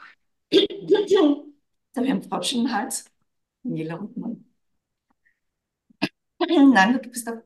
da 0.52 2.00
habe 2.02 2.06
ich 2.06 2.12
einen 2.12 2.24
Frosch 2.24 2.54
im 2.54 2.72
Hals. 2.72 3.06
Nela 3.64 3.96
Rundmann. 3.96 4.46
Nein, 6.74 6.94
du 6.94 7.10
bist 7.10 7.28
doch. 7.28 7.42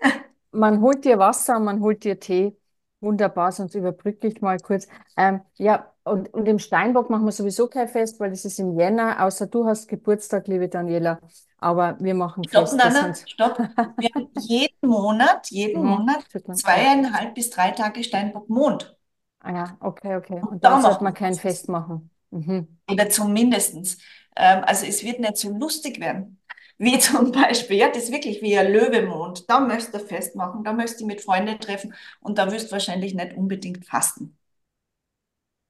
Man 0.52 0.80
holt 0.80 1.04
dir 1.04 1.18
Wasser 1.18 1.56
und 1.56 1.64
man 1.64 1.80
holt 1.80 2.04
dir 2.04 2.18
Tee. 2.20 2.56
Wunderbar, 3.00 3.52
sonst 3.52 3.74
überbrücke 3.74 4.28
ich 4.28 4.40
mal 4.40 4.58
kurz. 4.58 4.88
Ähm, 5.16 5.40
ja, 5.56 5.93
und, 6.04 6.32
und 6.34 6.46
im 6.48 6.58
Steinbock 6.58 7.10
machen 7.10 7.24
wir 7.26 7.32
sowieso 7.32 7.68
kein 7.68 7.88
Fest, 7.88 8.20
weil 8.20 8.30
das 8.30 8.44
ist 8.44 8.58
im 8.58 8.78
Jänner, 8.78 9.22
außer 9.24 9.46
du 9.46 9.66
hast 9.66 9.88
Geburtstag, 9.88 10.46
liebe 10.48 10.68
Daniela. 10.68 11.20
Aber 11.58 11.96
wir 12.00 12.14
machen 12.14 12.46
Stopp, 12.48 12.72
Feste, 12.72 12.90
Nana, 12.92 13.20
stopp. 13.26 13.58
Wir 13.98 14.08
haben 14.14 14.30
jeden 14.38 14.88
Monat, 14.88 15.50
jeden 15.50 15.82
Mhm, 15.82 15.84
Monat 15.84 16.24
zweieinhalb 16.52 17.34
bis 17.34 17.50
drei 17.50 17.70
Tage 17.72 18.02
Steinbock-Mond. 18.04 18.96
Ah 19.40 19.52
ja, 19.52 19.76
okay, 19.80 20.16
okay. 20.16 20.42
Und 20.42 20.50
Und 20.50 20.64
da 20.64 20.70
dann 20.70 20.80
sollte 20.80 21.04
man 21.04 21.14
kein. 21.14 21.38
Fest 21.38 21.68
machen. 21.68 22.10
Mhm. 22.30 22.78
Oder 22.90 23.08
zumindestens. 23.10 23.98
Ähm, 24.36 24.62
also 24.64 24.86
es 24.86 25.04
wird 25.04 25.20
nicht 25.20 25.36
so 25.36 25.50
lustig 25.56 26.00
werden. 26.00 26.40
Wie 26.78 26.98
zum 26.98 27.32
Beispiel, 27.32 27.76
ja, 27.78 27.88
das 27.88 28.04
ist 28.04 28.12
wirklich 28.12 28.42
wie 28.42 28.56
ein 28.58 28.72
Löwemond. 28.72 29.48
Da 29.48 29.60
möchtest 29.60 29.94
du 29.94 29.98
Fest 30.00 30.34
machen, 30.36 30.64
da 30.64 30.72
möchtest 30.72 31.00
du 31.00 31.06
mit 31.06 31.20
Freunden 31.20 31.58
treffen 31.60 31.94
und 32.20 32.38
da 32.38 32.50
wirst 32.52 32.68
du 32.68 32.72
wahrscheinlich 32.72 33.14
nicht 33.14 33.34
unbedingt 33.36 33.86
fasten. 33.86 34.36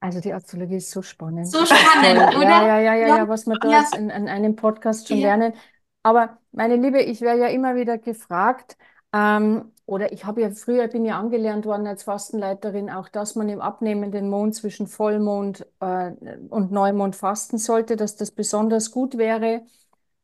Also 0.04 0.20
die 0.20 0.34
Astrologie 0.34 0.76
ist 0.76 0.90
so 0.90 1.00
spannend. 1.00 1.46
So 1.46 1.64
spannend, 1.64 2.20
toll. 2.32 2.36
oder? 2.36 2.48
Ja, 2.50 2.66
ja, 2.66 2.78
ja, 2.78 2.94
ja, 2.94 3.08
Ja, 3.08 3.16
ja, 3.18 3.28
was 3.28 3.46
wir 3.46 3.58
da 3.58 3.70
ja. 3.70 3.80
jetzt 3.80 3.96
in, 3.96 4.10
in 4.10 4.28
einem 4.28 4.54
Podcast 4.54 5.08
schon 5.08 5.16
Ja. 5.16 5.28
lernen. 5.28 5.54
Aber 6.02 6.36
meine 6.52 6.76
Liebe, 6.76 7.00
ich 7.00 7.22
werde 7.22 7.40
ja 7.40 7.46
immer 7.46 7.74
wieder 7.74 7.96
gefragt, 7.96 8.76
ähm, 9.14 9.72
oder 9.86 10.12
ich 10.12 10.26
habe 10.26 10.42
ja 10.42 10.50
früher, 10.50 10.88
bin 10.88 11.06
ja 11.06 11.18
angelernt 11.18 11.64
worden 11.64 11.86
als 11.86 12.02
Fastenleiterin, 12.02 12.90
auch 12.90 13.08
dass 13.08 13.34
man 13.34 13.48
im 13.48 13.62
abnehmenden 13.62 14.28
Mond 14.28 14.54
zwischen 14.54 14.86
Vollmond 14.86 15.66
äh, 15.80 16.12
und 16.50 16.70
Neumond 16.70 17.16
fasten 17.16 17.56
sollte, 17.56 17.96
dass 17.96 18.16
das 18.16 18.30
besonders 18.30 18.90
gut 18.90 19.16
wäre. 19.16 19.62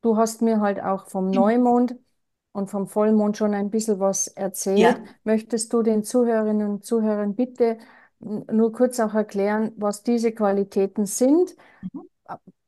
Du 0.03 0.17
hast 0.19 0.43
mir 0.43 0.61
halt 0.61 0.83
auch 0.83 1.07
vom 1.07 1.31
Neumond 1.31 1.95
und 2.53 2.69
vom 2.69 2.87
Vollmond 2.87 3.37
schon 3.37 3.55
ein 3.55 3.71
bisschen 3.71 3.99
was 3.99 4.29
erzählt. 4.29 4.81
Ja. 4.81 4.97
Möchtest 5.25 5.73
du 5.73 5.83
den 5.83 6.05
Zuhörerinnen 6.05 6.69
und 6.69 6.85
Zuhörern 6.85 7.35
bitte 7.35 7.79
nur 8.21 8.73
kurz 8.73 9.01
auch 9.01 9.15
erklären, 9.15 9.73
was 9.77 10.03
diese 10.03 10.33
Qualitäten 10.33 11.07
sind? 11.07 11.57
Mhm. 11.83 12.01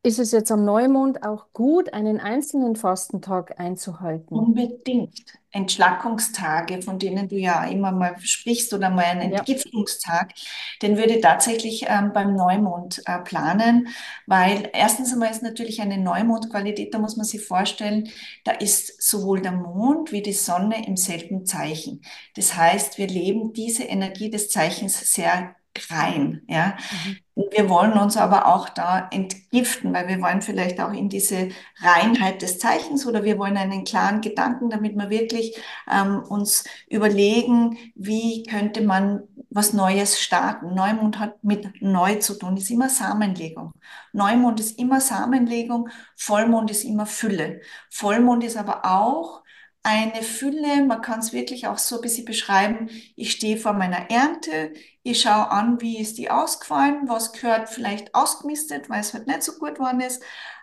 Ist 0.04 0.18
es 0.20 0.30
jetzt 0.32 0.52
am 0.52 0.64
Neumond 0.64 1.24
auch 1.24 1.52
gut, 1.52 1.92
einen 1.92 2.20
einzelnen 2.20 2.76
Fastentag 2.76 3.58
einzuhalten? 3.58 4.36
Unbedingt. 4.36 5.20
Entschlackungstage, 5.54 6.80
von 6.80 6.98
denen 6.98 7.28
du 7.28 7.36
ja 7.36 7.64
immer 7.66 7.92
mal 7.92 8.18
sprichst, 8.20 8.72
oder 8.72 8.88
mal 8.88 9.04
einen 9.04 9.32
Ja. 9.32 9.38
Entgiftungstag, 9.38 10.32
den 10.80 10.96
würde 10.96 11.14
ich 11.16 11.20
tatsächlich 11.20 11.84
ähm, 11.88 12.12
beim 12.14 12.34
Neumond 12.34 13.02
äh, 13.06 13.18
planen, 13.18 13.88
weil 14.26 14.70
erstens 14.72 15.12
einmal 15.12 15.30
ist 15.30 15.42
natürlich 15.42 15.82
eine 15.82 15.98
Neumondqualität, 15.98 16.94
da 16.94 16.98
muss 16.98 17.16
man 17.18 17.26
sich 17.26 17.44
vorstellen, 17.46 18.08
da 18.44 18.52
ist 18.52 19.02
sowohl 19.02 19.42
der 19.42 19.52
Mond 19.52 20.10
wie 20.10 20.22
die 20.22 20.32
Sonne 20.32 20.86
im 20.86 20.96
selben 20.96 21.44
Zeichen. 21.44 22.00
Das 22.34 22.56
heißt, 22.56 22.96
wir 22.96 23.08
leben 23.08 23.52
diese 23.52 23.84
Energie 23.84 24.30
des 24.30 24.48
Zeichens 24.48 25.12
sehr 25.14 25.54
rein, 25.90 26.42
ja. 26.48 26.76
Mhm. 27.04 27.16
Wir 27.50 27.70
wollen 27.70 27.94
uns 27.94 28.18
aber 28.18 28.46
auch 28.46 28.68
da 28.68 29.08
entgiften, 29.10 29.94
weil 29.94 30.06
wir 30.06 30.20
wollen 30.20 30.42
vielleicht 30.42 30.80
auch 30.80 30.92
in 30.92 31.08
diese 31.08 31.48
Reinheit 31.80 32.42
des 32.42 32.58
Zeichens 32.58 33.06
oder 33.06 33.24
wir 33.24 33.38
wollen 33.38 33.56
einen 33.56 33.84
klaren 33.84 34.20
Gedanken, 34.20 34.68
damit 34.68 34.96
wir 34.96 35.08
wirklich 35.08 35.56
ähm, 35.90 36.22
uns 36.28 36.64
überlegen, 36.88 37.78
wie 37.94 38.42
könnte 38.42 38.82
man 38.82 39.22
was 39.48 39.72
Neues 39.72 40.20
starten. 40.20 40.74
Neumond 40.74 41.18
hat 41.18 41.42
mit 41.42 41.80
neu 41.80 42.16
zu 42.16 42.34
tun, 42.38 42.56
ist 42.56 42.70
immer 42.70 42.90
Samenlegung. 42.90 43.72
Neumond 44.12 44.60
ist 44.60 44.78
immer 44.78 45.00
Samenlegung, 45.00 45.88
Vollmond 46.16 46.70
ist 46.70 46.84
immer 46.84 47.06
Fülle. 47.06 47.60
Vollmond 47.90 48.44
ist 48.44 48.56
aber 48.56 48.84
auch 48.84 49.41
eine 49.82 50.22
Fülle, 50.22 50.84
man 50.84 51.00
kann 51.00 51.20
es 51.20 51.32
wirklich 51.32 51.66
auch 51.66 51.78
so 51.78 51.96
ein 51.96 52.02
bisschen 52.02 52.24
beschreiben, 52.24 52.88
ich 53.16 53.32
stehe 53.32 53.56
vor 53.56 53.72
meiner 53.72 54.10
Ernte, 54.10 54.72
ich 55.02 55.20
schaue 55.20 55.50
an, 55.50 55.80
wie 55.80 55.98
ist 55.98 56.18
die 56.18 56.30
ausgefallen, 56.30 57.08
was 57.08 57.32
gehört 57.32 57.68
vielleicht 57.68 58.14
ausgemistet, 58.14 58.88
weil 58.88 59.00
es 59.00 59.12
halt 59.12 59.26
nicht 59.26 59.42
so 59.42 59.58
gut 59.58 59.74
geworden 59.74 60.00
ist. 60.00 60.22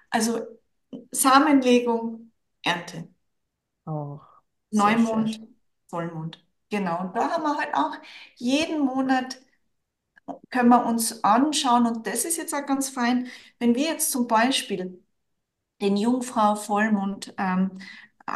Also 0.10 0.42
Samenlegung, 1.12 2.32
Ernte. 2.64 3.10
Oh, 3.86 4.20
Neumond, 4.72 5.40
Vollmond. 5.88 6.44
Genau. 6.70 7.02
Und 7.02 7.16
da 7.16 7.32
haben 7.32 7.44
wir 7.44 7.58
halt 7.58 7.74
auch 7.74 7.96
jeden 8.36 8.80
Monat 8.80 9.40
können 10.50 10.70
wir 10.70 10.86
uns 10.86 11.24
anschauen 11.24 11.86
und 11.88 12.06
das 12.08 12.26
ist 12.26 12.38
jetzt 12.38 12.54
auch 12.54 12.66
ganz 12.66 12.90
fein, 12.90 13.28
wenn 13.60 13.76
wir 13.76 13.86
jetzt 13.86 14.12
zum 14.12 14.28
Beispiel 14.28 15.04
den 15.82 15.98
Jungfrau 15.98 16.56
Vollmond 16.56 17.34
ähm, 17.38 17.80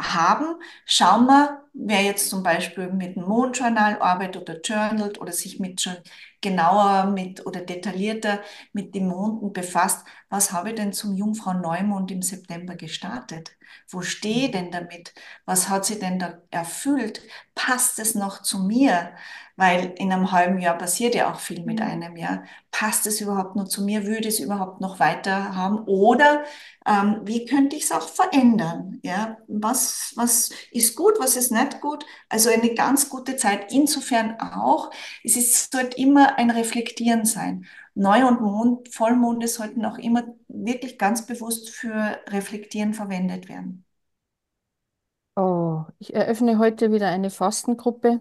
haben, 0.02 0.60
schauen 0.86 1.26
wir, 1.26 1.63
wer 1.74 2.02
jetzt 2.02 2.30
zum 2.30 2.42
Beispiel 2.42 2.88
mit 2.90 3.16
dem 3.16 3.24
Mondjournal 3.24 3.98
arbeitet 4.00 4.42
oder 4.42 4.60
journalt 4.60 5.20
oder 5.20 5.32
sich 5.32 5.60
mit 5.60 5.80
schon 5.80 5.96
genauer 6.44 7.06
mit 7.06 7.46
oder 7.46 7.60
detaillierter 7.62 8.40
mit 8.72 8.94
den 8.94 9.08
Monden 9.08 9.52
befasst, 9.52 10.06
was 10.28 10.52
habe 10.52 10.70
ich 10.70 10.74
denn 10.76 10.92
zum 10.92 11.14
Jungfrau 11.16 11.54
Neumond 11.54 12.10
im 12.10 12.22
September 12.22 12.76
gestartet? 12.76 13.56
Wo 13.88 14.02
stehe 14.02 14.46
ich 14.46 14.50
denn 14.50 14.70
damit? 14.70 15.14
Was 15.46 15.68
hat 15.68 15.86
sie 15.86 15.98
denn 15.98 16.18
da 16.18 16.42
erfüllt? 16.50 17.22
Passt 17.54 17.98
es 17.98 18.14
noch 18.14 18.42
zu 18.42 18.58
mir? 18.58 19.12
Weil 19.56 19.94
in 19.96 20.12
einem 20.12 20.32
halben 20.32 20.58
Jahr 20.58 20.76
passiert 20.76 21.14
ja 21.14 21.32
auch 21.32 21.38
viel 21.38 21.64
mit 21.64 21.78
mhm. 21.78 21.86
einem 21.86 22.16
Jahr. 22.16 22.44
Passt 22.72 23.06
es 23.06 23.20
überhaupt 23.20 23.56
noch 23.56 23.68
zu 23.68 23.82
mir? 23.84 24.04
Würde 24.04 24.28
es 24.28 24.40
überhaupt 24.40 24.80
noch 24.80 24.98
weiter 24.98 25.54
haben? 25.54 25.78
Oder 25.86 26.44
ähm, 26.86 27.20
wie 27.22 27.46
könnte 27.46 27.76
ich 27.76 27.84
es 27.84 27.92
auch 27.92 28.08
verändern? 28.08 29.00
Ja, 29.02 29.38
was, 29.46 30.12
was 30.16 30.50
ist 30.72 30.96
gut, 30.96 31.14
was 31.20 31.36
ist 31.36 31.52
nicht 31.52 31.63
gut? 31.80 32.04
Also 32.28 32.50
eine 32.50 32.74
ganz 32.74 33.08
gute 33.10 33.36
Zeit. 33.36 33.72
Insofern 33.72 34.38
auch, 34.40 34.90
es 35.24 35.36
ist, 35.36 35.72
sollte 35.72 35.96
immer 35.98 36.38
ein 36.38 36.50
Reflektieren 36.50 37.24
sein. 37.24 37.66
Neu- 37.94 38.26
und 38.26 38.40
Mond, 38.40 38.92
Vollmonde 38.94 39.48
sollten 39.48 39.84
auch 39.84 39.98
immer 39.98 40.24
wirklich 40.48 40.98
ganz 40.98 41.26
bewusst 41.26 41.70
für 41.70 42.18
Reflektieren 42.28 42.94
verwendet 42.94 43.48
werden. 43.48 43.84
Oh, 45.36 45.84
ich 45.98 46.14
eröffne 46.14 46.58
heute 46.58 46.92
wieder 46.92 47.08
eine 47.08 47.30
Fastengruppe. 47.30 48.20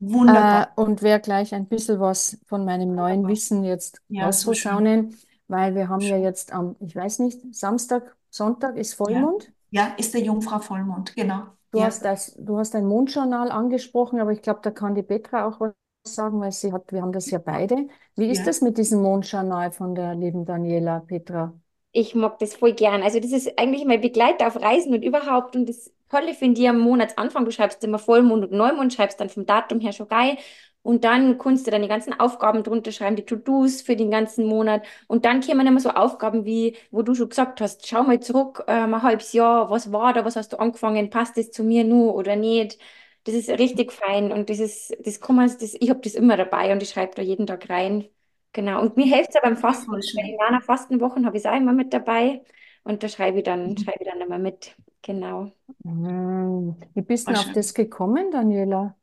Wunderbar. 0.00 0.62
Äh, 0.62 0.66
und 0.76 1.02
werde 1.02 1.22
gleich 1.24 1.54
ein 1.54 1.68
bisschen 1.68 2.00
was 2.00 2.38
von 2.46 2.64
meinem 2.64 2.94
neuen 2.94 3.28
Wissen 3.28 3.64
jetzt 3.64 4.02
Ja, 4.08 4.30
so 4.32 4.54
rausposaunen, 4.56 5.18
weil 5.48 5.74
wir 5.74 5.88
haben 5.88 6.08
ja 6.08 6.18
jetzt 6.18 6.52
am, 6.52 6.76
ich 6.80 6.96
weiß 6.96 7.20
nicht, 7.20 7.40
Samstag, 7.54 8.16
Sonntag 8.30 8.76
ist 8.76 8.94
Ja, 9.04 9.28
Vollmond. 9.28 9.52
ja, 9.70 9.94
ist 9.98 10.12
der 10.14 10.22
Jungfrau 10.22 10.58
Vollmond, 10.60 11.14
genau. 11.16 11.56
Du 11.72 11.82
Ja, 11.82 11.84
hast 11.84 12.04
das, 12.04 12.34
du 12.38 12.58
hast 12.58 12.74
ein 12.76 12.86
Mondjournal 12.86 13.50
angesprochen, 13.50 14.20
aber 14.20 14.32
ich 14.32 14.42
glaube, 14.42 14.60
da 14.62 14.70
kann 14.70 14.94
die 14.94 15.02
Petra 15.02 15.46
auch 15.48 15.60
was 15.60 15.72
sagen, 16.04 16.40
weil 16.40 16.52
sie 16.52 16.72
hat, 16.72 16.92
wir 16.92 17.02
haben 17.02 17.12
das 17.12 17.30
ja 17.30 17.38
beide. 17.38 17.88
Wie 18.16 18.26
ist 18.30 18.46
ja. 18.46 18.48
das 18.48 18.60
mit 18.60 18.78
diesem 18.78 19.02
Mondjournal 19.02 19.72
von 19.72 19.94
der 19.94 20.14
lieben 20.14 20.44
Daniela, 20.44 21.00
Petra? 21.00 21.54
Ich 21.92 22.14
mag 22.14 22.38
das 22.38 22.54
voll 22.56 22.72
gern. 22.72 23.02
Also 23.02 23.20
das 23.20 23.32
ist 23.32 23.58
eigentlich 23.58 23.84
mein 23.84 24.00
Begleiter 24.00 24.46
auf 24.46 24.56
Reisen 24.60 24.94
und 24.94 25.02
überhaupt. 25.02 25.56
Und 25.56 25.68
das 25.68 25.92
Tolle 26.08 26.34
finde 26.34 26.60
ich 26.62 26.68
am 26.68 26.78
Monatsanfang, 26.78 27.44
du 27.44 27.50
schreibst 27.52 27.84
immer 27.84 27.98
Vollmond 27.98 28.44
und 28.44 28.52
Neumond, 28.52 28.92
schreibst 28.94 29.20
dann 29.20 29.28
vom 29.28 29.44
Datum 29.46 29.80
her 29.80 29.92
schon 29.92 30.08
geil. 30.08 30.38
Und 30.82 31.04
dann 31.04 31.38
kannst 31.38 31.66
du 31.66 31.70
dann 31.70 31.82
die 31.82 31.88
ganzen 31.88 32.18
Aufgaben 32.18 32.64
drunter 32.64 32.90
schreiben, 32.90 33.14
die 33.16 33.24
To-Dos 33.24 33.82
für 33.82 33.94
den 33.96 34.10
ganzen 34.10 34.46
Monat. 34.46 34.84
Und 35.06 35.24
dann 35.24 35.40
kommen 35.40 35.66
immer 35.66 35.78
so 35.80 35.90
Aufgaben 35.90 36.44
wie, 36.44 36.76
wo 36.90 37.02
du 37.02 37.14
schon 37.14 37.28
gesagt 37.28 37.60
hast, 37.60 37.86
schau 37.86 38.02
mal 38.02 38.18
zurück, 38.20 38.64
ähm, 38.66 38.94
ein 38.94 39.02
halbes 39.02 39.32
Jahr, 39.32 39.70
was 39.70 39.92
war 39.92 40.12
da, 40.12 40.24
was 40.24 40.34
hast 40.36 40.52
du 40.52 40.58
angefangen, 40.58 41.08
passt 41.10 41.36
das 41.36 41.50
zu 41.52 41.62
mir 41.64 41.84
nur 41.84 42.14
oder 42.16 42.34
nicht? 42.36 42.78
Das 43.24 43.34
ist 43.34 43.48
richtig 43.50 43.92
fein 43.92 44.32
und 44.32 44.50
das 44.50 44.58
ist, 44.58 44.96
das 45.06 45.20
kann 45.20 45.36
man, 45.36 45.46
das, 45.48 45.74
ich 45.78 45.90
habe 45.90 46.00
das 46.00 46.14
immer 46.14 46.36
dabei 46.36 46.72
und 46.72 46.82
ich 46.82 46.90
schreibe 46.90 47.14
da 47.14 47.22
jeden 47.22 47.46
Tag 47.46 47.68
rein. 47.70 48.08
Genau. 48.52 48.80
Und 48.82 48.96
mir 48.96 49.06
hilft 49.06 49.30
es 49.30 49.36
auch 49.36 49.42
beim 49.42 49.56
Fasten. 49.56 49.92
den 49.92 50.36
Jana 50.38 50.60
Fastenwochen 50.60 51.24
habe 51.26 51.36
ich 51.36 51.44
es 51.44 51.50
auch 51.50 51.56
immer 51.56 51.72
mit 51.72 51.92
dabei 51.92 52.42
und 52.84 53.02
da 53.02 53.08
schreibe 53.08 53.38
ich 53.38 53.44
dann, 53.44 53.76
schreibe 53.78 53.98
ich 54.02 54.08
dann 54.10 54.20
immer 54.20 54.38
mit. 54.38 54.76
Genau. 55.02 55.52
Hm, 55.84 56.76
Wie 56.94 57.02
bist 57.02 57.30
du 57.30 57.38
auf 57.38 57.50
das 57.52 57.74
gekommen, 57.74 58.30
Daniela? 58.30 58.96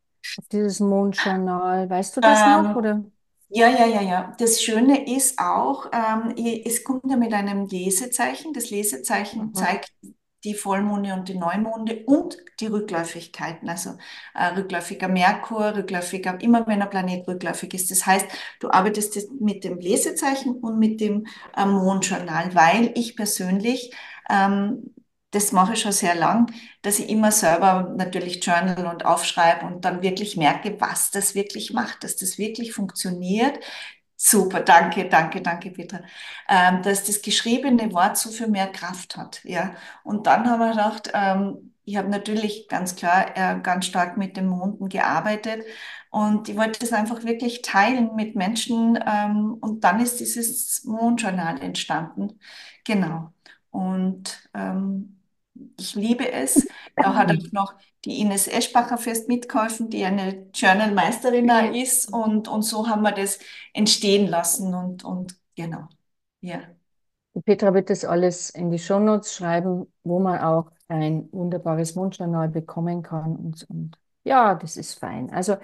Dieses 0.52 0.80
Mondjournal? 0.80 1.90
Weißt 1.90 2.18
du 2.18 2.22
das 2.22 2.46
noch, 2.46 2.74
Ähm, 2.74 2.76
oder? 2.76 3.04
Ja, 3.50 3.70
ja, 3.70 3.86
ja, 3.88 4.02
ja. 4.02 4.36
Das 4.40 4.62
Schöne 4.64 5.08
ist 5.16 5.40
auch, 5.40 5.88
ähm, 5.94 6.36
es 6.66 6.84
kommt 6.84 7.04
ja 7.10 7.18
mit 7.18 7.34
einem 7.34 7.68
Lesezeichen. 7.68 8.54
Das 8.54 8.70
Lesezeichen 8.72 9.54
Aha. 9.56 9.56
zeigt 9.56 9.94
die 10.46 10.56
Vollmonde 10.56 11.14
und 11.16 11.30
die 11.30 11.38
Neumonde 11.38 12.04
und 12.08 12.38
die 12.62 12.68
Rückläufigkeiten. 12.68 13.70
Also 13.70 13.92
äh, 14.36 14.48
rückläufiger 14.58 15.08
Merkur, 15.10 15.76
rückläufiger, 15.78 16.40
immer 16.42 16.68
wenn 16.68 16.82
ein 16.84 16.90
Planet 16.92 17.28
rückläufig 17.28 17.74
ist. 17.76 17.92
Das 17.92 18.06
heißt, 18.06 18.28
du 18.62 18.70
arbeitest 18.72 19.32
mit 19.42 19.64
dem 19.66 19.80
Lesezeichen 19.80 20.56
und 20.60 20.80
mit 20.80 21.02
dem 21.02 21.28
äh, 21.58 21.66
Mondjournal, 21.66 22.56
weil 22.56 22.92
ich 22.96 23.16
persönlich 23.18 23.94
ähm, 24.30 24.94
das 25.32 25.52
mache 25.52 25.74
ich 25.74 25.82
schon 25.82 25.92
sehr 25.92 26.16
lang, 26.16 26.52
dass 26.82 27.00
ich 27.00 27.10
immer 27.10 27.32
selber 27.32 27.94
natürlich 27.96 28.44
journal 28.44 28.88
und 28.88 29.06
aufschreibe 29.06 29.66
und 29.66 29.86
dann 29.86 30.02
wirklich 30.02 30.38
merke, 30.38 30.80
was 30.82 31.12
das 31.12 31.36
wirklich 31.36 31.72
macht, 31.74 32.04
dass 32.04 32.16
das 32.16 32.38
wirklich 32.38 32.74
funktioniert. 32.74 33.60
Super, 34.22 34.60
danke, 34.62 35.08
danke, 35.08 35.42
danke, 35.42 35.72
Petra. 35.72 36.02
Ähm, 36.50 36.82
dass 36.84 37.06
das 37.06 37.22
geschriebene 37.22 37.94
Wort 37.94 38.18
so 38.18 38.30
viel 38.32 38.48
mehr 38.48 38.68
Kraft 38.68 39.16
hat, 39.16 39.42
ja. 39.46 39.76
Und 40.04 40.28
dann 40.28 40.50
haben 40.50 40.60
wir 40.60 40.72
gedacht, 40.72 41.12
ähm, 41.14 41.74
ich 41.86 41.96
habe 41.98 42.10
natürlich 42.10 42.68
ganz 42.68 42.96
klar 42.96 43.36
äh, 43.38 43.60
ganz 43.62 43.86
stark 43.86 44.18
mit 44.18 44.36
den 44.38 44.48
Monden 44.48 44.90
gearbeitet 44.90 45.64
und 46.12 46.50
ich 46.50 46.58
wollte 46.58 46.80
das 46.80 46.92
einfach 46.94 47.24
wirklich 47.24 47.62
teilen 47.62 48.16
mit 48.16 48.36
Menschen 48.36 49.00
ähm, 49.08 49.58
und 49.62 49.84
dann 49.84 50.00
ist 50.00 50.20
dieses 50.20 50.84
Mondjournal 50.84 51.62
entstanden. 51.62 52.40
Genau. 52.84 53.34
Und 53.72 54.50
ähm, 54.54 55.19
ich 55.78 55.96
liebe 55.96 56.32
es. 56.32 56.68
Da 57.00 57.16
hat 57.16 57.32
auch 57.32 57.52
noch 57.52 57.74
die 58.06 58.20
Ines 58.22 58.48
Eschbacher 58.48 58.98
fest 58.98 59.28
mitgeholfen, 59.28 59.90
die 59.90 60.04
eine 60.06 60.50
Journal-Meisterin 60.54 61.50
ist. 61.76 62.12
Und, 62.14 62.48
und 62.48 62.62
so 62.64 62.88
haben 62.88 63.02
wir 63.04 63.12
das 63.12 63.40
entstehen 63.74 64.28
lassen. 64.28 64.74
Und, 64.74 65.04
und 65.04 65.36
genau, 65.56 65.88
ja. 66.42 66.62
Die 67.36 67.42
Petra 67.42 67.74
wird 67.74 67.90
das 67.90 68.06
alles 68.06 68.50
in 68.50 68.72
die 68.72 68.80
Shownotes 68.80 69.34
schreiben, 69.36 69.88
wo 70.04 70.20
man 70.20 70.40
auch 70.40 70.72
ein 70.88 71.30
wunderbares 71.32 71.96
Mondjournal 71.96 72.50
bekommen 72.50 73.04
kann. 73.04 73.36
Und, 73.36 73.70
und 73.70 73.98
ja, 74.24 74.56
das 74.56 74.78
ist 74.78 74.96
fein. 75.00 75.30
Also 75.32 75.58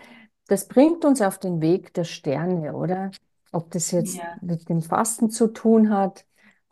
das 0.47 0.67
bringt 0.67 1.03
uns 1.05 1.21
auf 1.21 1.39
den 1.39 1.61
Weg 1.61 1.93
der 1.93 2.03
Sterne, 2.03 2.73
oder? 2.75 3.11
Ob 3.51 3.71
das 3.71 3.91
jetzt 3.91 4.17
Ja. 4.17 4.37
mit 4.41 4.69
dem 4.69 4.81
Fasten 4.81 5.29
zu 5.31 5.47
tun 5.47 5.89
hat, 5.89 6.25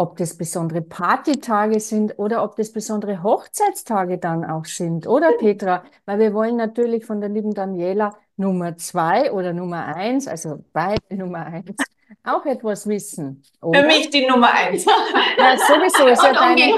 ob 0.04 0.18
das 0.18 0.38
besondere 0.38 0.82
Partytage 0.82 1.80
sind 1.80 2.20
oder 2.20 2.44
ob 2.44 2.56
das 2.58 2.72
besondere 2.72 3.24
Hochzeitstage 3.24 4.18
dann 4.20 4.44
auch 4.46 4.66
sind, 4.66 5.08
oder 5.08 5.32
Petra? 5.34 5.84
Weil 6.06 6.20
wir 6.20 6.34
wollen 6.34 6.58
natürlich 6.58 7.06
von 7.06 7.22
der 7.22 7.30
lieben 7.30 7.54
Daniela 7.54 8.16
Nummer 8.36 8.78
zwei 8.78 9.32
oder 9.32 9.54
Nummer 9.54 9.86
eins, 9.96 10.28
also 10.28 10.64
beide 10.74 11.02
Nummer 11.16 11.46
eins, 11.46 11.78
auch 12.24 12.46
etwas 12.46 12.88
wissen, 12.88 13.44
Für 13.62 13.68
oder? 13.68 13.88
mich 13.88 14.10
die 14.10 14.26
Nummer 14.28 14.52
eins. 14.54 14.86
Ja, 15.38 15.58
sowieso 15.58 16.08
ist 16.08 16.24
ja 16.24 16.34
deine, 16.34 16.74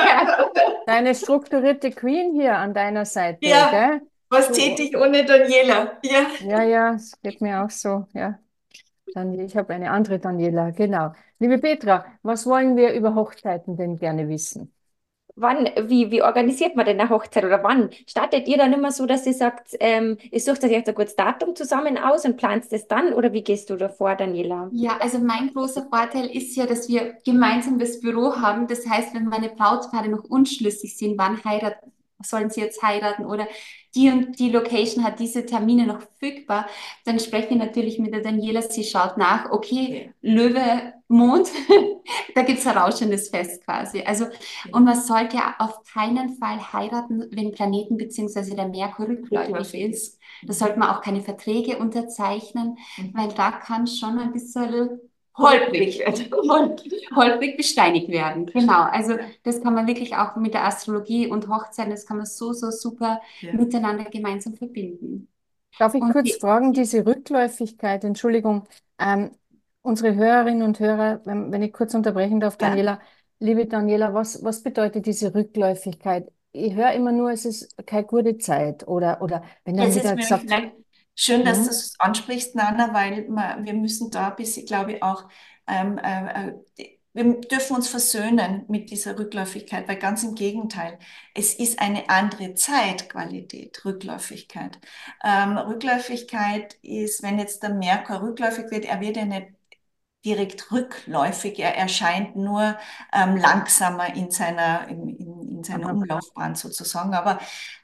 deine 0.85 1.15
strukturierte 1.15 1.91
Queen 1.91 2.33
hier 2.33 2.57
an 2.57 2.73
deiner 2.73 3.05
Seite, 3.05 3.39
Ja. 3.47 3.69
gell? 3.71 4.01
Was 4.29 4.51
täte 4.51 4.83
ich 4.83 4.95
ohne 4.97 5.25
Daniela? 5.25 5.97
Ja. 6.03 6.27
Ja, 6.39 6.63
ja, 6.63 6.93
es 6.95 7.19
geht 7.21 7.41
mir 7.41 7.63
auch 7.63 7.69
so, 7.69 8.07
ja. 8.13 8.39
Dan 9.13 9.33
ich 9.39 9.55
habe 9.57 9.73
eine 9.73 9.91
andere 9.91 10.19
Daniela, 10.19 10.69
genau. 10.71 11.11
Liebe 11.39 11.57
Petra, 11.57 12.05
was 12.21 12.45
wollen 12.45 12.75
wir 12.77 12.93
über 12.93 13.15
Hochzeiten 13.15 13.75
denn 13.77 13.97
gerne 13.97 14.29
wissen? 14.29 14.73
Wann, 15.37 15.65
wie, 15.89 16.11
wie 16.11 16.21
organisiert 16.23 16.75
man 16.77 16.85
denn 16.85 16.99
eine 16.99 17.09
Hochzeit 17.09 17.43
oder 17.43 17.61
wann? 17.63 17.89
Startet 18.07 18.47
ihr 18.47 18.57
dann 18.57 18.71
immer 18.73 18.91
so, 18.91 19.05
dass 19.05 19.25
ihr 19.25 19.33
sagt, 19.33 19.75
ähm, 19.81 20.17
ihr 20.31 20.39
sucht 20.39 20.63
euch 20.63 20.71
jetzt 20.71 20.87
ein 20.87 20.95
gutes 20.95 21.15
Datum 21.17 21.55
zusammen 21.55 21.97
aus 21.97 22.23
und 22.25 22.37
plant 22.37 22.71
das 22.71 22.87
dann 22.87 23.13
oder 23.13 23.33
wie 23.33 23.43
gehst 23.43 23.69
du 23.69 23.75
davor, 23.75 24.15
Daniela? 24.15 24.71
Ja, 24.71 24.97
also 24.97 25.19
mein 25.19 25.53
großer 25.53 25.87
Vorteil 25.89 26.25
ist 26.27 26.55
ja, 26.55 26.65
dass 26.65 26.87
wir 26.89 27.13
gemeinsam 27.23 27.79
das 27.79 27.99
Büro 28.01 28.35
haben. 28.35 28.67
Das 28.67 28.85
heißt, 28.87 29.13
wenn 29.13 29.25
meine 29.25 29.49
Brautpaare 29.49 30.09
noch 30.09 30.23
unschlüssig 30.25 30.97
sind, 30.97 31.17
wann 31.17 31.43
heiraten 31.43 31.91
sollen 32.25 32.49
sie 32.49 32.61
jetzt 32.61 32.81
heiraten 32.81 33.25
oder 33.25 33.47
die 33.95 34.09
und 34.11 34.37
die 34.39 34.49
Location 34.49 35.03
hat 35.03 35.19
diese 35.19 35.45
Termine 35.45 35.87
noch 35.87 36.01
verfügbar, 36.01 36.67
dann 37.05 37.19
spreche 37.19 37.49
ich 37.51 37.55
natürlich 37.55 37.97
mit 37.97 38.13
der 38.13 38.21
Daniela, 38.21 38.61
sie 38.61 38.83
schaut 38.83 39.17
nach, 39.17 39.51
okay, 39.51 40.13
Löwe, 40.21 40.93
Mond, 41.07 41.47
da 42.35 42.41
gibt 42.41 42.59
es 42.59 42.67
ein 42.67 42.77
rauschendes 42.77 43.29
Fest 43.29 43.63
quasi. 43.63 44.01
Also, 44.01 44.25
und 44.71 44.83
man 44.83 44.99
sollte 44.99 45.37
ja 45.37 45.55
auf 45.59 45.83
keinen 45.83 46.35
Fall 46.37 46.73
heiraten, 46.73 47.25
wenn 47.31 47.51
Planeten 47.51 47.95
bzw. 47.95 48.55
der 48.55 48.67
Merkur 48.67 49.07
rückläufig 49.07 49.81
ist. 49.81 50.19
Da 50.43 50.53
sollte 50.53 50.77
man 50.77 50.89
auch 50.89 51.01
keine 51.01 51.21
Verträge 51.21 51.77
unterzeichnen, 51.77 52.77
mhm. 52.97 53.13
weil 53.13 53.29
da 53.29 53.51
kann 53.51 53.87
schon 53.87 54.19
ein 54.19 54.33
bisschen 54.33 54.99
holprig, 55.37 56.03
holprig 57.15 57.57
besteinigt 57.57 58.09
werden. 58.09 58.45
Genau, 58.47 58.83
also 58.83 59.17
das 59.43 59.61
kann 59.61 59.73
man 59.73 59.87
wirklich 59.87 60.15
auch 60.15 60.35
mit 60.35 60.53
der 60.53 60.65
Astrologie 60.65 61.27
und 61.27 61.47
Hochzeit, 61.47 61.91
das 61.91 62.05
kann 62.05 62.17
man 62.17 62.25
so, 62.25 62.53
so 62.53 62.71
super 62.71 63.21
ja. 63.41 63.53
miteinander 63.53 64.05
gemeinsam 64.05 64.55
verbinden. 64.55 65.27
Darf 65.77 65.93
ich 65.93 66.01
und 66.01 66.11
kurz 66.11 66.25
die, 66.25 66.39
fragen, 66.39 66.71
diese 66.71 67.05
Rückläufigkeit, 67.05 68.03
Entschuldigung, 68.03 68.63
ähm, 68.97 69.31
unsere 69.81 70.15
Hörerinnen 70.15 70.63
und 70.63 70.79
Hörer, 70.79 71.21
wenn, 71.25 71.51
wenn 71.51 71.61
ich 71.61 71.73
kurz 71.73 71.93
unterbrechen 71.93 72.39
darf, 72.39 72.57
Daniela, 72.57 72.91
ja. 72.91 72.99
liebe 73.39 73.65
Daniela, 73.65 74.13
was, 74.13 74.43
was 74.43 74.63
bedeutet 74.63 75.05
diese 75.05 75.35
Rückläufigkeit? 75.35 76.31
Ich 76.53 76.73
höre 76.73 76.93
immer 76.93 77.11
nur, 77.11 77.31
es 77.31 77.43
ist 77.43 77.75
keine 77.85 78.05
gute 78.05 78.37
Zeit 78.37 78.87
oder, 78.87 79.21
oder 79.21 79.43
wenn 79.65 79.75
dann 79.75 79.89
es 79.89 79.97
wieder 79.97 80.15
gesagt 80.15 80.49
Schön, 81.15 81.45
dass 81.45 81.59
mhm. 81.59 81.63
du 81.63 81.69
es 81.69 81.99
ansprichst, 81.99 82.55
Nana, 82.55 82.93
weil 82.93 83.27
wir 83.27 83.73
müssen 83.73 84.11
da 84.11 84.29
ein 84.29 84.35
bisschen, 84.35 84.65
glaube 84.65 84.93
ich, 84.93 85.03
auch, 85.03 85.29
ähm, 85.67 85.97
äh, 85.97 86.49
äh, 86.77 86.99
wir 87.13 87.39
dürfen 87.39 87.77
uns 87.77 87.87
versöhnen 87.87 88.65
mit 88.67 88.89
dieser 88.91 89.17
Rückläufigkeit, 89.17 89.87
weil 89.87 89.95
ganz 89.95 90.23
im 90.23 90.35
Gegenteil, 90.35 90.99
es 91.33 91.53
ist 91.53 91.79
eine 91.79 92.09
andere 92.09 92.55
Zeitqualität, 92.55 93.85
Rückläufigkeit. 93.85 94.77
Ähm, 95.23 95.57
Rückläufigkeit 95.57 96.73
ist, 96.81 97.23
wenn 97.23 97.39
jetzt 97.39 97.63
der 97.63 97.73
Merkur 97.73 98.21
rückläufig 98.21 98.69
wird, 98.69 98.83
er 98.83 98.99
wird 98.99 99.15
ja 99.15 99.23
nicht 99.25 99.47
direkt 100.25 100.71
rückläufig. 100.71 101.59
Er 101.59 101.77
erscheint 101.77 102.35
nur 102.35 102.77
ähm, 103.13 103.37
langsamer 103.37 104.13
in 104.15 104.31
seiner, 104.31 104.87
in, 104.89 105.09
in, 105.09 105.44
seiner 105.65 105.91
Umlaufbahn 105.91 106.55
sozusagen. 106.55 107.13
Aber 107.13 107.39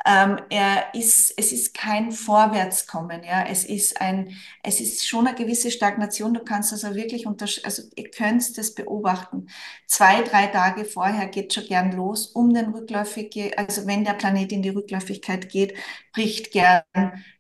ähm, 0.06 0.40
er 0.50 0.94
ist, 0.94 1.34
es 1.38 1.52
ist 1.52 1.74
kein 1.74 2.12
Vorwärtskommen. 2.12 3.24
Ja? 3.24 3.44
Es, 3.46 3.66
ist 3.66 4.00
ein, 4.00 4.36
es 4.64 4.80
ist 4.80 5.08
schon 5.08 5.28
eine 5.28 5.36
gewisse 5.36 5.72
Stagnation. 5.72 6.34
Du 6.34 6.44
kannst 6.44 6.72
also 6.72 6.96
wirklich, 6.96 7.28
also 7.28 7.84
ihr 7.96 8.12
könnt 8.12 8.58
das 8.58 8.74
beobachten. 8.74 9.48
Zwei, 9.88 10.22
drei 10.22 10.48
Tage 10.48 10.86
vorher 10.86 11.28
geht 11.28 11.54
schon 11.54 11.66
gern 11.66 11.92
los, 11.92 12.28
um 12.28 12.54
den 12.54 12.72
rückläufige, 12.72 13.58
also 13.58 13.86
wenn 13.88 14.06
der 14.06 14.14
Planet 14.14 14.52
in 14.52 14.62
die 14.62 14.70
Rückläufigkeit 14.70 15.50
geht, 15.50 15.76
bricht 16.14 16.52
gern 16.52 16.84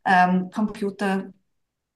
ähm, 0.05 0.49
Computer 0.51 1.31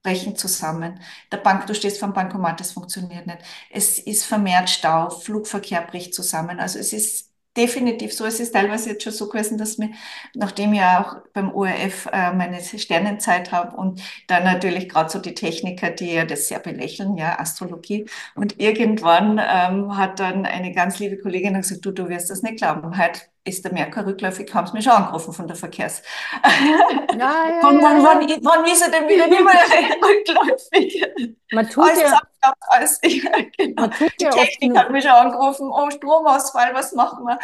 brechen 0.06 0.36
zusammen. 0.36 1.00
Der 1.32 1.38
Bank, 1.38 1.66
du 1.66 1.74
stehst 1.74 1.98
vor 1.98 2.08
dem 2.08 2.14
Bankomat, 2.14 2.60
das 2.60 2.72
funktioniert 2.72 3.26
nicht. 3.26 3.40
Es 3.70 3.98
ist 3.98 4.24
vermehrt 4.24 4.70
Stau, 4.70 5.10
Flugverkehr 5.10 5.82
bricht 5.82 6.14
zusammen. 6.14 6.60
Also 6.60 6.78
es 6.78 6.92
ist 6.92 7.32
definitiv 7.56 8.12
so. 8.12 8.24
Es 8.24 8.40
ist 8.40 8.52
teilweise 8.52 8.90
jetzt 8.90 9.02
schon 9.04 9.12
so 9.12 9.28
gewesen, 9.28 9.58
dass 9.58 9.78
mir, 9.78 9.90
nachdem 10.34 10.72
ich 10.72 10.80
ja 10.80 11.00
auch 11.02 11.28
beim 11.32 11.52
ORF 11.52 12.06
äh, 12.12 12.32
meine 12.32 12.60
Sternenzeit 12.62 13.52
habe 13.52 13.76
und 13.76 14.02
dann 14.26 14.44
natürlich 14.44 14.88
gerade 14.88 15.10
so 15.10 15.18
die 15.18 15.34
Techniker, 15.34 15.90
die 15.90 16.12
ja 16.12 16.24
das 16.24 16.48
sehr 16.48 16.58
belächeln, 16.60 17.16
ja, 17.16 17.38
Astrologie. 17.38 18.06
Und 18.34 18.58
irgendwann 18.60 19.38
ähm, 19.42 19.96
hat 19.96 20.20
dann 20.20 20.46
eine 20.46 20.72
ganz 20.72 20.98
liebe 20.98 21.18
Kollegin 21.18 21.54
gesagt, 21.54 21.84
du, 21.84 21.92
du 21.92 22.08
wirst 22.08 22.30
das 22.30 22.42
nicht 22.42 22.58
glauben. 22.58 22.96
Heute 22.98 23.20
ist 23.46 23.64
der 23.64 23.72
Merkur 23.72 24.04
rückläufig, 24.06 24.52
haben 24.52 24.66
sie 24.66 24.72
mich 24.74 24.84
schon 24.84 24.92
angerufen 24.92 25.32
von 25.32 25.46
der 25.46 25.56
Verkehrs. 25.56 26.02
Ja, 26.42 27.18
ja, 27.18 27.58
wann, 27.62 27.80
wann, 27.80 28.02
wann, 28.02 28.28
wann 28.42 28.64
ist 28.64 28.82
er 28.82 28.90
denn 28.90 29.08
wieder 29.08 29.26
nicht 29.26 29.44
mehr 29.44 29.54
rückläufig? 30.02 31.36
Man 31.52 31.68
tut 31.68 31.84
alles 31.84 32.00
ja, 32.00 32.20
ab, 32.40 32.54
alles, 32.68 33.00
ja, 33.04 33.30
genau. 33.56 33.82
man 33.82 33.90
tut 33.92 34.12
Die 34.20 34.24
ja 34.24 34.30
Technik 34.30 34.76
hat 34.76 34.90
mich 34.90 35.04
schon 35.04 35.12
angerufen, 35.12 35.70
oh, 35.70 35.90
Stromausfall, 35.90 36.74
was 36.74 36.92
machen 36.92 37.24
wir? 37.24 37.38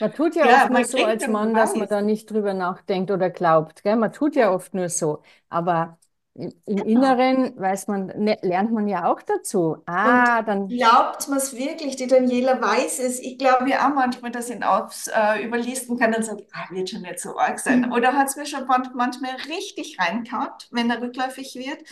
Man 0.00 0.12
tut 0.14 0.34
ja, 0.34 0.46
ja 0.46 0.62
oft 0.64 0.70
nur 0.70 0.84
so 0.84 1.04
als 1.04 1.26
Mann, 1.28 1.54
dass 1.54 1.76
man 1.76 1.88
da 1.88 2.00
nicht 2.00 2.30
drüber 2.30 2.54
nachdenkt 2.54 3.10
oder 3.10 3.30
glaubt. 3.30 3.82
Gell? 3.82 3.96
Man 3.96 4.12
tut 4.12 4.34
ja 4.34 4.50
oft 4.50 4.74
nur 4.74 4.88
so. 4.88 5.22
Aber 5.48 5.98
im 6.34 6.50
genau. 6.64 6.84
Inneren 6.84 7.60
weiß 7.60 7.88
man, 7.88 8.06
ne, 8.06 8.38
lernt 8.40 8.72
man 8.72 8.88
ja 8.88 9.10
auch 9.10 9.20
dazu. 9.20 9.76
Ah, 9.84 10.38
und 10.38 10.48
dann. 10.48 10.68
Glaubt 10.68 11.28
man 11.28 11.36
es 11.36 11.54
wirklich? 11.54 11.96
Die 11.96 12.06
Daniela 12.06 12.60
weiß 12.60 13.00
es. 13.00 13.20
Ich 13.20 13.36
glaube 13.36 13.68
ja 13.68 13.86
auch 13.86 13.94
manchmal, 13.94 14.30
dass 14.30 14.48
ich 14.48 14.56
ihn 14.56 14.62
aufs, 14.62 15.08
äh, 15.08 15.44
überlisten 15.44 15.98
kann 15.98 16.14
und 16.14 16.24
sagt, 16.24 16.42
ah, 16.54 16.70
wird 16.70 16.88
schon 16.88 17.02
nicht 17.02 17.20
so 17.20 17.36
arg 17.36 17.58
sein. 17.58 17.82
Mhm. 17.82 17.92
Oder 17.92 18.14
hat 18.14 18.28
es 18.28 18.36
mir 18.36 18.46
schon 18.46 18.66
manchmal 18.66 19.32
richtig 19.48 19.98
reinkaut, 20.00 20.68
wenn 20.70 20.88
er 20.90 21.02
rückläufig 21.02 21.54
wird. 21.54 21.86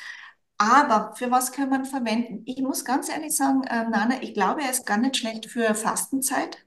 Aber 0.56 1.14
für 1.16 1.30
was 1.30 1.52
kann 1.52 1.68
man 1.68 1.84
verwenden? 1.84 2.42
Ich 2.46 2.60
muss 2.60 2.84
ganz 2.84 3.10
ehrlich 3.10 3.36
sagen, 3.36 3.64
äh, 3.64 3.88
Nana, 3.88 4.22
ich 4.22 4.32
glaube, 4.32 4.62
er 4.62 4.70
ist 4.70 4.86
gar 4.86 4.98
nicht 4.98 5.16
schlecht 5.18 5.46
für 5.50 5.74
Fastenzeit, 5.74 6.64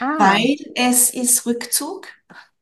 ah. 0.00 0.14
weil 0.18 0.56
es 0.74 1.10
ist 1.10 1.44
Rückzug. 1.46 2.08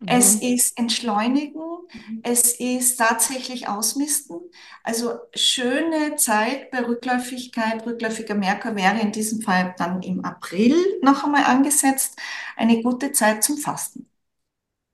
Es 0.07 0.37
mhm. 0.37 0.55
ist 0.55 0.79
Entschleunigen, 0.79 1.61
mhm. 1.61 2.21
es 2.23 2.59
ist 2.59 2.97
tatsächlich 2.97 3.69
Ausmisten. 3.69 4.41
Also 4.83 5.15
schöne 5.35 6.17
Zeit 6.17 6.71
bei 6.71 6.85
Rückläufigkeit, 6.85 7.85
rückläufiger 7.87 8.35
Merkur 8.35 8.77
wäre 8.77 9.01
in 9.01 9.13
diesem 9.13 9.41
Fall 9.41 9.75
dann 9.79 10.03
im 10.03 10.25
April 10.25 10.77
noch 11.03 11.25
einmal 11.25 11.45
angesetzt. 11.45 12.19
Eine 12.57 12.83
gute 12.83 13.13
Zeit 13.13 13.43
zum 13.45 13.59
Fasten. 13.59 14.09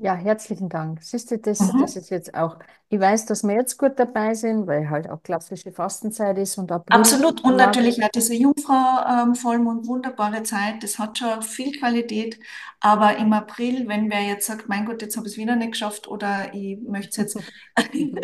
Ja, 0.02 0.14
herzlichen 0.14 0.70
Dank. 0.70 1.02
Siehst 1.02 1.30
du, 1.30 1.36
das, 1.36 1.60
mhm. 1.60 1.82
das 1.82 1.94
ist 1.94 2.08
jetzt 2.08 2.32
auch, 2.32 2.56
ich 2.88 2.98
weiß, 2.98 3.26
dass 3.26 3.42
wir 3.42 3.52
jetzt 3.54 3.76
gut 3.76 3.98
dabei 3.98 4.32
sind, 4.32 4.66
weil 4.66 4.88
halt 4.88 5.10
auch 5.10 5.22
klassische 5.22 5.72
Fastenzeit 5.72 6.38
ist 6.38 6.56
und 6.56 6.72
April 6.72 6.98
Absolut. 6.98 7.44
Und 7.44 7.56
natürlich 7.56 8.00
hat 8.00 8.14
diese 8.14 8.34
Jungfrau-Vollmond 8.34 9.82
ähm, 9.82 9.86
wunderbare 9.86 10.42
Zeit. 10.42 10.82
Das 10.82 10.98
hat 10.98 11.18
schon 11.18 11.42
viel 11.42 11.78
Qualität. 11.78 12.40
Aber 12.80 13.18
im 13.18 13.30
April, 13.34 13.88
wenn 13.88 14.10
wer 14.10 14.22
jetzt 14.22 14.46
sagt, 14.46 14.70
mein 14.70 14.86
Gott, 14.86 15.02
jetzt 15.02 15.18
habe 15.18 15.26
ich 15.26 15.34
es 15.34 15.38
wieder 15.38 15.54
nicht 15.54 15.72
geschafft 15.72 16.08
oder 16.08 16.54
ich 16.54 16.80
möchte 16.80 17.10
es 17.10 17.34
jetzt, 17.34 17.38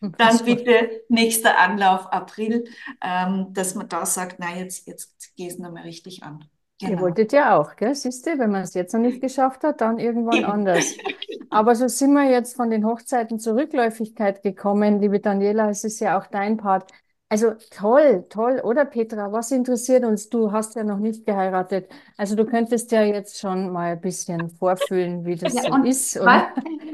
dann 0.16 0.38
bitte 0.46 1.02
nächster 1.10 1.58
Anlauf 1.58 2.06
April, 2.06 2.64
ähm, 3.02 3.48
dass 3.52 3.74
man 3.74 3.86
da 3.86 4.06
sagt, 4.06 4.36
na, 4.38 4.56
jetzt, 4.56 4.86
jetzt 4.86 5.30
ich 5.36 5.48
es 5.48 5.58
nochmal 5.58 5.82
richtig 5.82 6.22
an. 6.22 6.48
Genau. 6.80 6.92
Ihr 6.92 7.00
wolltet 7.00 7.32
ja 7.32 7.58
auch, 7.58 7.74
gell? 7.76 7.94
Siehst 7.94 8.24
du, 8.26 8.38
wenn 8.38 8.50
man 8.50 8.62
es 8.62 8.74
jetzt 8.74 8.94
noch 8.94 9.00
nicht 9.00 9.20
geschafft 9.20 9.64
hat, 9.64 9.80
dann 9.80 9.98
irgendwann 9.98 10.44
anders. 10.44 10.94
Aber 11.50 11.74
so 11.74 11.88
sind 11.88 12.12
wir 12.12 12.30
jetzt 12.30 12.56
von 12.56 12.70
den 12.70 12.84
Hochzeiten 12.86 13.38
zur 13.38 13.56
Rückläufigkeit 13.56 14.42
gekommen, 14.42 15.00
liebe 15.00 15.20
Daniela, 15.20 15.70
es 15.70 15.84
ist 15.84 16.00
ja 16.00 16.18
auch 16.18 16.26
dein 16.26 16.56
Part. 16.56 16.90
Also 17.30 17.52
toll, 17.70 18.24
toll, 18.30 18.62
oder 18.64 18.86
Petra? 18.86 19.30
Was 19.30 19.50
interessiert 19.50 20.02
uns? 20.02 20.30
Du 20.30 20.50
hast 20.50 20.76
ja 20.76 20.82
noch 20.82 20.96
nicht 20.96 21.26
geheiratet. 21.26 21.90
Also 22.16 22.34
du 22.34 22.46
könntest 22.46 22.90
ja 22.90 23.02
jetzt 23.02 23.38
schon 23.38 23.70
mal 23.70 23.92
ein 23.92 24.00
bisschen 24.00 24.48
vorfühlen, 24.48 25.26
wie 25.26 25.36
das 25.36 25.52
ja, 25.52 25.62
so 25.64 25.76
ist. 25.84 26.18
Was, 26.24 26.44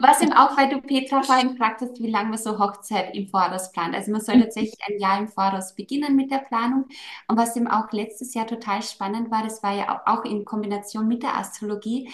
was 0.01 0.21
eben 0.23 0.33
auch, 0.33 0.57
weil 0.59 0.71
du 0.71 0.81
Petra 0.81 1.23
vorhin 1.23 1.51
gefragt 1.51 1.83
hast, 1.83 2.01
wie 2.01 2.11
lange 2.11 2.31
man 2.31 2.39
so 2.39 2.59
Hochzeit 2.59 3.15
im 3.15 3.29
Voraus 3.29 3.71
plant. 3.71 3.95
Also 3.95 4.11
man 4.11 4.21
soll 4.21 4.41
tatsächlich 4.41 4.79
ein 4.89 4.99
Jahr 4.99 5.21
im 5.21 5.29
Voraus 5.29 5.73
beginnen 5.77 6.17
mit 6.17 6.33
der 6.33 6.39
Planung. 6.39 6.87
Und 7.29 7.39
was 7.39 7.55
eben 7.55 7.69
auch 7.69 7.93
letztes 7.93 8.35
Jahr 8.35 8.49
total 8.49 8.83
spannend 8.83 9.31
war, 9.31 9.45
das 9.45 9.63
war 9.63 9.73
ja 9.77 10.03
auch 10.05 10.25
in 10.25 10.45
Kombination 10.45 11.07
mit 11.07 11.23
der 11.23 11.37
Astrologie. 11.37 12.11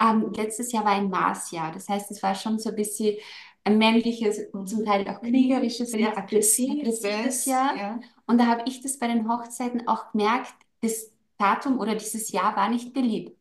Ähm, 0.00 0.32
letztes 0.36 0.70
Jahr 0.70 0.84
war 0.84 0.92
ein 0.92 1.10
Marsjahr. 1.10 1.72
Das 1.72 1.88
heißt, 1.88 2.12
es 2.12 2.22
war 2.22 2.36
schon 2.36 2.60
so 2.60 2.70
ein 2.70 2.76
bisschen 2.76 3.16
ein 3.64 3.78
männliches, 3.78 4.50
zum 4.52 4.84
Teil 4.84 5.08
auch 5.08 5.20
kriegerisches, 5.20 5.90
sehr 5.90 6.16
aggressives 6.16 7.46
Jahr. 7.46 7.76
Ja. 7.76 8.00
Und 8.26 8.38
da 8.38 8.46
habe 8.46 8.62
ich 8.66 8.82
das 8.82 8.98
bei 8.98 9.08
den 9.08 9.28
Hochzeiten 9.28 9.88
auch 9.88 10.12
gemerkt, 10.12 10.54
das 10.82 11.10
Datum 11.38 11.78
oder 11.80 11.94
dieses 11.94 12.30
Jahr 12.30 12.54
war 12.56 12.68
nicht 12.68 12.92
beliebt. 12.92 13.36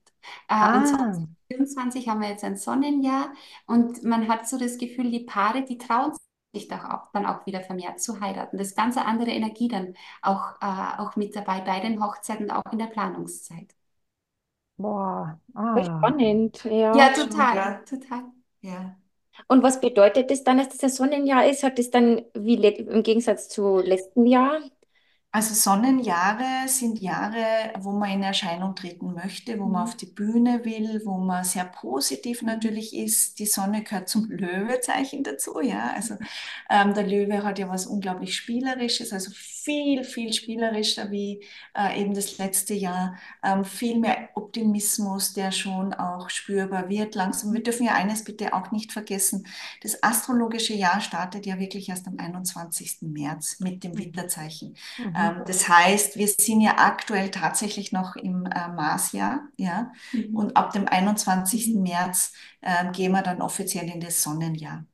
Äh, 0.48 0.54
ah. 0.54 0.78
Und 0.80 0.88
2024 0.88 2.08
haben 2.08 2.22
wir 2.22 2.30
jetzt 2.30 2.44
ein 2.44 2.56
Sonnenjahr 2.56 3.34
und 3.68 4.04
man 4.04 4.28
hat 4.30 4.48
so 4.48 4.58
das 4.58 4.78
Gefühl, 4.78 5.12
die 5.12 5.20
Paare, 5.20 5.64
die 5.64 5.78
trauen 5.78 6.14
sich 6.54 6.68
doch 6.68 6.86
auch, 6.86 7.12
dann 7.12 7.26
auch 7.26 7.46
wieder 7.46 7.62
vermehrt 7.62 8.00
zu 8.00 8.20
heiraten. 8.22 8.58
Das 8.58 8.68
ist 8.68 8.78
ganz 8.78 8.96
andere 8.96 9.32
Energie 9.32 9.68
dann 9.68 9.96
auch, 10.22 10.54
äh, 10.62 11.00
auch 11.00 11.16
mit 11.16 11.36
dabei 11.36 11.62
bei 11.62 11.80
den 11.80 12.04
Hochzeiten, 12.04 12.52
auch 12.52 12.72
in 12.72 12.78
der 12.80 12.88
Planungszeit. 12.88 13.76
Boah, 14.78 15.40
ah. 15.54 15.84
spannend. 15.84 16.64
Ja, 16.64 16.96
ja 16.96 17.10
total, 17.10 17.56
ja. 17.56 17.74
total. 17.86 18.24
Ja. 18.62 18.96
Und 19.48 19.64
was 19.64 19.82
bedeutet 19.82 20.32
das 20.32 20.44
dann, 20.44 20.58
dass 20.58 20.70
das 20.70 20.84
ein 20.84 20.90
Sonnenjahr 20.90 21.48
ist? 21.50 21.64
Hat 21.64 21.80
das 21.80 21.90
dann 21.90 22.24
wie 22.34 22.56
im 22.56 23.04
Gegensatz 23.04 23.50
zu 23.50 23.80
letzten 23.80 24.26
Jahr 24.26 24.60
Also 25.36 25.56
Sonnenjahre 25.56 26.68
sind 26.68 27.00
Jahre, 27.02 27.74
wo 27.80 27.92
man 27.92 28.12
in 28.12 28.22
Erscheinung 28.22 28.76
treten 28.76 29.16
möchte, 29.16 29.58
wo 29.60 29.66
man 29.66 29.82
Mhm. 29.82 29.88
auf 29.88 29.98
die 29.98 30.06
Bühne 30.06 30.64
will, 30.64 31.02
wo 31.06 31.18
man 31.18 31.44
sehr 31.44 31.66
positiv 31.66 32.44
natürlich 32.44 32.96
ist. 32.96 33.40
Die 33.40 33.48
Sonne 33.48 33.82
gehört 33.84 34.10
zum 34.10 34.30
Löwezeichen 34.30 35.24
dazu, 35.24 35.60
ja. 35.60 35.92
Also 35.96 36.18
ähm, 36.70 36.94
der 36.94 37.08
Löwe 37.08 37.44
hat 37.44 37.58
ja 37.58 37.68
was 37.68 37.88
unglaublich 37.88 38.36
Spielerisches, 38.36 39.12
also 39.12 39.32
viel, 39.34 40.04
viel 40.04 40.34
spielerischer 40.34 41.10
wie 41.10 41.44
äh, 41.76 42.00
eben 42.00 42.14
das 42.14 42.38
letzte 42.38 42.76
Jahr. 42.76 43.18
Ähm, 43.42 43.66
viel 43.66 43.98
mehr 44.00 44.30
Optimismus, 44.36 45.34
der 45.34 45.52
schon 45.52 45.96
auch 45.96 46.30
spürbar 46.30 46.90
wird 46.90 47.16
langsam. 47.16 47.54
Wir 47.54 47.64
dürfen 47.64 47.88
ja 47.88 47.96
eines 47.96 48.24
bitte 48.24 48.54
auch 48.54 48.70
nicht 48.72 48.92
vergessen. 48.92 49.48
Das 49.82 50.04
astrologische 50.04 50.76
Jahr 50.76 51.02
startet 51.02 51.48
ja 51.48 51.58
wirklich 51.58 51.90
erst 51.90 52.06
am 52.08 52.20
21. 52.20 53.08
März 53.08 53.60
mit 53.60 53.84
dem 53.84 53.98
Widderzeichen. 53.98 54.76
Mhm. 54.98 55.23
Ähm, 55.24 55.44
das 55.46 55.68
heißt, 55.70 56.18
wir 56.18 56.28
sind 56.28 56.62
ja 56.62 56.78
aktuell 56.78 57.32
tatsächlich 57.32 57.92
noch 57.92 58.16
im 58.16 58.46
äh, 58.48 58.70
Marsjahr, 58.70 59.42
ja, 59.58 59.92
Mhm. 60.14 60.36
und 60.36 60.58
ab 60.58 60.72
dem 60.74 60.88
21. 60.88 61.82
März 61.82 62.34
ähm, 62.62 62.92
gehen 62.94 63.12
wir 63.12 63.22
dann 63.24 63.42
offiziell 63.42 63.90
in 63.90 64.02
das 64.02 64.24
Sonnenjahr. 64.24 64.86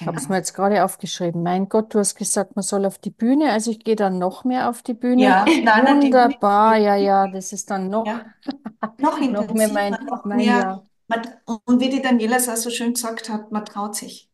Ich 0.00 0.06
habe 0.06 0.16
es 0.18 0.28
Genau. 0.28 0.28
mir 0.28 0.36
jetzt 0.36 0.54
gerade 0.54 0.84
aufgeschrieben. 0.84 1.42
Mein 1.42 1.68
Gott, 1.68 1.92
du 1.94 1.98
hast 1.98 2.14
gesagt, 2.14 2.54
man 2.56 2.62
soll 2.62 2.86
auf 2.86 2.98
die 2.98 3.10
Bühne. 3.10 3.52
Also 3.52 3.70
ich 3.70 3.80
gehe 3.80 3.96
dann 3.96 4.18
noch 4.18 4.44
mehr 4.44 4.68
auf 4.70 4.82
die 4.82 4.94
Bühne. 4.94 5.34
Ja, 5.34 5.44
nein, 5.64 5.76
Wunderbar, 5.76 6.76
ja, 6.76 6.94
ja, 6.96 7.26
das 7.28 7.52
ist 7.52 7.70
dann 7.70 7.88
noch, 7.90 8.20
ja, 8.20 8.34
noch 8.98 9.20
noch 9.20 9.52
mehr 9.54 9.68
mein, 9.68 9.98
mein. 10.24 10.68
Man, 11.08 11.22
und 11.66 11.80
wie 11.80 11.90
die 11.90 12.00
Daniela 12.02 12.36
es 12.36 12.48
auch 12.48 12.56
so 12.56 12.70
schön 12.70 12.94
gesagt 12.94 13.28
hat, 13.30 13.50
man 13.52 13.64
traut 13.66 13.94
sich. 13.96 14.30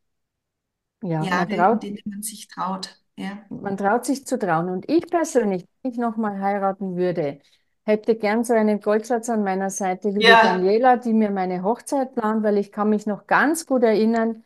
Ja, 1.03 1.25
man 1.25 1.49
Jahre, 1.49 1.55
in 1.57 1.67
traut, 1.69 1.81
denen 1.81 2.03
man 2.05 2.23
sich 2.23 2.47
traut. 2.49 3.03
Ja. 3.17 3.45
man 3.49 3.77
traut 3.77 4.05
sich 4.05 4.27
zu 4.27 4.39
trauen. 4.39 4.69
Und 4.69 4.89
ich 4.91 5.07
persönlich, 5.09 5.65
wenn 5.83 5.93
ich 5.93 5.99
nochmal 5.99 6.41
heiraten 6.41 6.97
würde, 6.97 7.41
hätte 7.85 8.17
gern 8.17 8.45
so 8.45 8.55
einen 8.55 8.81
Goldschatz 8.81 9.29
an 9.29 9.43
meiner 9.45 9.71
Seite 9.71 10.15
wie 10.15 10.23
die 10.25 10.25
Ja. 10.25 10.41
Daniela, 10.41 10.97
die 10.97 11.13
mir 11.13 11.31
meine 11.31 11.63
Hochzeit 11.63 12.15
plant, 12.15 12.43
weil 12.43 12.59
ich 12.59 12.73
kann 12.73 12.89
mich 12.91 13.07
noch 13.07 13.27
ganz 13.27 13.67
gut 13.67 13.83
erinnern, 13.83 14.45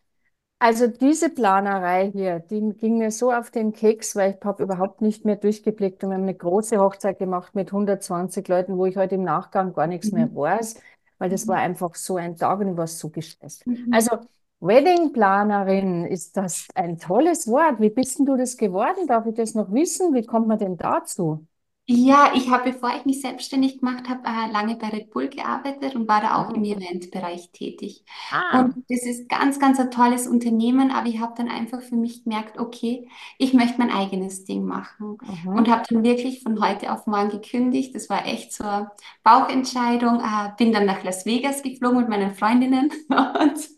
Also 0.61 0.89
diese 0.89 1.31
Planerei 1.31 2.11
hier, 2.13 2.41
die 2.41 2.61
ging 2.77 2.99
mir 2.99 3.11
so 3.13 3.33
auf 3.33 3.51
den 3.51 3.73
Keks, 3.73 4.17
weil 4.17 4.33
ich 4.39 4.45
habe 4.45 4.63
überhaupt 4.65 5.03
nicht 5.03 5.25
mehr 5.25 5.37
durchgeblickt 5.37 6.03
und 6.05 6.11
wir 6.11 6.15
haben 6.17 6.23
eine 6.25 6.35
große 6.35 6.79
Hochzeit 6.79 7.19
gemacht 7.19 7.55
mit 7.55 7.73
120 7.73 8.49
Leuten, 8.49 8.77
wo 8.79 8.87
ich 8.87 8.97
heute 8.97 9.15
im 9.17 9.23
Nachgang 9.25 9.73
gar 9.73 9.87
nichts 9.87 10.11
mehr 10.13 10.27
Mhm. 10.27 10.35
weiß, 10.35 10.81
weil 11.19 11.31
das 11.31 11.47
war 11.49 11.57
einfach 11.59 11.95
so 11.95 12.17
ein 12.17 12.37
Tag 12.37 12.61
und 12.61 12.69
ich 12.73 12.77
war 12.77 12.87
so 12.89 13.11
gestresst. 13.11 13.67
Mhm. 13.67 13.93
Also 13.93 14.19
Weddingplanerin, 14.61 16.05
ist 16.07 16.37
das 16.37 16.67
ein 16.75 16.99
tolles 16.99 17.47
Wort? 17.49 17.81
Wie 17.81 17.91
bist 17.91 18.19
denn 18.19 18.27
du 18.27 18.37
das 18.37 18.57
geworden? 18.57 19.07
Darf 19.09 19.27
ich 19.27 19.35
das 19.35 19.55
noch 19.55 19.73
wissen? 19.73 20.15
Wie 20.15 20.25
kommt 20.25 20.47
man 20.49 20.59
denn 20.59 20.77
dazu? 20.77 21.47
Ja, 21.91 22.33
ich 22.35 22.51
habe, 22.51 22.73
bevor 22.73 22.95
ich 22.97 23.07
mich 23.07 23.23
selbstständig 23.23 23.79
gemacht 23.81 24.11
habe, 24.11 24.21
äh, 24.27 24.51
lange 24.53 24.77
bei 24.77 24.89
Red 24.91 25.11
Bull 25.11 25.29
gearbeitet 25.31 25.95
und 25.95 26.07
war 26.07 26.21
da 26.21 26.37
auch 26.37 26.51
Ah. 26.51 26.55
im 26.55 26.63
Eventbereich 26.63 27.51
tätig. 27.53 28.05
Ah, 28.31 28.73
Und 28.75 28.85
das 28.91 29.07
ist 29.07 29.27
ganz, 29.31 29.59
ganz 29.59 29.81
ein 29.81 29.91
tolles 29.91 30.27
Unternehmen, 30.27 30.91
aber 30.91 31.09
ich 31.09 31.19
habe 31.19 31.33
dann 31.35 31.49
einfach 31.49 31.81
für 31.81 31.97
mich 31.97 32.25
gemerkt, 32.25 32.59
okay, 32.59 33.09
ich 33.39 33.55
möchte 33.55 33.79
mein 33.79 33.91
eigenes 33.91 34.45
Ding 34.45 34.65
machen. 34.67 35.17
mhm. 35.23 35.55
Und 35.55 35.69
habe 35.71 35.83
dann 35.89 36.05
wirklich 36.05 36.43
von 36.43 36.61
heute 36.61 36.93
auf 36.93 37.07
morgen 37.07 37.31
gekündigt. 37.31 37.95
Das 37.95 38.11
war 38.11 38.27
echt 38.27 38.53
so 38.53 38.65
eine 38.65 38.91
Bauchentscheidung. 39.25 40.21
Äh, 40.21 40.51
bin 40.59 40.73
dann 40.75 40.85
nach 40.85 41.03
Las 41.05 41.25
Vegas 41.25 41.63
geflogen 41.63 42.01
mit 42.01 42.09
meinen 42.11 42.35
Freundinnen. 42.35 42.91
Und, 43.09 43.78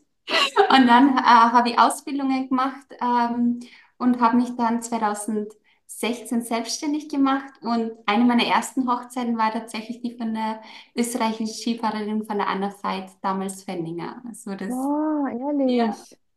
und 0.70 0.86
dann 0.86 1.16
äh, 1.18 1.22
habe 1.22 1.70
ich 1.70 1.78
Ausbildungen 1.78 2.48
gemacht 2.48 2.86
ähm, 3.00 3.60
und 3.98 4.20
habe 4.20 4.36
mich 4.36 4.56
dann 4.56 4.82
2016 4.82 6.42
selbstständig 6.42 7.08
gemacht. 7.08 7.52
Und 7.62 7.92
eine 8.06 8.24
meiner 8.24 8.44
ersten 8.46 8.88
Hochzeiten 8.90 9.36
war 9.38 9.52
tatsächlich 9.52 10.00
die 10.02 10.16
von 10.16 10.34
der 10.34 10.62
österreichischen 10.96 11.46
Skifahrerin 11.48 12.24
von 12.26 12.38
der 12.38 12.48
Anna 12.48 12.72
Veit, 12.82 13.10
damals 13.22 13.64
Fenninger. 13.64 14.22
Also 14.28 14.54
das, 14.54 14.72
Oh, 14.72 15.26
ehrlich. 15.26 15.76
ja, 15.76 15.94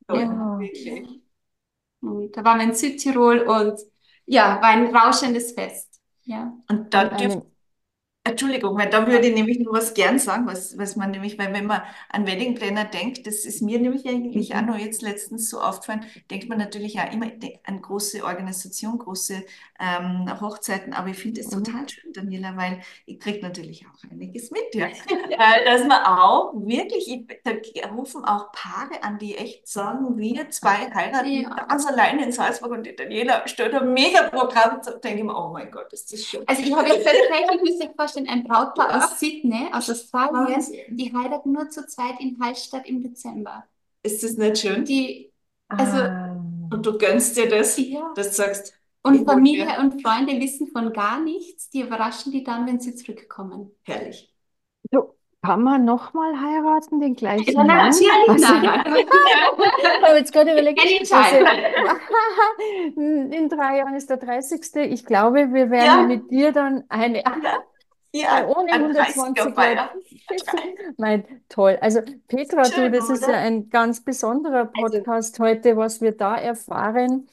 Ja. 0.10 0.60
Wirklich. 0.60 1.22
Und 2.02 2.36
da 2.38 2.44
waren 2.44 2.60
wir 2.60 2.66
in 2.68 2.76
Südtirol 2.76 3.40
und 3.42 3.80
ja, 4.26 4.62
war 4.62 4.70
ein 4.70 4.96
rauschendes 4.96 5.54
Fest. 5.54 6.02
Ja. 6.24 6.58
Und 6.70 6.94
da 6.94 7.06
An 7.06 7.10
dürft 7.10 7.40
einem, 7.40 7.53
Entschuldigung, 8.26 8.78
weil 8.78 8.90
da 8.90 9.06
würde 9.06 9.28
ich 9.28 9.34
nämlich 9.36 9.60
nur 9.60 9.74
was 9.74 9.94
gern 9.94 10.18
sagen, 10.18 10.48
was, 10.48 10.78
was 10.78 10.96
man 10.96 11.12
nämlich, 11.12 11.38
weil 11.38 11.54
wenn 11.54 11.66
man 11.66 11.82
an 12.08 12.26
Wedding 12.26 12.56
Planner 12.56 12.86
denkt, 12.86 13.28
das 13.28 13.44
ist 13.44 13.62
mir 13.62 13.80
nämlich 13.80 14.08
eigentlich 14.08 14.56
auch 14.56 14.62
Mhm. 14.62 14.66
noch 14.66 14.78
jetzt 14.78 15.02
letztens 15.02 15.50
so 15.50 15.60
aufgefallen, 15.60 16.06
denkt 16.32 16.48
man 16.48 16.58
natürlich 16.58 16.98
auch 17.02 17.12
immer 17.12 17.28
an 17.66 17.82
große 17.82 18.24
Organisation, 18.24 18.98
große 18.98 19.44
ähm, 19.84 20.40
Hochzeiten, 20.42 20.94
aber 20.94 21.10
ich 21.10 21.18
finde 21.18 21.42
es 21.42 21.52
Mhm. 21.52 21.64
total 21.64 21.90
schön, 21.90 22.14
Daniela, 22.14 22.56
weil 22.56 22.82
ich 23.06 23.20
kriege 23.20 23.42
natürlich 23.46 23.86
auch 23.86 24.10
einiges 24.10 24.50
mit, 24.52 24.74
ja. 24.74 24.88
Äh, 24.88 24.96
dass 25.66 25.86
man 25.86 26.04
auch 26.06 26.54
wirklich, 26.56 27.10
ich, 27.12 27.28
da 27.44 27.52
rufen 27.90 28.24
auch 28.24 28.52
Paare 28.54 29.04
an, 29.04 29.18
die 29.20 29.36
echt 29.38 29.68
sagen, 29.68 30.18
wir 30.18 30.50
zwei 30.50 30.90
heiraten 30.94 31.44
Ja. 31.44 31.50
ganz 31.68 31.86
alleine 31.86 32.24
in 32.26 32.32
Salzburg 32.32 32.72
und 32.72 32.84
die 32.86 32.96
Daniela 32.96 33.48
stellt 33.48 33.74
ein 33.76 33.94
Mega-Programm, 33.94 34.80
da 34.86 34.92
denke 34.94 35.20
ich 35.20 35.24
mir, 35.26 35.36
oh 35.38 35.50
mein 35.52 35.70
Gott, 35.72 35.92
ist 35.92 36.12
das 36.14 36.22
schön. 36.26 36.44
Also 36.48 36.62
ich 36.62 36.74
habe 36.74 36.88
jetzt 36.88 37.06
tatsächlich, 37.06 37.62
müsst 37.62 37.84
ihr 37.84 37.94
vorstellen, 37.96 38.28
ein 38.30 38.44
Brautpaar 38.46 38.96
aus 38.98 39.20
Sydney, 39.20 39.70
aus 39.74 39.90
Australien, 39.90 40.64
die 40.90 41.14
heiraten 41.14 41.52
nur 41.52 41.70
zu 41.70 41.86
zweit 41.88 42.20
in 42.20 42.38
Hallstatt 42.42 42.88
im 42.88 43.04
Dezember. 43.04 43.66
Ist 44.04 44.24
das 44.24 44.34
nicht 44.38 44.60
schön? 44.60 44.86
Die, 44.86 45.32
also 45.68 45.98
ah. 45.98 46.30
Und 46.72 46.86
du 46.86 46.98
gönnst 46.98 47.38
dir 47.38 47.48
das, 47.48 47.78
ja. 47.78 48.12
dass 48.16 48.30
du 48.30 48.34
sagst, 48.34 48.74
Und 49.06 49.26
Familie 49.26 49.68
und 49.80 50.02
Freunde 50.02 50.40
wissen 50.40 50.68
von 50.68 50.94
gar 50.94 51.20
nichts, 51.20 51.70
die 51.70 51.82
überraschen 51.82 52.32
die 52.32 52.44
dann, 52.44 52.66
wenn 52.68 52.80
sie 52.80 52.96
zurückkommen. 52.96 53.72
herrlich. 53.84 54.34
Du, 54.92 55.14
kann 55.42 55.62
man 55.62 55.84
nochmal 55.84 56.40
heiraten, 56.40 57.02
den 57.02 57.16
gleichen 57.16 57.52
Ja, 57.52 57.64
Mann? 57.66 57.90
natürlich, 57.90 58.30
Also, 58.30 58.54
nein. 58.54 58.96
ich 58.96 60.02
habe 60.08 60.18
jetzt 60.18 60.32
gerade 60.32 60.52
überlegt, 60.54 60.80
also, 60.80 61.36
in 62.96 63.50
drei 63.50 63.78
Jahren 63.80 63.96
ist 63.96 64.10
der 64.10 64.18
30. 64.18 64.76
Ich 64.92 65.06
glaube, 65.06 65.54
wir 65.54 65.70
werden 65.70 65.86
Ja. 65.86 66.04
mit 66.08 66.32
dir 66.32 66.52
dann 66.54 66.84
eine, 66.90 67.24
Ja, 68.14 68.48
ohne 68.56 68.72
ein 68.72 68.84
120 68.86 69.44
Leute. 69.44 69.52
30er-Feier. 69.52 69.92
Mein, 70.98 71.26
toll. 71.50 71.78
Also 71.82 72.00
Petra, 72.28 72.62
du, 72.64 72.70
Schön, 72.72 72.94
das 72.94 73.10
ist 73.10 73.24
oder? 73.24 73.34
ja 73.34 73.40
ein 73.40 73.70
ganz 73.70 74.02
besonderer 74.02 74.70
Also- 74.74 74.82
Podcast 74.82 75.40
heute, 75.40 75.76
was 75.76 76.00
wir 76.02 76.16
da 76.16 76.38
erfahren. 76.38 77.28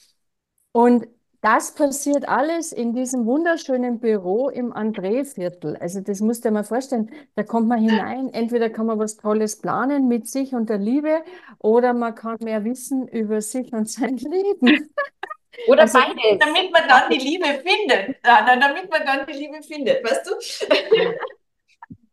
Und 0.72 1.06
das 1.42 1.72
passiert 1.74 2.28
alles 2.28 2.72
in 2.72 2.92
diesem 2.94 3.24
wunderschönen 3.24 3.98
Büro 3.98 4.50
im 4.50 4.72
André-Viertel. 4.72 5.76
Also 5.76 6.00
das 6.00 6.20
musst 6.20 6.44
du 6.44 6.48
dir 6.48 6.52
mal 6.52 6.64
vorstellen. 6.64 7.10
Da 7.34 7.42
kommt 7.44 7.66
man 7.68 7.80
hinein. 7.80 8.28
Entweder 8.32 8.68
kann 8.68 8.86
man 8.86 8.98
was 8.98 9.16
Tolles 9.16 9.56
planen 9.58 10.06
mit 10.08 10.28
sich 10.28 10.54
und 10.54 10.68
der 10.68 10.78
Liebe 10.78 11.22
oder 11.58 11.94
man 11.94 12.14
kann 12.14 12.36
mehr 12.42 12.62
wissen 12.64 13.08
über 13.08 13.40
sich 13.40 13.72
und 13.72 13.88
sein 13.88 14.16
Leben. 14.18 14.90
Oder 15.66 15.82
Also- 15.82 15.98
beides. 15.98 16.38
Damit 16.40 16.72
man 16.72 16.88
dann 16.88 17.10
die 17.10 17.18
Liebe 17.18 17.46
findet. 17.46 18.16
Ja, 18.24 18.44
na, 18.46 18.56
damit 18.56 18.90
man 18.90 19.04
dann 19.06 19.26
die 19.26 19.32
Liebe 19.32 19.62
findet, 19.62 20.04
weißt 20.04 20.26
du? 20.26 20.34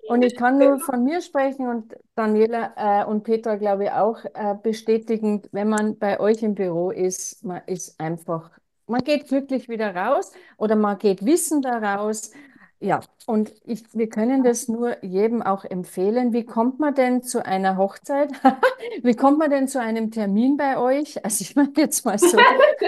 Und 0.10 0.22
ich 0.22 0.38
kann 0.38 0.58
nur 0.58 0.80
von 0.80 1.04
mir 1.04 1.22
sprechen 1.22 1.68
und 1.68 1.94
Daniela 2.16 2.74
äh, 2.78 3.06
und 3.06 3.24
Petra, 3.24 3.56
glaube 3.58 3.86
ich, 3.86 3.92
auch 3.92 4.24
äh, 4.24 4.56
bestätigen, 4.64 5.42
wenn 5.52 5.68
man 5.68 5.98
bei 6.00 6.18
euch 6.22 6.42
im 6.44 6.56
Büro 6.56 6.92
ist, 6.92 7.44
man 7.44 7.62
ist 7.66 8.00
einfach, 8.00 8.52
man 8.88 9.04
geht 9.04 9.28
glücklich 9.28 9.70
wieder 9.70 9.96
raus 9.96 10.32
oder 10.58 10.76
man 10.76 10.98
geht 10.98 11.26
wissend 11.26 11.66
da 11.66 11.78
raus. 11.78 12.32
Ja, 12.80 13.00
und 13.26 13.52
ich, 13.66 13.84
wir 13.94 14.08
können 14.08 14.44
das 14.44 14.68
nur 14.68 15.04
jedem 15.04 15.42
auch 15.42 15.66
empfehlen. 15.66 16.32
Wie 16.32 16.46
kommt 16.46 16.80
man 16.80 16.94
denn 16.94 17.24
zu 17.24 17.44
einer 17.44 17.76
Hochzeit? 17.76 18.30
Wie 19.02 19.16
kommt 19.16 19.40
man 19.40 19.50
denn 19.50 19.68
zu 19.68 19.82
einem 19.82 20.12
Termin 20.12 20.58
bei 20.58 20.78
euch? 20.78 21.26
Also 21.26 21.42
ich 21.42 21.56
meine 21.56 21.74
jetzt 21.76 22.06
mal 22.06 22.20
so. 22.20 22.38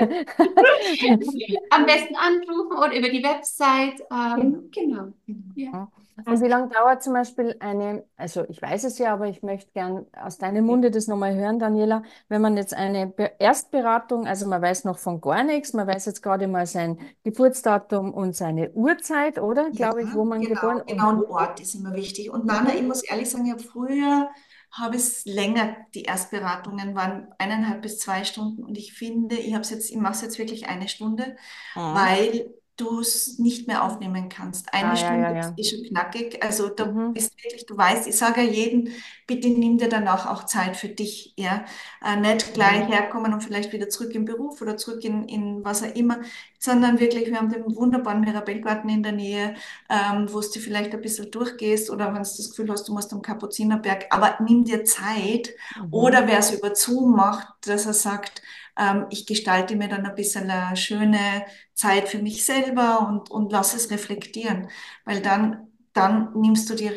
Am 1.71 1.85
besten 1.87 2.15
anrufen 2.15 2.77
oder 2.77 2.95
über 2.95 3.09
die 3.09 3.23
Website. 3.23 3.99
Ähm, 4.11 4.69
genau. 4.71 5.07
Ja. 5.55 5.89
Und 6.25 6.41
wie 6.41 6.47
lange 6.47 6.69
dauert 6.69 7.03
zum 7.03 7.13
Beispiel 7.13 7.55
eine, 7.59 8.03
also 8.17 8.45
ich 8.49 8.61
weiß 8.61 8.83
es 8.83 8.97
ja, 8.99 9.13
aber 9.13 9.27
ich 9.27 9.41
möchte 9.43 9.71
gern 9.71 10.05
aus 10.13 10.37
deinem 10.37 10.65
Munde 10.65 10.91
das 10.91 11.07
nochmal 11.07 11.35
hören, 11.35 11.59
Daniela, 11.59 12.03
wenn 12.27 12.41
man 12.41 12.57
jetzt 12.57 12.73
eine 12.73 13.07
Be 13.07 13.31
Erstberatung, 13.39 14.27
also 14.27 14.47
man 14.47 14.61
weiß 14.61 14.83
noch 14.85 14.99
von 14.99 15.21
gar 15.21 15.43
nichts, 15.43 15.73
man 15.73 15.87
weiß 15.87 16.05
jetzt 16.05 16.21
gerade 16.21 16.47
mal 16.47 16.65
sein 16.67 16.99
Geburtsdatum 17.23 18.13
und 18.13 18.35
seine 18.35 18.71
Uhrzeit, 18.71 19.39
oder? 19.39 19.71
Glaube 19.71 20.03
ich, 20.03 20.13
wo 20.13 20.25
man 20.25 20.41
genau, 20.41 20.61
geboren 20.61 20.83
genau, 20.87 21.09
und 21.09 21.25
ein 21.25 21.31
Ort 21.31 21.59
ist 21.59 21.75
immer 21.75 21.93
wichtig. 21.95 22.29
Und 22.31 22.45
Nana, 22.45 22.73
ich 22.75 22.83
muss 22.83 23.03
ehrlich 23.03 23.29
sagen, 23.29 23.45
ich 23.45 23.51
habe 23.51 23.63
früher 23.63 24.29
habe 24.71 24.95
es 24.97 25.25
länger, 25.25 25.75
die 25.95 26.03
Erstberatungen 26.03 26.93
waren 26.95 27.27
eineinhalb 27.39 27.81
bis 27.81 27.97
zwei 27.99 28.23
Stunden 28.23 28.63
und 28.63 28.77
ich 28.77 28.93
finde, 28.93 29.35
ich 29.35 29.53
habe 29.53 29.63
es 29.63 29.71
jetzt, 29.71 29.89
ich 29.89 29.97
mache 29.97 30.13
es 30.13 30.21
jetzt 30.21 30.37
wirklich 30.37 30.67
eine 30.67 30.87
Stunde, 30.87 31.35
Mhm. 31.75 31.81
weil 31.95 32.53
du 32.79 32.99
es 33.01 33.37
nicht 33.39 33.67
mehr 33.67 33.83
aufnehmen 33.83 34.29
kannst. 34.29 34.73
Eine 34.73 34.81
Ah, 34.81 34.97
ja, 34.99 35.15
Stunde 35.17 35.31
ja, 35.31 35.31
ist 35.39 35.53
ja. 35.53 35.57
eh 35.57 35.63
schon 35.63 35.85
knackig. 35.85 36.43
Also 36.43 36.69
da 36.69 36.85
Mhm. 36.85 37.13
bist 37.13 37.33
wirklich, 37.43 37.65
du 37.65 37.77
weißt, 37.77 38.07
ich 38.07 38.15
sage 38.17 38.41
ja 38.41 38.49
jedem, 38.51 38.89
bitte 39.27 39.49
nimm 39.49 39.77
dir 39.77 39.89
danach 39.89 40.25
auch 40.27 40.45
Zeit 40.45 40.77
für 40.77 40.89
dich, 40.89 41.33
ja. 41.37 41.65
Äh, 42.03 42.17
nicht 42.17 42.53
gleich 42.53 42.87
herkommen 42.87 43.33
und 43.33 43.41
vielleicht 43.43 43.73
wieder 43.73 43.89
zurück 43.89 44.13
im 44.15 44.25
Beruf 44.25 44.61
oder 44.61 44.77
zurück 44.77 45.03
in, 45.03 45.27
in 45.27 45.63
was 45.65 45.83
auch 45.83 45.93
immer, 45.95 46.19
sondern 46.59 46.99
wirklich, 46.99 47.27
wir 47.27 47.37
haben 47.37 47.49
den 47.49 47.63
wunderbaren 47.75 48.21
Mirabellgarten 48.21 48.89
in 48.89 49.03
der 49.03 49.11
Nähe, 49.13 49.55
ähm, 49.89 50.27
wo 50.31 50.39
du 50.41 50.59
vielleicht 50.59 50.93
ein 50.93 51.01
bisschen 51.01 51.31
durchgehst 51.31 51.89
oder 51.89 52.07
wenn 52.07 52.13
du 52.15 52.19
das 52.19 52.49
Gefühl 52.49 52.69
hast, 52.71 52.87
du 52.87 52.93
musst 52.93 53.13
am 53.13 53.21
Kapuzinerberg, 53.21 54.05
aber 54.11 54.37
nimm 54.43 54.63
dir 54.65 54.83
Zeit. 54.85 55.51
Oder 55.91 56.27
Mhm. 56.27 56.27
wer 56.27 56.39
es 56.39 56.51
über 56.51 56.75
Zoom 56.75 57.15
macht, 57.15 57.47
dass 57.67 57.85
er 57.85 57.93
sagt, 57.93 58.41
ähm, 58.79 59.07
ich 59.11 59.25
gestalte 59.27 59.75
mir 59.75 59.89
dann 59.89 60.05
ein 60.05 60.15
bisschen 60.15 60.49
eine 60.49 60.77
schöne 60.77 61.45
Zeit 61.75 62.09
für 62.09 62.19
mich 62.19 62.45
selber 62.45 63.07
und, 63.07 63.29
und 63.31 63.51
lass 63.51 63.73
es 63.75 63.91
reflektieren, 63.91 64.69
weil 65.05 65.21
dann, 65.21 65.67
dann 65.93 66.33
nimmst 66.39 66.69
du 66.69 66.75
dir 66.75 66.91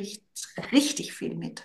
richtig, 0.72 1.12
viel 1.14 1.34
mit. 1.36 1.64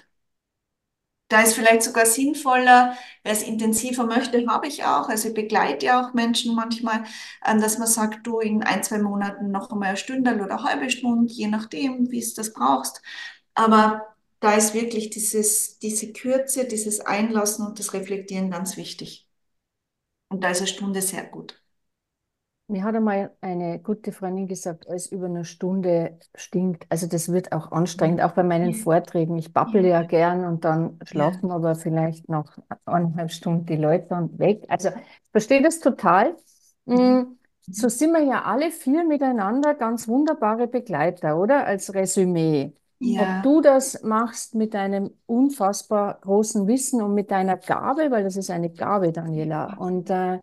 Da 1.29 1.41
ist 1.41 1.55
vielleicht 1.55 1.83
sogar 1.83 2.05
sinnvoller, 2.05 2.95
wer 3.23 3.33
es 3.33 3.43
intensiver 3.43 4.05
möchte, 4.05 4.45
habe 4.47 4.67
ich 4.67 4.85
auch. 4.85 5.09
Also 5.09 5.27
ich 5.29 5.33
begleite 5.33 5.85
ja 5.87 6.01
auch 6.09 6.13
Menschen 6.13 6.55
manchmal, 6.55 7.03
ähm, 7.45 7.59
dass 7.59 7.77
man 7.77 7.87
sagt, 7.87 8.25
du 8.25 8.39
in 8.39 8.63
ein, 8.63 8.81
zwei 8.83 8.99
Monaten 8.99 9.51
noch 9.51 9.69
einmal 9.69 9.89
eine 9.89 9.97
Stunde 9.97 10.35
oder 10.35 10.45
eine 10.59 10.63
halbe 10.63 10.89
Stunde, 10.89 11.31
je 11.31 11.47
nachdem, 11.47 12.09
wie 12.11 12.19
es 12.19 12.33
das 12.33 12.53
brauchst. 12.53 13.01
Aber 13.55 14.03
da 14.39 14.53
ist 14.55 14.73
wirklich 14.73 15.09
dieses, 15.09 15.79
diese 15.79 16.13
Kürze, 16.13 16.65
dieses 16.65 17.01
Einlassen 17.01 17.65
und 17.67 17.79
das 17.79 17.93
Reflektieren 17.93 18.49
ganz 18.51 18.77
wichtig. 18.77 19.26
Und 20.29 20.41
da 20.43 20.51
ist 20.51 20.59
eine 20.59 20.67
Stunde 20.67 21.01
sehr 21.01 21.25
gut. 21.25 21.61
Mir 22.69 22.83
hat 22.83 22.95
einmal 22.95 23.31
eine 23.39 23.79
gute 23.79 24.11
Freundin 24.11 24.47
gesagt, 24.47 24.89
alles 24.89 25.07
über 25.09 25.27
eine 25.27 25.45
Stunde 25.45 26.19
stinkt. 26.35 26.85
Also 26.89 27.07
das 27.07 27.31
wird 27.31 27.53
auch 27.53 27.71
anstrengend, 27.71 28.21
auch 28.21 28.33
bei 28.33 28.43
meinen 28.43 28.73
Ja. 28.73 28.73
Vorträgen. 28.73 29.37
Ich 29.37 29.53
babbel 29.53 29.85
ja 29.85 30.03
gern 30.03 30.43
und 30.43 30.65
dann 30.65 30.99
Ja. 31.11 31.27
schlafen 31.31 31.49
aber 31.51 31.75
vielleicht 31.75 32.27
nach 32.27 32.57
eineinhalb 32.85 33.31
Stunden 33.31 33.65
die 33.65 33.77
Leute 33.77 34.07
dann 34.09 34.37
weg. 34.37 34.65
Also 34.67 34.89
ich 34.89 35.31
verstehe 35.31 35.61
das 35.61 35.79
total. 35.79 36.35
Mm, 36.85 37.37
So 37.69 37.87
sind 37.89 38.11
wir 38.11 38.21
ja 38.23 38.43
alle 38.43 38.71
vier 38.71 39.05
miteinander 39.05 39.73
ganz 39.73 40.07
wunderbare 40.09 40.67
Begleiter, 40.67 41.37
oder? 41.37 41.65
Als 41.65 41.93
Resümee. 41.93 42.73
Ob 43.15 43.41
Ja, 43.41 43.43
du 43.43 43.61
das 43.61 44.03
machst 44.03 44.55
mit 44.55 44.73
deinem 44.73 45.11
unfassbar 45.25 46.19
großen 46.21 46.67
Wissen 46.67 47.01
und 47.01 47.13
mit 47.15 47.31
deiner 47.31 47.57
Gabe, 47.57 48.11
weil 48.11 48.23
das 48.23 48.35
ist 48.37 48.51
eine 48.51 48.69
Gabe, 48.71 49.11
Daniela. 49.11 49.75
Und 49.77 50.09
äh, 50.11 50.39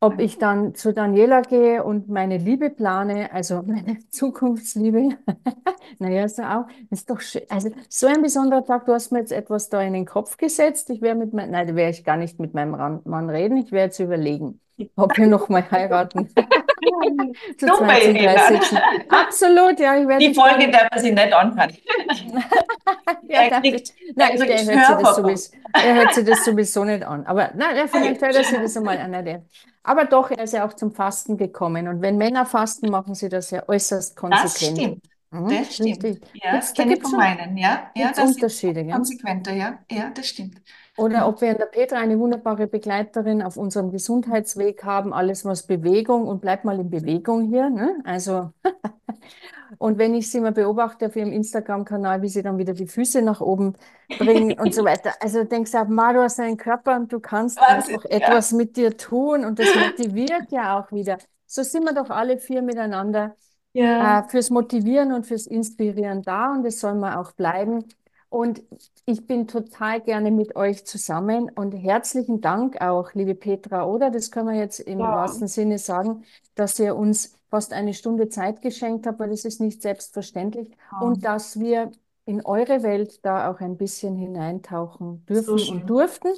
ob 0.00 0.20
ich 0.20 0.38
dann 0.38 0.74
zu 0.74 0.92
Daniela 0.92 1.42
gehe 1.42 1.82
und 1.84 2.08
meine 2.08 2.38
Liebe 2.38 2.70
plane, 2.70 3.32
also 3.32 3.62
meine 3.66 3.98
Zukunftsliebe. 4.10 5.18
Naja, 5.98 6.24
ist 6.24 6.38
ja 6.38 6.60
auch, 6.62 6.66
ist 6.90 7.10
doch 7.10 7.20
schön. 7.20 7.42
Also 7.48 7.70
so 7.88 8.06
ein 8.06 8.22
besonderer 8.22 8.64
Tag, 8.64 8.86
du 8.86 8.92
hast 8.92 9.12
mir 9.12 9.20
jetzt 9.20 9.32
etwas 9.32 9.68
da 9.70 9.80
in 9.82 9.92
den 9.94 10.06
Kopf 10.06 10.36
gesetzt. 10.36 10.90
Ich 10.90 11.00
werde 11.02 11.20
mit 11.20 11.32
meinem, 11.34 11.50
nein, 11.52 11.66
da 11.68 11.74
werde 11.76 11.90
ich 11.92 12.04
gar 12.04 12.16
nicht 12.16 12.38
mit 12.40 12.54
meinem 12.54 12.72
Mann 13.04 13.30
reden. 13.30 13.56
Ich 13.58 13.72
werde 13.72 13.86
jetzt 13.86 14.00
überlegen, 14.00 14.60
ob 14.96 15.16
wir 15.18 15.26
noch 15.28 15.48
mal 15.48 15.68
heiraten. 15.70 16.28
Zu 17.58 17.70
Idee, 18.10 18.26
drei 18.26 18.36
ne? 18.50 18.60
sitzen. 18.60 18.78
Absolut, 19.08 19.78
ja, 19.80 19.96
ich 20.00 20.06
werde 20.08 20.26
Die 20.26 20.34
Folge 20.34 20.70
darf 20.70 20.88
man 20.90 21.00
sich 21.00 21.12
nicht 21.12 21.32
anhören. 21.32 21.76
ja, 23.28 23.42
Er 23.42 23.50
darf 23.50 23.62
kriegt, 23.62 23.92
nein, 24.14 24.36
er 24.40 24.46
der 24.46 24.64
hört 24.66 24.86
sich 24.86 24.96
das 24.96 25.14
sowieso, 25.14 25.52
er 25.76 25.94
hört 25.94 26.14
sich 26.14 26.24
das 26.24 26.44
sowieso 26.44 26.84
nicht 26.84 27.04
an. 27.04 27.26
Aber 27.26 27.52
nein, 27.54 27.76
ja, 27.76 27.86
vielleicht 27.86 28.20
hört 28.22 28.34
er 28.34 28.44
sich 28.44 28.58
das 28.58 28.76
einmal 28.76 28.98
an. 28.98 29.12
Der. 29.24 29.44
Aber 29.82 30.04
doch, 30.04 30.30
er 30.30 30.44
ist 30.44 30.52
ja 30.52 30.66
auch 30.66 30.74
zum 30.74 30.92
Fasten 30.92 31.36
gekommen. 31.36 31.88
Und 31.88 32.02
wenn 32.02 32.16
Männer 32.18 32.46
fasten, 32.46 32.90
machen 32.90 33.14
sie 33.14 33.28
das 33.28 33.50
ja 33.50 33.68
äußerst 33.68 34.16
Das 34.28 34.56
konsequent. 34.56 34.68
stimmt, 34.70 35.04
Mhm, 35.30 35.68
das 35.68 35.74
stimmt. 35.76 36.04
richtig. 36.04 36.24
Ja, 36.32 36.50
Gibt's, 36.50 36.72
da 36.74 36.84
kenne 36.84 36.94
ich 36.94 37.02
von 37.02 37.16
meinen, 37.16 37.56
ja. 37.56 37.90
Ja, 37.96 38.12
das 38.12 38.36
ist 38.36 38.36
Unterschiede, 38.36 38.84
gell? 38.84 38.94
konsequenter, 38.94 39.52
ja. 39.54 39.84
Ja, 39.90 40.10
das 40.10 40.28
stimmt. 40.28 40.60
Oder 40.96 41.28
ob 41.28 41.42
wir 41.42 41.50
in 41.50 41.58
der 41.58 41.66
Petra 41.66 41.98
eine 41.98 42.18
wunderbare 42.18 42.66
Begleiterin 42.66 43.42
auf 43.42 43.58
unserem 43.58 43.90
Gesundheitsweg 43.90 44.82
haben, 44.82 45.12
alles 45.12 45.44
was 45.44 45.66
Bewegung 45.66 46.26
und 46.26 46.40
bleib 46.40 46.64
mal 46.64 46.80
in 46.80 46.88
Bewegung 46.88 47.48
hier. 47.48 47.68
Ne? 47.68 47.98
Also, 48.04 48.50
und 49.78 49.98
wenn 49.98 50.14
ich 50.14 50.30
sie 50.30 50.40
mal 50.40 50.52
beobachte 50.52 51.06
auf 51.06 51.16
ihrem 51.16 51.32
Instagram-Kanal, 51.32 52.22
wie 52.22 52.28
sie 52.28 52.42
dann 52.42 52.56
wieder 52.56 52.72
die 52.72 52.86
Füße 52.86 53.20
nach 53.20 53.42
oben 53.42 53.74
bringen 54.18 54.58
und 54.58 54.74
so 54.74 54.84
weiter. 54.84 55.12
Also 55.20 55.44
denkst 55.44 55.72
du, 55.72 55.84
Ma, 55.84 56.14
du 56.14 56.22
hast 56.22 56.40
einen 56.40 56.56
Körper 56.56 56.96
und 56.96 57.12
du 57.12 57.20
kannst 57.20 57.60
Wahnsinn, 57.60 57.96
einfach 57.96 58.10
ja. 58.10 58.16
etwas 58.16 58.52
mit 58.52 58.76
dir 58.76 58.96
tun 58.96 59.44
und 59.44 59.58
das 59.58 59.68
motiviert 59.74 60.50
ja 60.50 60.78
auch 60.78 60.92
wieder. 60.92 61.18
So 61.46 61.62
sind 61.62 61.84
wir 61.84 61.92
doch 61.92 62.08
alle 62.10 62.38
vier 62.38 62.62
miteinander 62.62 63.36
Ja, 63.72 64.20
äh, 64.20 64.28
fürs 64.28 64.48
Motivieren 64.48 65.12
und 65.12 65.26
fürs 65.26 65.46
Inspirieren 65.46 66.22
da 66.22 66.52
und 66.52 66.64
das 66.64 66.80
soll 66.80 66.94
man 66.94 67.14
auch 67.14 67.32
bleiben. 67.32 67.84
Und 68.28 68.62
ich 69.06 69.26
bin 69.26 69.46
total 69.48 70.00
gerne 70.00 70.30
mit 70.30 70.56
euch 70.56 70.84
zusammen 70.84 71.48
und 71.50 71.72
herzlichen 71.72 72.40
Dank 72.40 72.80
auch, 72.80 73.14
liebe 73.14 73.34
Petra, 73.34 73.84
oder? 73.86 74.10
Das 74.10 74.30
können 74.30 74.48
wir 74.48 74.56
jetzt 74.58 74.80
im 74.80 74.98
ja, 74.98 75.10
wahrsten 75.12 75.48
Sinne 75.48 75.78
sagen, 75.78 76.24
dass 76.54 76.78
ihr 76.78 76.96
uns 76.96 77.34
fast 77.50 77.72
eine 77.72 77.94
Stunde 77.94 78.28
Zeit 78.28 78.62
geschenkt 78.62 79.06
habt, 79.06 79.20
weil 79.20 79.30
das 79.30 79.44
ist 79.44 79.60
nicht 79.60 79.80
selbstverständlich. 79.82 80.76
Und 80.98 81.24
dass 81.24 81.58
wir 81.60 81.92
in 82.24 82.44
eure 82.44 82.82
Welt 82.82 83.24
da 83.24 83.48
auch 83.50 83.60
ein 83.60 83.76
bisschen 83.76 84.16
hineintauchen 84.16 85.24
so 85.30 85.56
dürfen 85.56 85.62
und 85.62 85.88
schön. 85.88 85.88
durften 85.88 86.28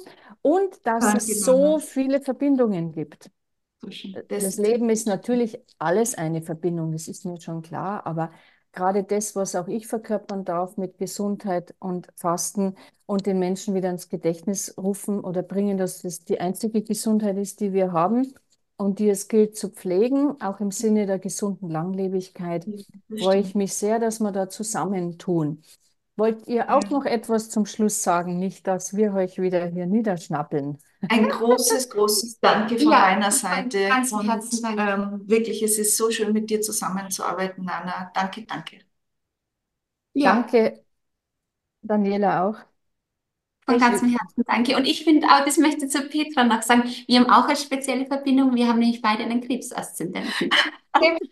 und 0.41 0.85
dass 0.85 1.05
Danke, 1.05 1.15
es 1.15 1.43
so 1.43 1.79
Nana. 1.79 1.79
viele 1.79 2.21
Verbindungen 2.21 2.91
gibt. 2.91 3.31
So. 3.81 3.89
Das 4.27 4.55
Das, 4.55 4.57
Leben 4.57 4.89
ist 4.89 5.07
natürlich 5.07 5.59
alles 5.79 6.15
eine 6.15 6.41
Verbindung, 6.41 6.91
das 6.91 7.07
ist 7.07 7.25
mir 7.25 7.39
schon 7.41 7.61
klar, 7.61 8.05
aber 8.05 8.31
gerade 8.71 9.03
das, 9.03 9.35
was 9.35 9.55
auch 9.55 9.67
ich 9.67 9.87
verkörpern 9.87 10.45
darf 10.45 10.77
mit 10.77 10.97
Gesundheit 10.97 11.75
und 11.79 12.07
Fasten 12.15 12.75
und 13.05 13.25
den 13.25 13.39
Menschen 13.39 13.75
wieder 13.75 13.89
ins 13.89 14.09
Gedächtnis 14.09 14.75
rufen 14.77 15.19
oder 15.21 15.41
bringen, 15.43 15.77
dass 15.77 16.01
das 16.01 16.23
die 16.25 16.39
einzige 16.39 16.81
Gesundheit 16.83 17.37
ist, 17.37 17.59
die 17.61 17.73
wir 17.73 17.91
haben 17.91 18.33
und 18.77 18.99
die 18.99 19.09
es 19.09 19.27
gilt 19.27 19.57
zu 19.57 19.69
pflegen, 19.69 20.39
auch 20.41 20.59
im 20.59 20.71
Sinne 20.71 21.05
der 21.05 21.19
gesunden 21.19 21.69
Langlebigkeit, 21.69 22.67
freue 23.17 23.39
ich 23.41 23.55
mich 23.55 23.73
sehr, 23.73 23.99
dass 23.99 24.19
wir 24.19 24.31
da 24.31 24.49
zusammentun. 24.49 25.61
Wollt 26.19 26.47
ihr 26.47 26.69
auch 26.75 26.89
noch 26.91 27.05
etwas 27.05 27.49
zum 27.49 27.65
Schluss 27.65 28.03
sagen? 28.03 28.37
Nicht, 28.37 28.67
dass 28.67 28.95
wir 28.95 29.13
euch 29.15 29.39
wieder 29.41 29.65
hier 29.67 29.87
niederschnappeln. 29.87 30.77
Ein 31.09 31.27
großes, 31.29 31.89
großes 31.89 32.39
Danke 32.39 32.79
von 32.79 32.91
Ja, 32.91 33.01
meiner 33.01 33.31
Seite. 33.31 33.79
ganzem 33.89 34.09
Und 34.09 34.25
Herzen 34.27 34.61
danke. 34.63 34.79
ähm, 34.79 35.27
wirklich, 35.27 35.61
es 35.63 35.77
ist 35.77 35.97
so 35.97 36.09
schön, 36.11 36.31
mit 36.33 36.49
dir 36.49 36.61
zusammenzuarbeiten, 36.61 37.65
Nana. 37.65 38.11
Danke, 38.15 38.45
danke. 38.45 38.79
Ja, 40.13 40.51
Danke, 40.51 40.83
Daniela 41.81 42.43
auch. 42.47 42.57
von 43.65 43.77
ganzem. 43.79 44.09
Herzen 44.09 44.43
danke. 44.45 44.75
Und 44.77 44.85
ich 44.85 45.03
finde 45.03 45.27
auch, 45.27 45.45
das 45.45 45.57
möchte 45.57 45.85
ich 45.85 45.91
zu 45.91 46.01
Petra 46.09 46.43
noch 46.43 46.61
sagen, 46.63 46.83
wir 47.07 47.19
haben 47.19 47.29
auch 47.29 47.45
eine 47.45 47.55
spezielle 47.55 48.05
Verbindung. 48.05 48.55
Wir 48.55 48.67
haben 48.67 48.79
nämlich 48.79 49.01
beide 49.01 49.23
einen 49.23 49.41
Krebsaszendenten. 49.41 50.49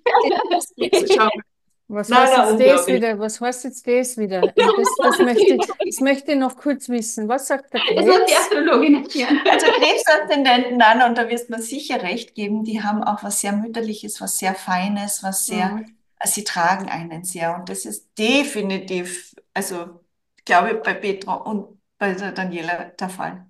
Was 1.87 2.09
Nein, 2.09 2.19
heißt 2.19 2.37
jetzt 2.37 2.65
das 2.65 2.87
wieder? 2.87 3.19
Was 3.19 3.39
heißt 3.41 3.63
jetzt 3.65 3.87
das 3.87 4.17
wieder? 4.17 4.53
Das, 4.75 4.97
das 5.01 5.19
möchte 5.19 5.53
ich, 5.55 5.75
das 5.83 5.99
möchte 6.01 6.31
ich 6.33 6.37
noch 6.37 6.57
kurz 6.57 6.89
wissen. 6.89 7.27
Was 7.27 7.47
sagt 7.47 7.73
der 7.73 7.81
Das 7.95 8.05
wird 8.05 8.29
die 8.29 8.33
Krebs? 8.33 8.35
Astrologin 8.35 8.95
erklären. 9.03 9.39
Also 9.49 9.67
Krebsaszendenten, 9.67 10.77
Nana, 10.77 11.07
und 11.07 11.17
da 11.17 11.29
wirst 11.29 11.49
du 11.49 11.53
mir 11.55 11.61
sicher 11.61 12.01
recht 12.03 12.35
geben, 12.35 12.63
die 12.63 12.81
haben 12.83 13.03
auch 13.03 13.23
was 13.23 13.41
sehr 13.41 13.53
Mütterliches, 13.53 14.21
was 14.21 14.37
sehr 14.37 14.55
Feines, 14.55 15.23
was 15.23 15.45
sehr, 15.47 15.75
Mhm. 15.75 15.97
also 16.19 16.33
sie 16.35 16.43
tragen 16.43 16.89
einen 16.89 17.23
sehr. 17.23 17.55
Und 17.55 17.69
das 17.69 17.85
ist 17.85 18.07
definitiv, 18.17 19.35
also 19.53 20.01
glaube 20.45 20.71
ich, 20.73 20.83
bei 20.83 20.93
Petra 20.93 21.35
und 21.35 21.79
bei 21.97 22.13
der 22.13 22.31
Daniela 22.31 22.85
der 22.91 23.09
Fall. 23.09 23.49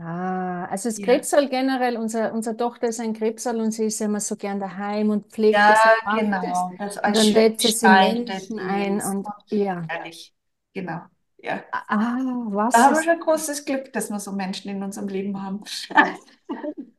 Ah, 0.00 0.66
also 0.66 0.88
das 0.88 1.00
Ja. 1.00 1.02
Krebsal 1.02 1.48
generell, 1.48 1.96
unser, 1.96 2.32
unsere 2.32 2.56
Tochter 2.56 2.88
ist 2.88 3.00
ein 3.00 3.14
Krebsal 3.14 3.60
und 3.60 3.72
sie 3.72 3.86
ist 3.86 4.00
immer 4.00 4.20
so 4.20 4.36
gern 4.36 4.60
daheim 4.60 5.10
und 5.10 5.26
pflegt 5.32 5.58
Ja, 5.58 5.70
es 5.70 5.84
und 5.84 6.02
macht 6.04 6.42
es. 6.42 6.64
genau. 6.64 6.76
Das 6.78 6.98
Und 7.02 7.14
als 7.14 7.16
dann 7.16 7.26
schön 7.26 7.32
lädt 7.32 7.60
sie 7.60 7.74
gestaltet 7.74 7.88
Menschen 7.88 8.60
ein 8.60 9.00
und 9.00 9.02
und 9.02 9.34
ja. 9.50 9.90
ehrlich. 9.90 10.34
Genau. 10.74 11.02
Ja. 11.38 11.64
Ah, 11.72 12.18
was 12.50 12.74
Da 12.74 12.84
haben 12.84 12.96
wir 12.96 13.02
ist, 13.02 13.04
schon 13.04 13.20
großes 13.20 13.64
Glück, 13.64 13.92
dass 13.92 14.10
wir 14.10 14.20
so 14.20 14.32
Menschen 14.32 14.70
in 14.70 14.82
unserem 14.82 15.08
Leben 15.08 15.42
haben. 15.42 15.62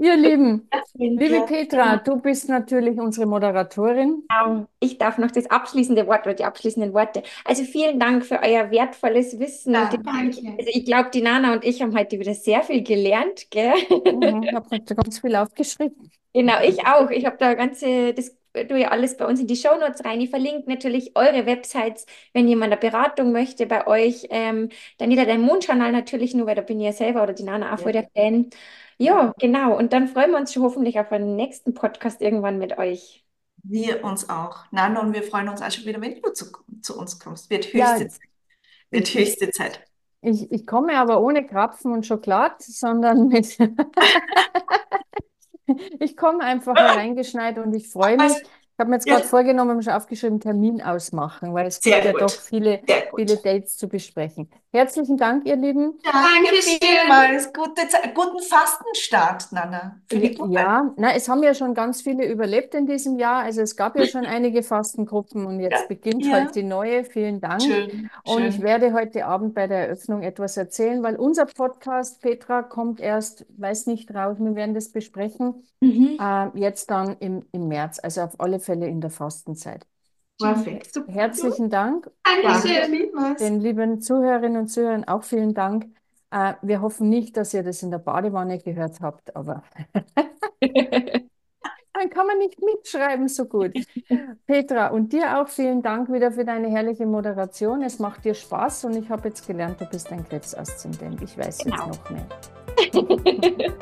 ihr 0.00 0.16
Lieben, 0.16 0.68
liebe 0.98 1.34
ja. 1.34 1.46
Petra, 1.46 1.96
du 1.98 2.16
bist 2.20 2.48
natürlich 2.48 2.98
unsere 2.98 3.26
Moderatorin. 3.26 4.22
Genau. 4.28 4.66
Ich 4.80 4.98
darf 4.98 5.18
noch 5.18 5.30
das 5.30 5.46
abschließende 5.50 6.06
Wort 6.06 6.22
oder 6.26 6.34
die 6.34 6.44
abschließenden 6.44 6.94
Worte. 6.94 7.22
Also 7.44 7.64
vielen 7.64 8.00
Dank 8.00 8.24
für 8.24 8.40
euer 8.42 8.70
wertvolles 8.70 9.38
Wissen. 9.38 9.74
Ja, 9.74 9.88
Die- 9.90 10.02
Danke. 10.02 10.40
Also 10.58 10.70
ich 10.72 10.84
glaube, 10.84 11.10
die 11.12 11.20
Nana 11.22 11.52
und 11.52 11.64
ich 11.64 11.82
haben 11.82 11.96
heute 11.96 12.18
wieder 12.18 12.34
sehr 12.34 12.62
viel 12.62 12.82
gelernt, 12.82 13.50
gell? 13.50 13.72
Mhm, 14.08 14.42
ich 14.42 14.52
habe 14.54 14.80
ganz 14.94 15.18
viel 15.20 15.36
aufgeschrieben. 15.36 16.10
Genau, 16.32 16.60
ich 16.62 16.86
auch. 16.86 17.10
Ich 17.10 17.26
habe 17.26 17.36
da 17.38 17.54
ganze, 17.54 18.14
das 18.14 18.36
tue 18.54 18.78
ich 18.80 18.88
alles 18.88 19.16
bei 19.16 19.26
uns 19.26 19.40
in 19.40 19.46
die 19.48 19.56
Shownotes 19.56 20.04
rein. 20.04 20.20
Ich 20.20 20.30
verlinke 20.30 20.68
natürlich 20.70 21.16
eure 21.16 21.44
Websites, 21.46 22.06
wenn 22.32 22.46
jemand 22.48 22.72
eine 22.72 22.80
Beratung 22.80 23.32
möchte 23.32 23.66
bei 23.66 23.86
euch. 23.86 24.26
Ähm, 24.30 24.68
Daniela, 24.98 25.24
dein 25.24 25.40
Mondjournal 25.40 25.90
natürlich 25.92 26.34
nur, 26.34 26.46
weil 26.46 26.54
da 26.54 26.62
bin 26.62 26.78
ich 26.80 26.86
ja 26.86 26.92
selber 26.92 27.22
oder 27.24 27.32
die 27.32 27.42
Nana 27.42 27.74
auch 27.74 27.80
voll 27.80 27.92
der 27.92 28.08
Fan. 28.14 28.50
Ja, 29.00 29.32
genau. 29.38 29.76
Und 29.76 29.92
dann 29.92 30.08
freuen 30.08 30.30
wir 30.32 30.38
uns 30.38 30.52
schon 30.52 30.62
hoffentlich 30.62 31.00
auf 31.00 31.10
einen 31.12 31.34
nächsten 31.36 31.74
Podcast 31.74 32.20
irgendwann 32.20 32.58
mit 32.58 32.78
euch. 32.78 33.24
Wir 33.62 34.04
uns 34.04 34.28
auch. 34.28 34.64
Nana, 34.72 35.00
und 35.00 35.12
wir 35.14 35.22
freuen 35.22 35.48
uns 35.48 35.60
auch 35.62 35.70
schon 35.70 35.84
wieder, 35.84 36.00
wenn 36.00 36.20
du 36.20 36.32
zu, 36.32 36.46
zu 36.82 36.98
uns 36.98 37.18
kommst. 37.18 37.50
Wird 37.50 37.72
höchste 37.72 37.78
Ja, 37.78 37.96
Zeit. 38.08 38.20
Wird 38.90 39.08
höchste 39.14 39.50
Zeit. 39.50 39.80
ich, 40.22 40.50
ich 40.52 40.66
komme 40.66 40.96
aber 40.98 41.20
ohne 41.22 41.46
Krapfen 41.46 41.92
und 41.92 42.06
Schokolade, 42.06 42.56
sondern 42.60 43.28
mit. 43.28 43.58
Ich 46.00 46.16
komme 46.16 46.42
einfach 46.44 46.78
hereingeschneit 46.78 47.58
und 47.58 47.74
ich 47.74 47.88
freue 47.88 48.18
mich. 48.18 48.32
Ich 48.42 48.78
habe 48.78 48.90
mir 48.90 48.96
jetzt 48.96 49.06
Ja. 49.06 49.14
gerade 49.16 49.26
vorgenommen, 49.26 49.82
schon 49.82 49.92
aufgeschrieben, 49.92 50.40
Termin 50.40 50.82
ausmachen, 50.82 51.54
weil 51.54 51.66
es 51.66 51.82
Sehr 51.82 52.00
gibt 52.00 52.04
ja 52.04 52.12
doch 52.12 52.38
viele, 52.40 52.82
viele 53.14 53.36
Dates 53.36 53.76
zu 53.76 53.88
besprechen. 53.88 54.50
Herzlichen 54.72 55.16
Dank, 55.16 55.46
ihr 55.46 55.56
Lieben. 55.56 55.98
Dankeschön. 56.04 56.78
vielmals. 56.80 57.52
Gute 57.52 57.88
Zeit, 57.88 58.14
guten 58.14 58.38
Fastenstart, 58.40 59.50
Nana. 59.50 60.00
Ja, 60.48 60.92
na, 60.96 61.12
es 61.12 61.28
haben 61.28 61.42
ja 61.42 61.54
schon 61.54 61.74
ganz 61.74 62.02
viele 62.02 62.24
überlebt 62.30 62.76
in 62.76 62.86
diesem 62.86 63.18
Jahr. 63.18 63.42
Also 63.42 63.62
es 63.62 63.74
gab 63.74 63.96
ja 63.98 64.06
schon 64.06 64.24
einige 64.24 64.62
Fastengruppen 64.62 65.44
und 65.44 65.58
jetzt 65.58 65.72
Ja. 65.80 65.86
beginnt 65.88 66.24
Ja. 66.24 66.32
halt 66.34 66.54
die 66.54 66.62
neue. 66.62 67.02
Vielen 67.02 67.40
Dank. 67.40 67.62
Schön, 67.62 68.10
Und 68.24 68.44
ich 68.44 68.54
schön. 68.56 68.62
werde 68.64 68.92
heute 68.92 69.26
Abend 69.26 69.54
bei 69.56 69.66
der 69.66 69.88
Eröffnung 69.88 70.22
etwas 70.22 70.56
erzählen, 70.56 71.02
weil 71.02 71.16
unser 71.16 71.46
Podcast, 71.46 72.20
Petra, 72.22 72.62
kommt 72.62 73.00
erst, 73.00 73.46
weiß 73.58 73.86
nicht 73.86 74.14
raus, 74.14 74.36
wir 74.38 74.54
werden 74.54 74.74
das 74.76 74.90
besprechen, 74.92 75.64
Mhm. 75.80 76.16
äh, 76.20 76.46
jetzt 76.60 76.90
dann 76.92 77.16
im, 77.18 77.44
im 77.50 77.66
März, 77.66 77.98
also 78.00 78.20
auf 78.20 78.38
alle 78.38 78.60
Fälle 78.60 78.86
in 78.86 79.00
der 79.00 79.10
Fastenzeit. 79.10 79.84
Perfekt. 80.40 80.92
Super. 80.94 81.12
Herzlichen 81.12 81.70
Dank. 81.70 82.10
Dankeschön. 82.24 83.10
Den 83.38 83.60
lieben 83.60 84.00
Zuhörerinnen 84.00 84.62
und 84.62 84.68
Zuhörern 84.68 85.04
auch 85.04 85.22
vielen 85.22 85.54
Dank. 85.54 85.86
Äh, 86.30 86.54
wir 86.62 86.80
hoffen 86.80 87.08
nicht, 87.08 87.36
dass 87.36 87.52
ihr 87.54 87.62
das 87.62 87.82
in 87.82 87.90
der 87.90 87.98
Badewanne 87.98 88.58
gehört 88.58 89.00
habt, 89.00 89.34
aber 89.34 89.62
dann 90.60 92.08
kann 92.10 92.26
man 92.26 92.38
nicht 92.38 92.60
mitschreiben 92.62 93.28
so 93.28 93.46
gut. 93.46 93.72
Petra, 94.46 94.88
und 94.88 95.12
dir 95.12 95.40
auch 95.40 95.48
vielen 95.48 95.82
Dank 95.82 96.10
wieder 96.12 96.30
für 96.32 96.44
deine 96.44 96.68
herrliche 96.68 97.04
Moderation. 97.06 97.82
Es 97.82 97.98
macht 97.98 98.24
dir 98.24 98.34
Spaß 98.34 98.84
und 98.84 98.96
ich 98.96 99.10
habe 99.10 99.28
jetzt 99.28 99.46
gelernt, 99.46 99.80
du 99.80 99.86
bist 99.86 100.10
ein 100.12 100.24
Krebsaszendent. 100.26 101.20
Ich 101.22 101.36
weiß 101.36 101.58
Genau. 101.58 101.86
jetzt 101.86 102.00
noch 102.00 102.10
mehr. 102.10 102.26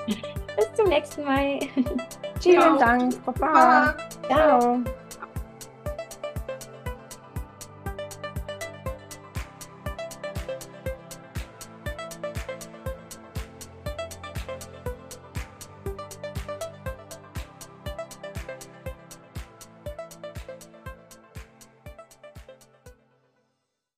Bis 0.56 0.72
zum 0.74 0.88
nächsten 0.88 1.24
Mal. 1.24 1.60
Vielen. 2.40 2.78
Dank. 2.78 3.24
Baba. 3.24 3.94
Ciao. 4.26 4.80
Ciao. 4.82 4.82